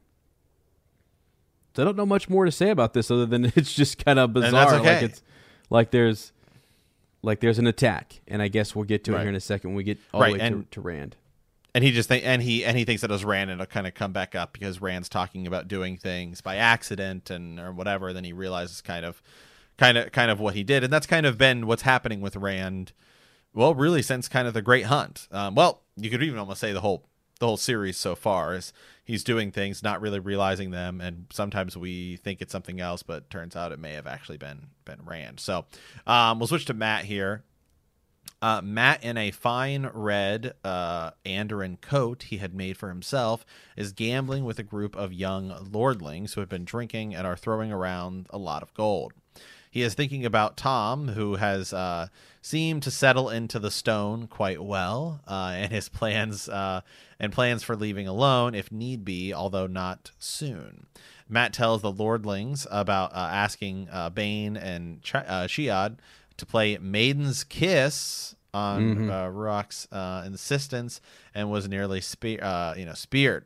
[1.75, 4.19] so I don't know much more to say about this other than it's just kind
[4.19, 4.75] of bizarre.
[4.75, 4.93] okay.
[4.95, 5.21] Like it's
[5.69, 6.31] like there's
[7.21, 9.71] like there's an attack, and I guess we'll get to it here in a second
[9.71, 11.15] when we get all Right, the way to, to Rand.
[11.75, 13.71] And he just think and he and he thinks that it was Rand and it'll
[13.71, 17.71] kind of come back up because Rand's talking about doing things by accident and or
[17.71, 18.13] whatever.
[18.13, 19.21] Then he realizes kind of
[19.77, 22.35] kind of kind of what he did, and that's kind of been what's happening with
[22.35, 22.93] Rand.
[23.53, 25.27] Well, really, since kind of the Great Hunt.
[25.31, 27.07] Um, well, you could even almost say the whole
[27.39, 28.71] the whole series so far is
[29.03, 33.29] he's doing things, not really realizing them, and sometimes we think it's something else, but
[33.29, 35.39] turns out it may have actually been been Rand.
[35.39, 35.65] So
[36.05, 37.43] um, we'll switch to Mat here.
[38.41, 43.45] Uh, Mat, in a fine red uh, Andoran coat he had made for himself,
[43.77, 47.71] is gambling with a group of young lordlings who have been drinking and are throwing
[47.71, 49.13] around a lot of gold.
[49.71, 52.09] He is thinking about Tom, who has uh,
[52.43, 56.81] seemed to settle into the stone quite well, uh, and his plans uh,
[57.19, 60.85] and plans for leaving alone if need be, although not soon.
[61.27, 65.97] Mat tells the lordlings about uh, asking uh, Bain and Ch- Chiad
[66.37, 71.01] to play Maiden's Kiss on uh, Rhuarc's uh, insistence
[71.33, 73.45] and was nearly spe- uh, you know speared.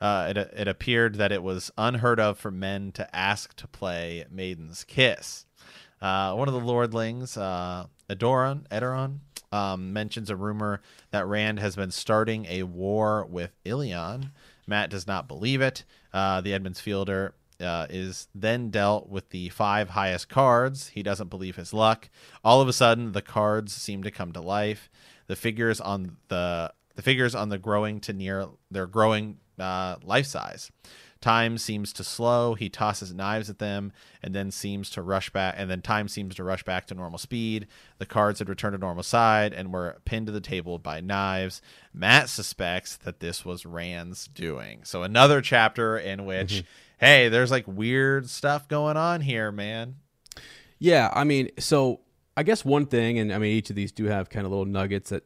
[0.00, 4.24] Uh, it, it appeared that it was unheard of for men to ask to play
[4.30, 5.46] Maiden's Kiss.
[6.00, 9.20] Uh, one of the lordlings, uh, Adoran, Edorion,
[9.52, 10.80] um, mentions a rumor
[11.12, 14.32] that Rand has been starting a war with Illian.
[14.66, 15.84] Mat does not believe it.
[16.12, 20.88] Uh, the Emond's Fielder uh, is then dealt with the five highest cards.
[20.88, 22.08] He doesn't believe his luck.
[22.44, 24.90] All of a sudden, the cards seem to come to life.
[25.28, 30.26] The figures on the the figures on the growing to near they're growing uh, life
[30.26, 30.70] size.
[31.22, 32.54] Time seems to slow.
[32.54, 33.92] He tosses knives at them
[34.24, 35.54] and then seems to rush back.
[35.56, 37.68] And then time seems to rush back to normal speed.
[37.98, 41.62] The cards had returned to normal side and were pinned to the table by knives.
[41.94, 44.80] Mat suspects that this was Rand's doing.
[44.82, 46.64] So another chapter in which,
[47.02, 49.96] hey, there's like weird stuff going on here, man.
[50.78, 52.00] Yeah, I mean, so
[52.36, 54.64] I guess one thing, and I mean, each of these do have kind of little
[54.64, 55.24] nuggets that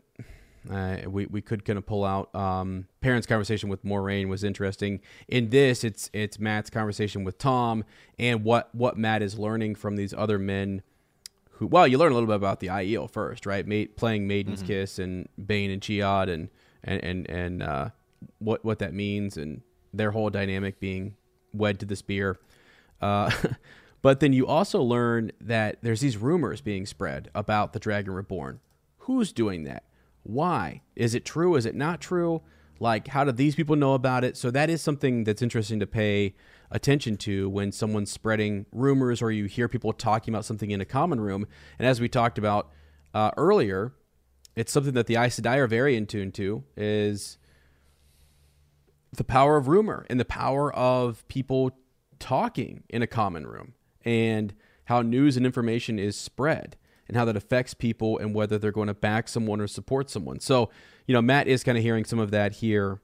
[0.70, 2.34] uh, we we could kind of pull out.
[2.34, 5.00] Um, parents' conversation with Moiraine was interesting.
[5.28, 7.84] In this, it's it's Mat's conversation with Tom
[8.18, 10.82] and what what Mat is learning from these other men.
[11.52, 13.66] Who well, you learn a little bit about the Aiel first, right?
[13.66, 16.48] Ma- playing Maiden's Kiss and Bain and Chiad and
[16.82, 17.90] and and and uh,
[18.38, 19.62] what what that means and
[19.94, 21.16] their whole dynamic being
[21.52, 22.38] wed to this beer.
[23.00, 23.30] Uh,
[24.02, 28.60] but then you also learn that there's these rumors being spread about the Dragon Reborn.
[28.98, 29.84] Who's doing that?
[30.22, 30.82] Why?
[30.96, 31.54] Is it true?
[31.54, 32.42] Is it not true?
[32.78, 34.36] Like, how do these people know about it?
[34.36, 36.34] So that is something that's interesting to pay
[36.70, 40.84] attention to when someone's spreading rumors or you hear people talking about something in a
[40.84, 41.46] common room.
[41.78, 42.70] And as we talked about
[43.14, 43.92] uh, earlier,
[44.56, 47.38] it's something that the Aes Sedai are very in tune to is
[49.16, 51.76] the power of rumor and the power of people
[52.18, 53.74] talking in a common room
[54.04, 56.76] and how news and information is spread
[57.08, 60.40] and how that affects people and whether they're going to back someone or support someone.
[60.40, 60.70] So,
[61.06, 63.00] you know, Mat is kind of hearing some of that here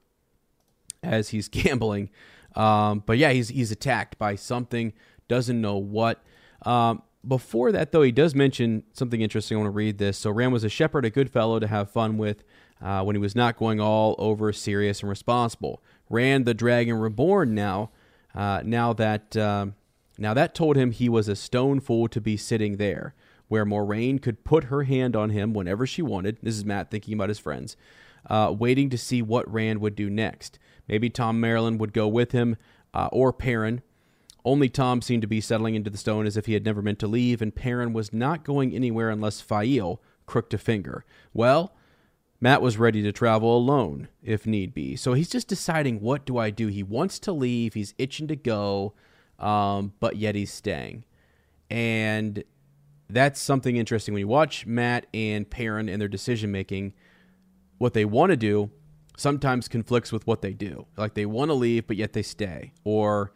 [1.03, 2.11] as he's gambling.
[2.55, 4.93] Um, but yeah, he's he's attacked by something,
[5.29, 6.23] doesn't know what.
[6.63, 9.57] Um, before that, though, he does mention something interesting.
[9.57, 10.19] I want to read this.
[10.19, 12.45] So, Rand was a shepherd, a good fellow to have fun with
[12.83, 15.83] uh, when he was not going all over serious and responsible.
[16.13, 17.91] Rand the Dragon Reborn now,
[18.35, 19.75] uh, now that um,
[20.19, 23.15] now that told him he was a stone fool to be sitting there,
[23.49, 26.37] where Moiraine could put her hand on him whenever she wanted.
[26.43, 27.79] This is Mat thinking about his friends,
[28.29, 30.59] uh, waiting to see what Rand would do next.
[30.87, 32.57] Maybe Thom Merrilin would go with him,
[32.93, 33.81] uh, or Perrin.
[34.45, 36.99] Only Tom seemed to be settling into the stone as if he had never meant
[36.99, 41.07] to leave, and Perrin was not going anywhere unless Faile crooked a finger.
[41.33, 41.75] Well,
[42.43, 44.97] Mat was ready to travel alone if need be.
[44.97, 46.67] So he's just deciding what do I do.
[46.67, 47.75] He wants to leave.
[47.75, 48.95] He's itching to go,
[49.39, 51.05] um, but yet he's staying,
[51.71, 52.43] and
[53.09, 56.95] that's something interesting when you watch Mat and Perrin and their decision making.
[57.79, 58.71] What they want to do
[59.17, 60.87] sometimes conflicts with what they do.
[60.97, 63.33] Like they want to leave, but yet they stay, or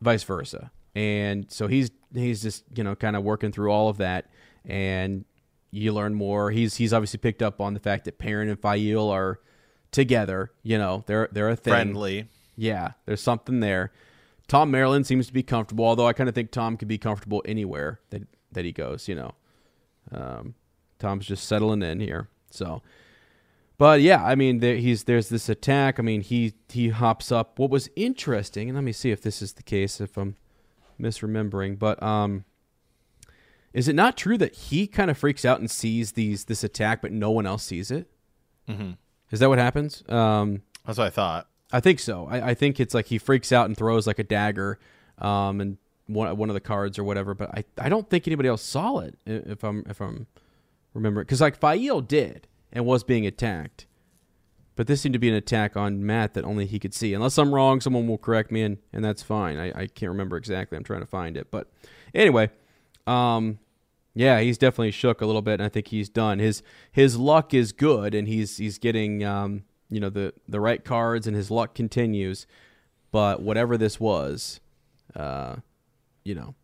[0.00, 0.72] vice versa.
[0.96, 4.26] And so he's he's just you know kind of working through all of that,
[4.64, 5.24] and
[5.74, 6.50] you learn more.
[6.50, 9.40] He's he's obviously picked up on the fact that Perrin and Faile are
[9.90, 10.52] together.
[10.62, 11.72] You know they're they're a thing.
[11.72, 12.28] Friendly.
[12.56, 13.92] Yeah, there's something there.
[14.46, 17.42] Thom Merrilin seems to be comfortable, although I kind of think Tom could be comfortable
[17.44, 18.22] anywhere that
[18.52, 19.08] that he goes.
[19.08, 19.34] You know,
[20.12, 20.54] um,
[20.98, 22.28] Tom's just settling in here.
[22.50, 22.82] So,
[23.78, 25.98] but yeah, I mean, there, he's there's this attack.
[25.98, 27.58] I mean, he he hops up.
[27.58, 30.36] What was interesting, and let me see if this is the case, if I'm
[31.00, 32.44] misremembering, but um,
[33.74, 37.02] is it not true that he kind of freaks out and sees these this attack,
[37.02, 38.08] but no one else sees it?
[38.68, 38.92] Mm-hmm.
[39.32, 40.08] Is that what happens?
[40.08, 41.48] Um, That's what I thought.
[41.72, 42.28] I think so.
[42.30, 44.78] I, I think it's like he freaks out and throws like a dagger,
[45.18, 45.76] um, and
[46.06, 47.34] one one of the cards or whatever.
[47.34, 49.18] But I, I don't think anybody else saw it.
[49.26, 50.28] If I'm if I'm
[50.94, 53.86] remembering, because like Faile did and was being attacked,
[54.76, 57.12] but this seemed to be an attack on Mat that only he could see.
[57.12, 59.58] Unless I'm wrong, someone will correct me, and and that's fine.
[59.58, 60.78] I, I can't remember exactly.
[60.78, 61.72] I'm trying to find it, but
[62.14, 62.50] anyway,
[63.08, 63.58] um,
[64.14, 66.38] yeah, he's definitely shook a little bit, and I think he's done.
[66.38, 66.62] His
[66.92, 71.26] his luck is good, and he's he's getting um, you know the the right cards,
[71.26, 72.46] and his luck continues.
[73.10, 74.60] But whatever this was,
[75.14, 75.56] uh,
[76.24, 76.54] you know,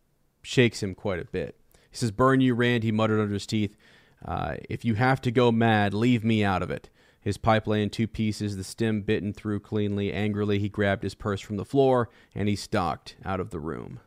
[0.42, 1.56] shakes him quite a bit.
[1.90, 3.76] He says, "Burn you, Rand." He muttered under his teeth.
[4.24, 6.88] Uh, if you have to go mad, leave me out of it.
[7.20, 10.12] His pipe lay in two pieces, the stem bitten through cleanly.
[10.12, 14.00] Angrily, he grabbed his purse from the floor and he stalked out of the room.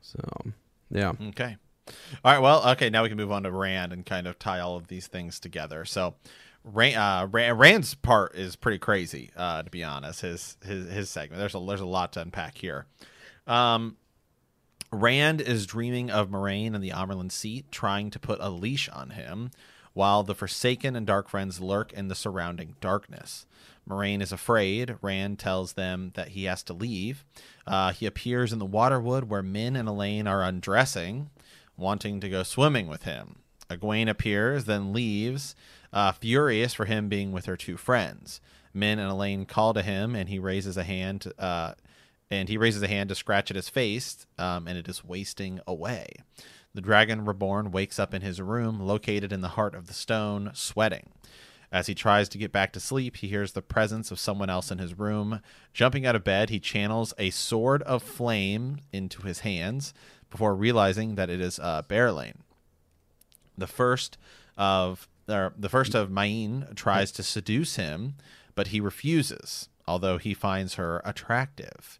[0.00, 0.20] So,
[0.90, 1.12] yeah.
[1.28, 1.56] Okay.
[2.24, 2.38] All right.
[2.38, 2.90] Well, okay.
[2.90, 5.38] Now we can move on to Rand and kind of tie all of these things
[5.38, 5.84] together.
[5.84, 6.14] So,
[6.64, 10.22] Rand, uh, Rand, Rand's part is pretty crazy, uh, to be honest.
[10.22, 11.38] His his his segment.
[11.38, 12.86] There's a there's a lot to unpack here.
[13.46, 13.96] Um,
[14.90, 19.10] Rand is dreaming of Moiraine and the Amyrlin seat, trying to put a leash on
[19.10, 19.50] him,
[19.92, 23.44] while the Forsaken and Dark Friends lurk in the surrounding darkness.
[23.88, 24.96] Moiraine is afraid.
[25.02, 27.24] Rand tells them that he has to leave.
[27.66, 31.30] Uh, he appears in the Waterwood where Min and Elayne are undressing,
[31.76, 33.36] wanting to go swimming with him.
[33.70, 35.54] Egwene appears, then leaves,
[35.92, 38.40] uh, furious for him being with her two friends.
[38.72, 41.32] Min and Elayne call to him, and he raises a hand.
[41.38, 41.74] Uh,
[42.30, 45.60] and he raises a hand to scratch at his face, um, and it is wasting
[45.66, 46.06] away.
[46.74, 50.50] The dragon reborn wakes up in his room, located in the heart of the stone,
[50.54, 51.10] sweating.
[51.74, 54.70] As he tries to get back to sleep, he hears the presence of someone else
[54.70, 55.40] in his room.
[55.72, 59.92] Jumping out of bed, he channels a sword of flame into his hands
[60.30, 62.42] before realizing that it is uh, Berelain.
[63.58, 64.18] The first
[64.56, 68.14] of or the first of Mayene tries to seduce him,
[68.54, 71.98] but he refuses, although he finds her attractive.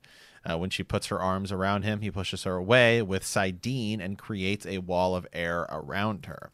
[0.49, 4.19] Uh, when she puts her arms around him, he pushes her away with saidin and
[4.19, 6.53] creates a wall of air around her.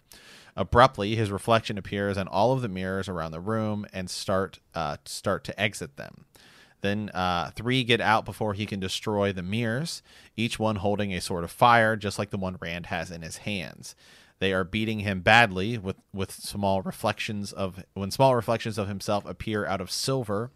[0.60, 4.98] Abruptly, his reflection appears on all of the mirrors around the room and start uh,
[5.06, 6.26] start to exit them.
[6.82, 10.02] Then uh, three get out before he can destroy the mirrors,
[10.36, 13.38] each one holding a sword of fire, just like the one Rand has in his
[13.38, 13.94] hands.
[14.38, 19.24] They are beating him badly with, with small reflections of when small reflections of himself
[19.24, 20.50] appear out of silver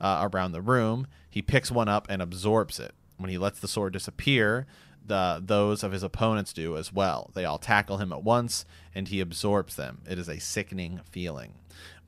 [0.00, 1.08] uh, around the room.
[1.28, 2.92] He picks one up and absorbs it.
[3.16, 4.68] When he lets the sword disappear,
[5.08, 7.30] the those of his opponents do as well.
[7.34, 8.64] They all tackle him at once,
[8.94, 10.02] and he absorbs them.
[10.08, 11.54] It is a sickening feeling.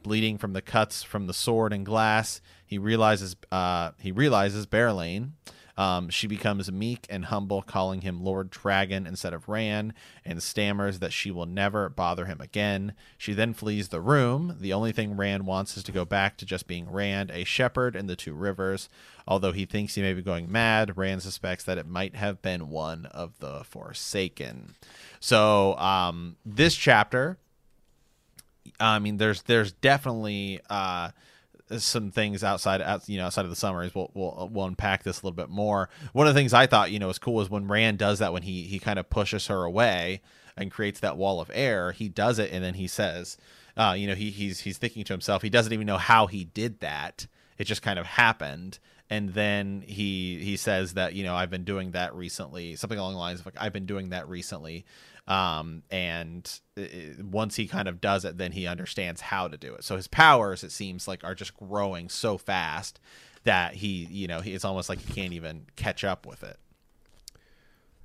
[0.02, 5.32] Bleeding from the cuts from the sword and glass, he realizes uh, he realizes Berelain.
[5.80, 9.94] Um, she becomes meek and humble, calling him Lord Dragon instead of Ran,
[10.26, 12.92] and stammers that she will never bother him again.
[13.16, 14.58] She then flees the room.
[14.60, 17.96] The only thing Rand wants is to go back to just being Rand, a shepherd
[17.96, 18.90] in the two rivers.
[19.26, 22.68] Although he thinks he may be going mad, Rand suspects that it might have been
[22.68, 24.74] one of the Forsaken.
[25.18, 27.38] So, um, this chapter,
[28.78, 31.12] I mean, there's there's definitely uh,
[31.78, 33.94] some things outside, out, you know, outside of the summaries.
[33.94, 35.88] We'll, we'll we'll unpack this a little bit more.
[36.12, 38.32] One of the things I thought, you know, was cool was when Rand does that
[38.32, 40.20] when he he kind of pushes her away
[40.56, 41.92] and creates that wall of air.
[41.92, 43.36] He does it, and then he says,
[43.76, 46.44] uh, you know, he he's he's thinking to himself, he doesn't even know how he
[46.44, 47.26] did that.
[47.58, 48.78] It just kind of happened.
[49.08, 53.14] And then he he says that you know I've been doing that recently, something along
[53.14, 54.84] the lines of like I've been doing that recently,
[55.30, 59.74] um, and it, once he kind of does it, then he understands how to do
[59.74, 59.84] it.
[59.84, 62.98] So his powers, it seems like, are just growing so fast
[63.44, 66.58] that he, you know, he, it's almost like he can't even catch up with it.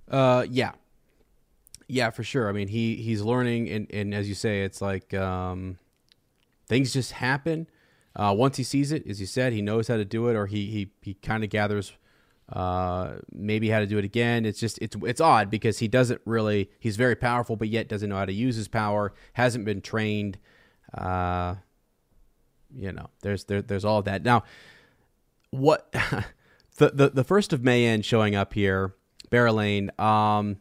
[0.08, 0.74] Uh, yeah,
[1.88, 2.48] yeah, for sure.
[2.48, 5.80] I mean, he he's learning, and and as you say, it's like um,
[6.68, 7.68] things just happen.
[8.16, 10.46] Uh, once he sees it, as you said, he knows how to do it, or
[10.46, 11.94] he he he kind of gathers
[12.52, 14.46] uh, maybe how to do it again.
[14.46, 18.10] It's just it's it's odd because he doesn't really he's very powerful, but yet doesn't
[18.10, 19.14] know how to use his power.
[19.34, 20.38] Hasn't been trained.
[20.94, 21.56] Uh,
[22.76, 24.44] you know, there's there, there's all that now.
[25.50, 25.92] What
[26.78, 28.94] the, the the first of Mayene showing up here,
[29.32, 30.58] Berelain, um,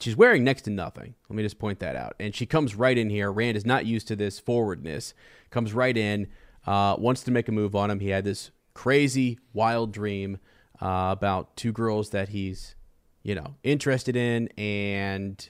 [0.00, 1.14] she's wearing next to nothing.
[1.28, 2.14] Let me just point that out.
[2.20, 3.32] And she comes right in here.
[3.32, 5.12] Rand is not used to this forwardness.
[5.50, 6.28] Comes right in,
[6.66, 7.98] uh, wants to make a move on him.
[7.98, 10.38] He had this crazy, wild dream
[10.80, 12.74] uh, about two girls that he's,
[13.22, 15.48] you know, interested in, and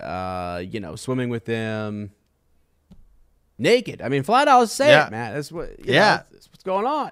[0.00, 2.12] uh, you know, swimming with them
[3.58, 4.00] naked.
[4.02, 5.06] I mean, flat out say Yeah.
[5.06, 5.34] it, man.
[5.34, 5.68] That's what.
[5.84, 6.16] You Yeah.
[6.16, 7.10] know, that's what's going on.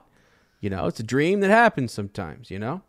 [0.61, 2.51] You know, it's a dream that happens sometimes.
[2.51, 2.83] You know.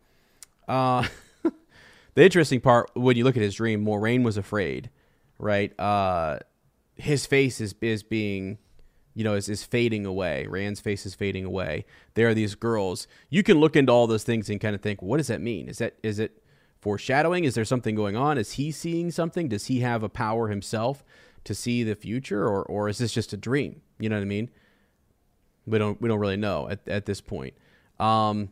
[0.68, 1.06] Uh,
[2.14, 4.90] the interesting part when you look at his dream, Moiraine was afraid,
[5.38, 5.78] right?
[5.78, 6.38] Uh,
[6.94, 8.58] his face is is being,
[9.14, 10.46] you know, is, is fading away.
[10.48, 11.84] Rand's face is fading away.
[12.14, 13.06] There are these girls.
[13.28, 15.68] You can look into all those things and kind of think, what does that mean?
[15.68, 16.42] Is that is it
[16.80, 17.44] foreshadowing?
[17.44, 18.38] Is there something going on?
[18.38, 19.48] Is he seeing something?
[19.48, 21.04] Does he have a power himself
[21.44, 23.82] to see the future, or or is this just a dream?
[23.98, 24.50] You know what I mean?
[25.66, 27.54] We don't we don't really know at, at this point.
[27.98, 28.50] Um,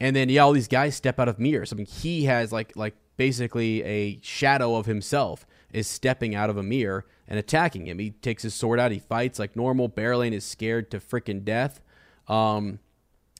[0.00, 1.72] and then yeah, all these guys step out of mirrors.
[1.72, 6.56] I mean, he has like like basically a shadow of himself is stepping out of
[6.56, 8.00] a mirror and attacking him.
[8.00, 9.88] He takes his sword out, he fights like normal.
[9.88, 11.80] Berelain is scared to freaking death.
[12.26, 12.80] Um,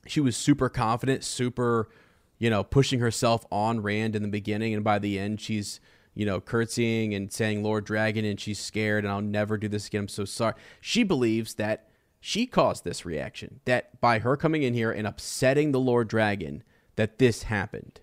[0.07, 1.89] she was super confident, super,
[2.39, 5.79] you know, pushing herself on Rand in the beginning, and by the end, she's
[6.13, 9.87] you know curtsying and saying Lord Dragon, and she's scared, and I'll never do this
[9.87, 10.01] again.
[10.01, 10.55] I'm so sorry.
[10.79, 11.89] She believes that
[12.19, 16.63] she caused this reaction, that by her coming in here and upsetting the Lord Dragon,
[16.95, 17.99] that this happened.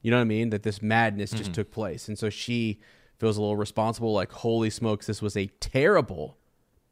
[0.00, 0.50] You know what I mean?
[0.50, 2.80] That this madness just took place, and so she
[3.18, 4.12] feels a little responsible.
[4.12, 6.36] Like, holy smokes, this was a terrible,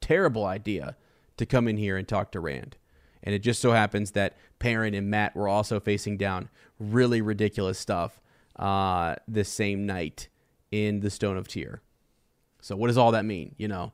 [0.01, 0.97] terrible idea
[1.37, 2.77] to come in here and talk to Rand.
[3.23, 7.79] And it just so happens that Perrin and Mat were also facing down really ridiculous
[7.79, 8.21] stuff
[8.57, 10.29] uh, this same night
[10.71, 11.83] in the Stone of Tear.
[12.61, 13.55] So what does all that mean?
[13.59, 13.93] You know,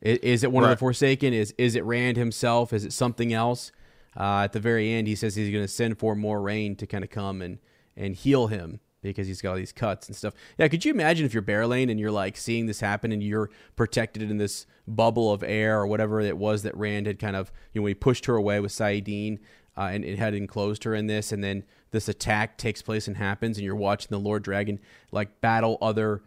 [0.00, 1.32] is, is it one of the Forsaken?
[1.32, 2.72] Is is it Rand himself?
[2.72, 3.72] Is it something else?
[4.14, 7.04] Uh, at the very end, he says he's going to send for Moiraine to kind
[7.04, 7.58] of come and
[7.96, 10.34] and heal him because he's got all these cuts and stuff.
[10.58, 13.50] Yeah, could you imagine if you're Berelain and you're like seeing this happen and you're
[13.76, 17.52] protected in this bubble of air or whatever it was that Rand had kind of
[17.72, 19.38] you know when he pushed her away with saidin
[19.76, 23.16] uh, and it had enclosed her in this, and then this attack takes place and
[23.16, 24.78] happens, and you're watching the Lord Dragon
[25.10, 26.22] like battle other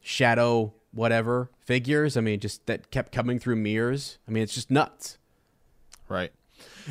[0.00, 2.16] shadow whatever figures.
[2.16, 4.18] I mean, just that kept coming through mirrors.
[4.26, 5.18] I mean, it's just nuts.
[6.08, 6.32] Right.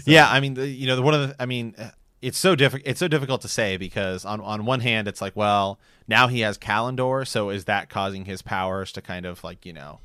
[0.06, 1.76] Yeah, I mean, the, you know, the, one of the, I mean,
[2.22, 2.88] it's so difficult.
[2.88, 6.42] It's so difficult to say because on on one hand, it's like, well, now he
[6.42, 10.00] has Callandor, so is that causing his powers to kind of like, you know,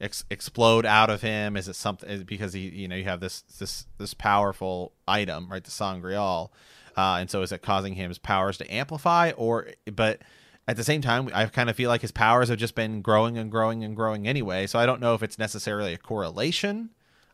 [0.00, 1.56] ex- explode out of him?
[1.56, 5.64] Is it something because he, you know, you have this this this powerful item, right,
[5.64, 6.52] the sa'angreal,
[6.96, 10.20] uh, and so is it causing his powers to amplify, or but
[10.68, 13.38] at the same time, I kind of feel like his powers have just been growing
[13.38, 14.66] and growing and growing anyway.
[14.66, 16.90] So I don't know if it's necessarily a correlation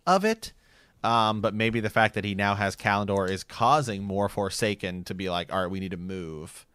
[0.06, 0.52] of it.
[1.04, 5.14] Um, but maybe the fact that he now has Callandor is causing more Forsaken to
[5.14, 6.66] be like, all right, we need to move.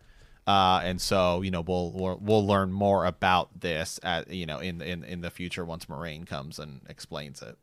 [0.45, 4.59] Uh, and so you know we'll, we'll we'll learn more about this at you know
[4.59, 7.57] in in in the future once Moiraine comes and explains it.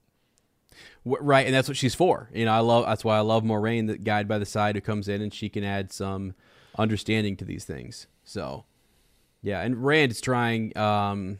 [1.06, 2.28] Right, and that's what she's for.
[2.32, 4.80] You know, I love that's why I love Moiraine, the guide by the side who
[4.80, 6.34] comes in and she can add some
[6.76, 8.06] understanding to these things.
[8.24, 8.64] So,
[9.42, 10.76] yeah, and Rand is trying.
[10.76, 11.38] Um,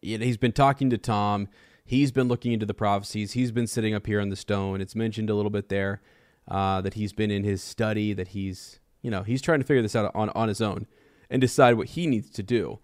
[0.00, 1.48] he's been talking to Tom.
[1.88, 3.32] He's been looking into the prophecies.
[3.32, 4.82] He's been sitting up here on the stone.
[4.82, 6.02] It's mentioned a little bit there
[6.46, 8.12] uh, that he's been in his study.
[8.12, 10.86] That he's, you know, he's trying to figure this out on on his own
[11.30, 12.78] and decide what he needs to do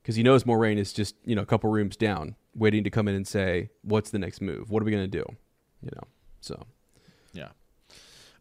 [0.00, 3.08] because he knows Moiraine is just you know a couple rooms down, waiting to come
[3.08, 4.70] in and say, "What's the next move?
[4.70, 5.24] What are we gonna do?"
[5.82, 6.08] You know.
[6.40, 6.66] So.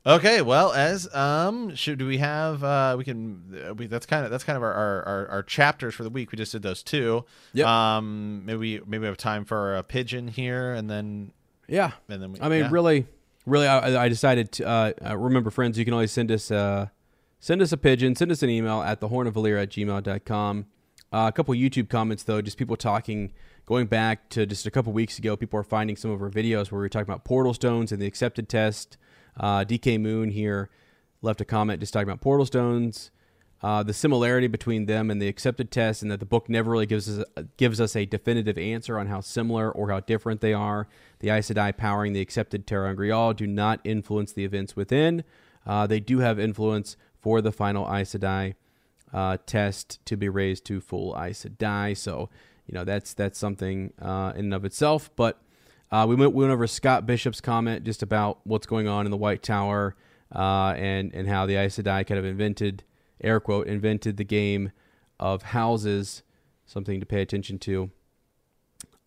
[0.06, 4.24] Okay, well, as um, should do we have uh, we can uh, we that's kind
[4.24, 6.32] of that's kind of our, our, our, our chapters for the week.
[6.32, 7.26] We just did those two.
[7.54, 7.68] Yep.
[7.68, 11.34] Um, maybe maybe we have time for a pigeon here, and then
[11.68, 12.70] yeah, and then we, I mean, yeah.
[12.72, 13.06] really,
[13.46, 15.78] really, I, I decided to uh, uh, remember, friends.
[15.78, 16.88] You can always send us uh,
[17.40, 20.66] send us a pigeon, send us an email at thehornofvalere at gmail.com.
[21.12, 23.32] Uh, a couple YouTube comments though, just people talking,
[23.66, 25.36] going back to just a couple weeks ago.
[25.36, 28.02] People are finding some of our videos where we were talking about portal stones and
[28.02, 28.98] the accepted test.
[29.40, 30.70] Uh, DK Moon here
[31.22, 33.12] left a comment just talking about portal stones.
[33.62, 36.86] Uh, the similarity between them and the accepted test, and that the book never really
[36.86, 37.26] gives us
[37.58, 40.88] gives us a definitive answer on how similar or how different they are.
[41.20, 45.24] The Aes Sedai powering the accepted ter'angreal do not influence the events within.
[45.66, 48.54] Uh, they do have influence for the final Aes Sedai
[49.12, 51.98] uh, test to be raised to full Aes Sedai.
[51.98, 52.30] So
[52.68, 55.10] you know that's that's something uh, in and of itself.
[55.16, 55.42] But
[55.92, 59.12] Uh, we went we went over Scott Bishop's comment just about what's going on in
[59.12, 59.96] the White Tower
[60.36, 62.84] uh, and and how the Aes Sedai kind of invented
[63.22, 64.72] air quote invented the game
[65.20, 66.24] of houses,
[66.66, 67.90] something to pay attention to.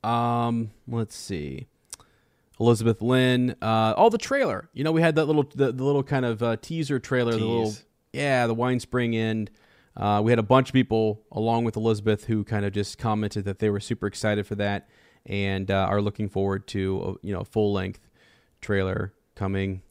[0.02, 1.66] Um, let's see.
[2.58, 3.56] Elizabeth Lynn.
[3.62, 4.68] Uh, oh, the trailer.
[4.72, 7.32] You know, we had that little the, the little kind of uh, teaser trailer.
[7.32, 7.74] The little
[8.12, 9.48] yeah, the Winespring Inn.
[9.96, 13.44] Uh, we had a bunch of people along with Elizabeth who kind of just commented
[13.44, 14.88] that they were super excited for that
[15.26, 18.00] and uh, are looking forward to a, you know full length
[18.60, 19.82] trailer coming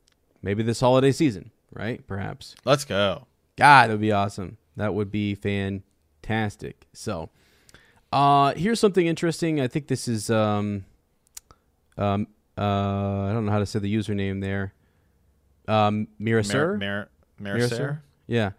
[0.41, 2.06] maybe this holiday season, right?
[2.07, 2.56] Perhaps.
[2.65, 3.27] Let's go.
[3.57, 4.57] God, that would be awesome.
[4.77, 6.88] That would be fantastic.
[6.93, 7.30] So,
[8.14, 9.60] uh, here's something interesting.
[9.60, 10.85] I think this is um,
[11.97, 12.27] um,
[12.57, 14.73] uh, I don't know how to say the username there.
[15.68, 16.80] Um, Mirasur.
[16.80, 17.69] Mar- Mar- Mirasur?
[17.69, 17.99] Mirasur?
[18.27, 18.51] Yeah.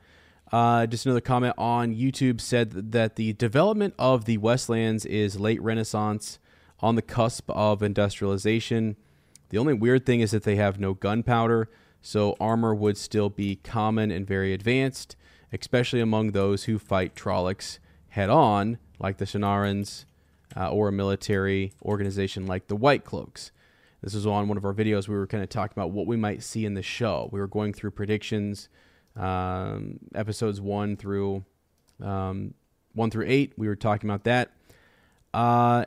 [0.52, 5.62] Uh, just another comment on YouTube said that the development of the Westlands is late
[5.62, 6.38] Renaissance,
[6.80, 8.96] on the cusp of industrialization.
[9.50, 11.68] The only weird thing is that they have no gunpowder,
[12.00, 15.16] so armor would still be common and very advanced,
[15.52, 17.78] especially among those who fight Trollocs
[18.10, 20.04] head on, like the Shienarans,
[20.56, 23.52] uh, or a military organization like the White Cloaks.
[24.02, 25.08] This was on one of our videos.
[25.08, 27.28] We were kind of talking about what we might see in the show.
[27.32, 28.68] We were going through predictions,
[29.16, 31.44] um, episodes one through
[32.02, 32.54] um,
[32.94, 33.52] one through eight.
[33.58, 34.52] We were talking about that.
[35.34, 35.84] Uh,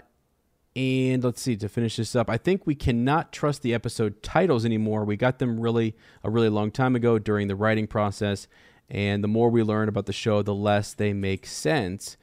[0.75, 2.29] and let's see to finish this up.
[2.29, 5.05] I think we cannot trust the episode titles anymore.
[5.05, 8.47] We got them really a really long time ago during the writing process,
[8.89, 12.17] and the more we learn about the show, the less they make sense.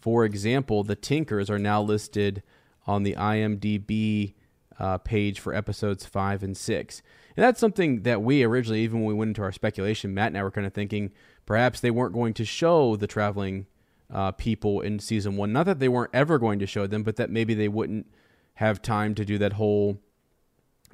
[0.00, 2.42] For example, the Tinkers are now listed
[2.86, 4.34] on the IMDb
[4.78, 7.00] uh, page for episodes five and six.
[7.36, 10.38] And that's something that we originally, even when we went into our speculation, Matt and
[10.38, 11.10] I were kind of thinking
[11.46, 13.66] perhaps they weren't going to show the traveling
[14.14, 15.52] uh, people in season one.
[15.52, 18.06] Not that they weren't ever going to show them, but that maybe they wouldn't
[18.54, 19.98] have time to do that whole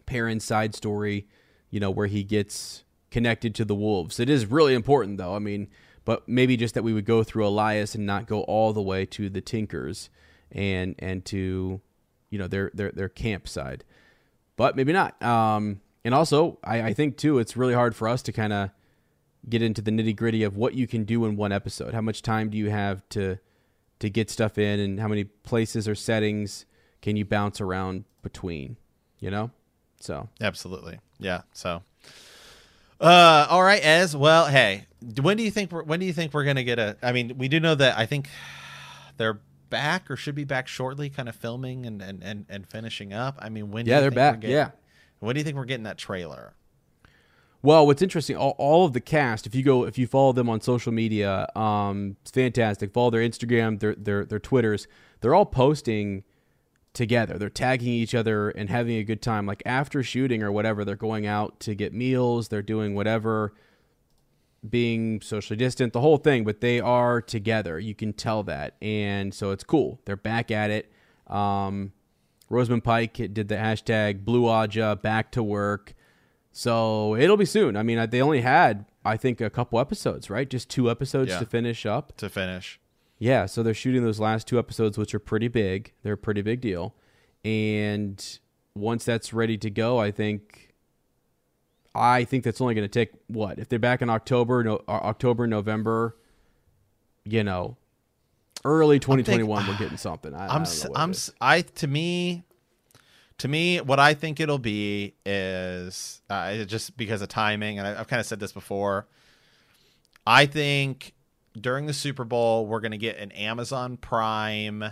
[0.06, 1.26] Perrin side story,
[1.70, 4.18] you know, where he gets connected to the wolves.
[4.18, 5.36] It is really important, though.
[5.36, 5.68] I mean,
[6.05, 9.05] but maybe just that we would go through Elyas and not go all the way
[9.06, 10.09] to the Tinkers
[10.51, 11.80] and and to
[12.30, 13.84] you know their their their campsite.
[14.56, 15.22] But maybe not.
[15.22, 18.70] Um, and also, I, I think too, it's really hard for us to kind of
[19.49, 21.95] get into the nitty gritty of what you can do in one episode.
[21.95, 23.39] How much time do you have to
[24.01, 26.65] to get stuff in, and how many places or settings
[27.03, 28.77] can you bounce around between?
[29.19, 29.51] You know,
[30.01, 30.99] so Absolutely.
[31.19, 31.43] Yeah.
[31.53, 31.83] So,
[33.01, 34.47] uh, all right, as well.
[34.47, 34.87] Hey,
[35.21, 36.97] when do you think we're, when do you think we're gonna get a?
[37.03, 38.29] I mean, we do know that I think
[39.17, 39.41] they're
[39.71, 43.37] back or should be back shortly, kind of filming and and and, and finishing up.
[43.39, 43.85] I mean, when?
[43.85, 44.41] do Yeah, they're back.
[44.41, 44.71] getting- Yeah.
[45.21, 46.55] When do you think we're getting that trailer?
[47.62, 50.49] Well, what's interesting, all, all of the cast, if you go, if you follow them
[50.49, 52.93] on social media, um, it's fantastic.
[52.93, 54.87] Follow their Instagram, their their their Twitters.
[55.20, 56.24] They're all posting
[56.95, 57.37] together.
[57.37, 59.45] They're tagging each other and having a good time.
[59.45, 62.49] Like after shooting or whatever, they're going out to get meals.
[62.49, 63.53] They're doing whatever,
[64.69, 66.45] being socially distant, the whole thing.
[66.45, 67.78] But they are together.
[67.78, 70.01] You can tell that, and so it's cool.
[70.07, 70.91] They're back at it.
[71.27, 71.93] Um,
[72.49, 75.93] Rosamund Pike did the hashtag Blue Ajah back to work.
[76.52, 77.77] So it'll be soon.
[77.77, 80.48] I mean, they only had, I think, a couple episodes, right?
[80.51, 81.39] Just two episodes Yeah.
[81.39, 82.16] to finish up.
[82.18, 82.81] To finish,
[83.18, 85.93] Yeah, so they're shooting those last two episodes, which are pretty big.
[86.02, 86.94] They're a pretty big deal.
[87.44, 88.39] And
[88.74, 90.74] once that's ready to go, I think,
[91.94, 94.93] I think that's only going to take what if they're back in October, no, uh,
[94.93, 96.16] October, November,
[97.24, 97.77] you know,
[98.64, 100.35] early 2021, we're getting something.
[100.35, 101.28] I, I I'm don't know I'm is.
[101.31, 102.44] s- I to me
[103.41, 108.01] to me what I think it'll be is uh, just because of timing and I,
[108.01, 109.07] I've kind of said this before.
[110.27, 111.15] I think
[111.59, 114.85] during the Super Bowl we're going to get an Amazon Prime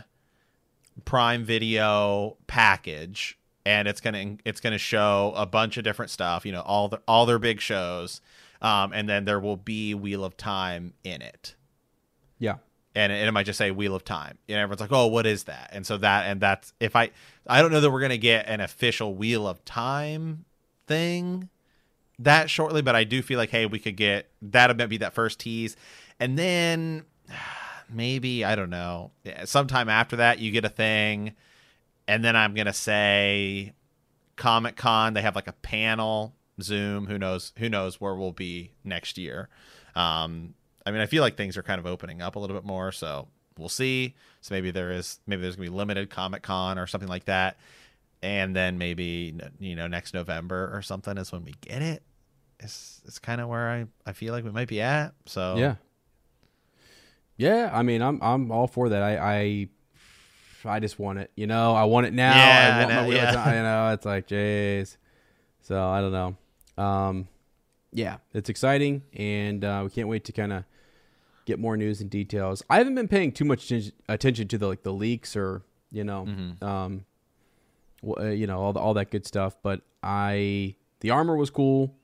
[1.05, 6.11] Prime Video package and it's going to it's going to show a bunch of different
[6.11, 8.21] stuff, you know, all the all their big shows.
[8.61, 11.55] Um, and then there will be Wheel of Time in it
[12.39, 12.57] yeah.
[12.95, 15.45] And it, it might just say Wheel of Time, and everyone's like, "Oh, what is
[15.45, 17.11] that?" And so that and that's if I
[17.47, 20.45] I don't know that we're gonna get an official Wheel of Time
[20.87, 21.49] thing
[22.19, 25.15] that shortly, but I do feel like hey, we could get that might be that
[25.15, 25.77] first tease,
[26.19, 27.05] and then
[27.91, 29.13] maybe I don't know,
[29.45, 31.35] sometime after that you get a thing,
[32.07, 33.75] and then I'm gonna say
[34.37, 37.07] Comic Con they have like a panel Zoom.
[37.07, 37.53] Who knows?
[37.59, 39.49] Who knows where we'll be next year?
[39.95, 40.55] Um,
[40.89, 42.93] I mean, I feel like things are kind of opening up a little bit more,
[42.93, 43.29] so
[43.59, 44.15] we'll see.
[44.41, 47.59] So maybe there is maybe there's gonna be limited Comic Con or something like that,
[48.23, 52.03] and then maybe you know next November or something is when we get it.
[52.59, 55.13] It's it's kind of where I I feel like we might be at.
[55.27, 55.75] So Yeah.
[57.37, 59.03] Yeah, I mean, I'm I'm all for that.
[59.03, 59.69] I I,
[60.65, 61.31] I just want it.
[61.37, 62.35] You know, I want it now.
[62.35, 63.31] Yeah, I want I know, wheel yeah.
[63.31, 63.55] time.
[63.55, 64.97] You know, it's like, jeez.
[65.61, 66.83] So I don't know.
[66.83, 67.29] Um,
[67.93, 70.65] yeah, it's exciting, and uh, we can't wait to kind of
[71.49, 72.63] get more news and details.
[72.71, 76.05] I haven't been paying too much atten- attention to the like the leaks or you
[76.05, 76.65] know, Mm-hmm.
[76.65, 77.05] um,
[78.07, 79.57] wh- uh, you know all the, all that good stuff.
[79.63, 81.95] But I the armor was cool.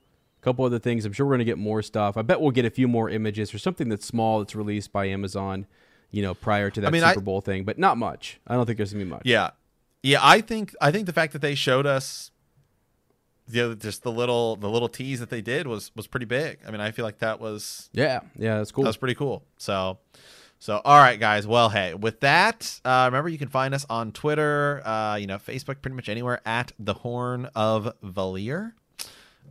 [0.41, 1.05] A couple other things.
[1.05, 2.17] I'm sure we're gonna get more stuff.
[2.17, 5.07] I bet we'll get a few more images or something that's small that's released by
[5.07, 5.67] Amazon.
[6.11, 8.39] You know, prior to that mean, Super Bowl thing, but not much.
[8.47, 9.23] I don't think there's gonna be much.
[9.25, 9.51] Yeah,
[10.03, 10.21] yeah.
[10.23, 12.31] I think I think the fact that they showed us,
[13.49, 16.59] you know, just the little the little tease that they did was was pretty big.
[16.67, 18.59] I mean, I feel like that was yeah, yeah.
[18.59, 18.85] That's cool.
[18.85, 19.45] that was pretty cool.
[19.59, 19.99] So,
[20.59, 21.47] so all right, guys.
[21.47, 25.37] Well, hey, with that, uh, remember you can find us on Twitter, uh, you know,
[25.37, 28.75] Facebook, pretty much anywhere at the Horn of Valere.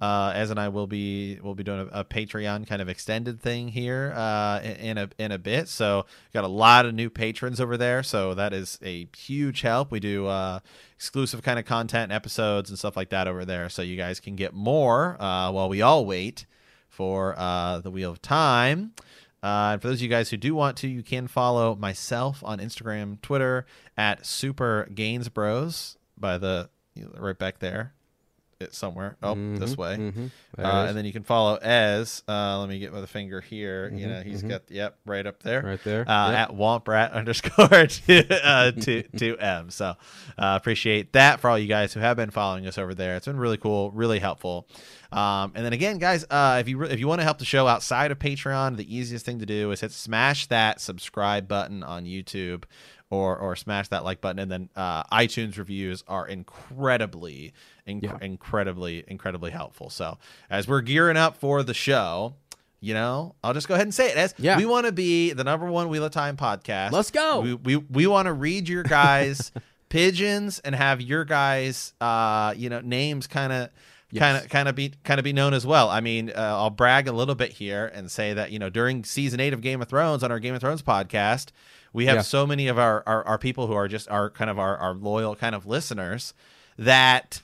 [0.01, 3.39] Uh, Ez and I will be will be doing a, a Patreon kind of extended
[3.39, 5.69] thing here uh, in, a in a bit.
[5.69, 8.03] So got a lot of new patrons over there.
[8.03, 9.91] So that is a huge help.
[9.91, 10.59] We do uh,
[10.95, 13.69] exclusive kind of content episodes and stuff like that over there.
[13.69, 16.45] So you guys can get more uh, while we all wait
[16.89, 18.93] for uh, the Wheel of Time.
[19.41, 22.41] Uh, and for those of you guys who do want to, you can follow myself
[22.45, 23.65] on Instagram, Twitter
[23.97, 26.69] at Super Gains Bros by the
[27.17, 27.93] right back there.
[28.63, 29.15] It's somewhere.
[29.21, 29.97] Oh, this way.
[29.97, 30.31] mhm.
[30.57, 32.23] Uh, and then you can follow Ez.
[32.27, 33.91] Uh, let me get with a finger here.
[33.93, 36.09] you know, he's got yep right up there, Mm-hmm, Right there.
[36.09, 36.39] uh, Yep.
[36.39, 39.69] at womprat underscore two, uh, two, two m.
[39.69, 39.95] So uh,
[40.37, 43.15] appreciate that for all you guys who have been following us over there.
[43.15, 44.67] It's been really cool, really helpful.
[45.11, 47.45] Um, and then again, guys, uh, if you re- if you want to help the
[47.45, 51.83] show outside of Patreon, the easiest thing to do is hit smash that subscribe button
[51.83, 52.63] on YouTube.
[53.09, 57.53] Or, or smash that like button and then uh, iTunes reviews are incredibly
[57.87, 60.17] inc- incredibly incredibly helpful so
[60.49, 62.33] as we're gearing up for the show
[62.79, 64.57] you know I'll just go ahead and say it as Yeah.
[64.57, 67.41] we want to be the number one Wheel of Time podcast Let's go.
[67.41, 69.51] we we, we want to read your guys
[69.89, 73.69] pigeons and have your guys uh you know names kind of
[74.17, 75.89] kind of kind of be kind of be known as well.
[75.89, 79.03] I mean, uh, I'll brag a little bit here and say that you know during
[79.03, 81.47] season eight of Game of Thrones on our Game of Thrones podcast,
[81.93, 82.21] we have Yeah.
[82.21, 84.93] so many of our, our our people who are just our kind of our our
[84.93, 86.35] loyal kind of listeners
[86.77, 87.41] that.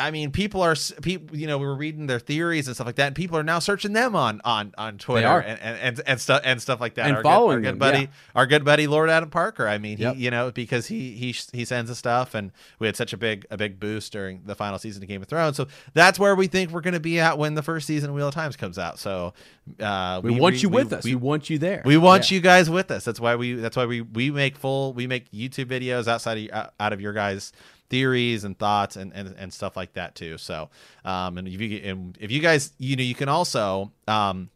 [0.00, 1.36] I mean, people are people.
[1.36, 3.58] You know, we were reading their theories and stuff like that, and people are now
[3.58, 7.06] searching them on on on Twitter and, and and and stuff and stuff like that.
[7.06, 8.06] And our following good, our them, buddy, yeah.
[8.34, 9.68] our good buddy Lord Adam Parker.
[9.68, 10.16] I mean, he Yep.
[10.16, 13.46] you know because he he he sends us stuff, and we had such a big
[13.50, 15.56] a big boost during the final season of Game of Thrones.
[15.56, 18.16] So that's where we think we're going to be at when the first season of
[18.16, 18.98] Wheel of Times comes out.
[18.98, 19.34] So
[19.78, 21.04] uh, we, want you with us.
[21.04, 21.82] We, want you there.
[21.84, 22.36] we want Yeah.
[22.36, 23.04] you guys with us.
[23.04, 23.54] That's why we.
[23.54, 24.92] That's why we we make full.
[24.92, 27.52] We make YouTube videos outside of out of your guys'
[27.90, 30.38] theories and thoughts and, and, and stuff like that too.
[30.38, 30.70] So,
[31.04, 34.48] um, and if you and if you guys, you know, you can also um,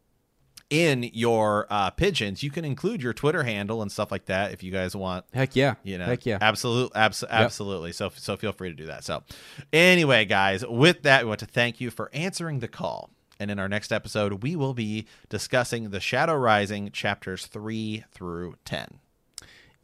[0.69, 4.63] in your uh, pigeons, you can include your Twitter handle and stuff like that if
[4.63, 5.75] you guys want Heck yeah.
[5.83, 6.39] you know Heck yeah.
[6.41, 9.23] absolutely abs- absolutely so so feel free to do that so
[9.71, 13.59] anyway guys with that we want to thank you for answering the call and in
[13.59, 18.99] our next episode we will be discussing the shadow rising chapters 3 through 10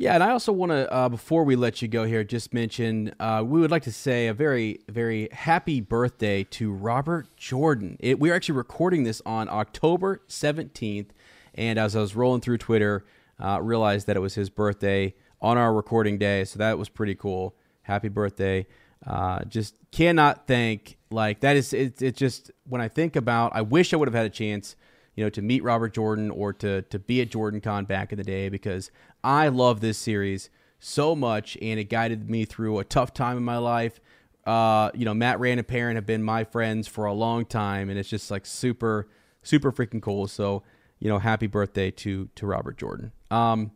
[0.02, 3.14] Yeah, and I also want to, uh, before we let you go here, just mention
[3.19, 7.98] uh, we would like to say a very, very happy birthday to Robert Jordan.
[7.99, 11.10] It, we are actually recording this on October 17th,
[11.53, 13.06] and as I was rolling through Twitter,
[13.40, 17.14] uh, realized that it was his birthday on our recording day, so that was pretty
[17.14, 17.56] cool.
[17.84, 18.65] Happy birthday.
[19.06, 23.61] Uh, just cannot thank, like, that is, it, it just, when I think about, I
[23.61, 24.76] wish I would have had a chance
[25.15, 28.23] you know, to meet Robert Jordan or to to be at JordanCon back in the
[28.23, 28.91] day because
[29.23, 30.49] I love this series
[30.80, 33.99] so much and it guided me through a tough time in my life.
[34.45, 37.89] Uh, you know, Mat Rand and Perrin have been my friends for a long time
[37.89, 39.07] and it's just like super,
[39.43, 40.27] super freaking cool.
[40.27, 40.64] So,
[40.99, 43.11] you know, happy birthday to to Robert Jordan.
[43.30, 43.72] Um,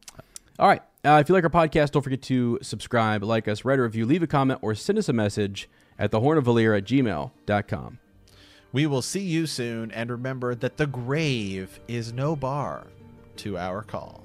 [0.57, 0.81] all right.
[1.03, 4.07] Uh, if you like our podcast, don't forget to subscribe, like us, write a review,
[4.07, 5.69] leave a comment, or send us a message
[5.99, 7.99] at thehornofvalere at gmail.com.
[8.73, 12.87] we will see you soon and remember that the grave is no bar
[13.37, 14.24] to our call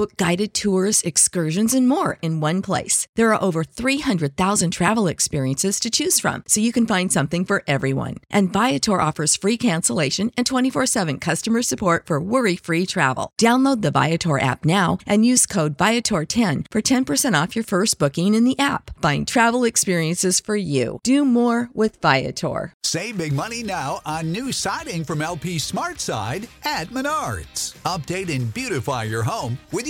[0.00, 3.06] Book guided tours, excursions, and more in one place.
[3.16, 7.62] There are over 300,000 travel experiences to choose from, so you can find something for
[7.66, 8.16] everyone.
[8.30, 13.30] And Viator offers free cancellation and 24 7 customer support for worry free travel.
[13.36, 18.32] Download the Viator app now and use code Viator10 for 10% off your first booking
[18.32, 18.98] in the app.
[19.02, 21.00] Find travel experiences for you.
[21.02, 22.72] Do more with Viator.
[22.84, 27.76] Save big money now on new siding from LP SmartSide at Menards.
[27.84, 29.89] Update and beautify your home with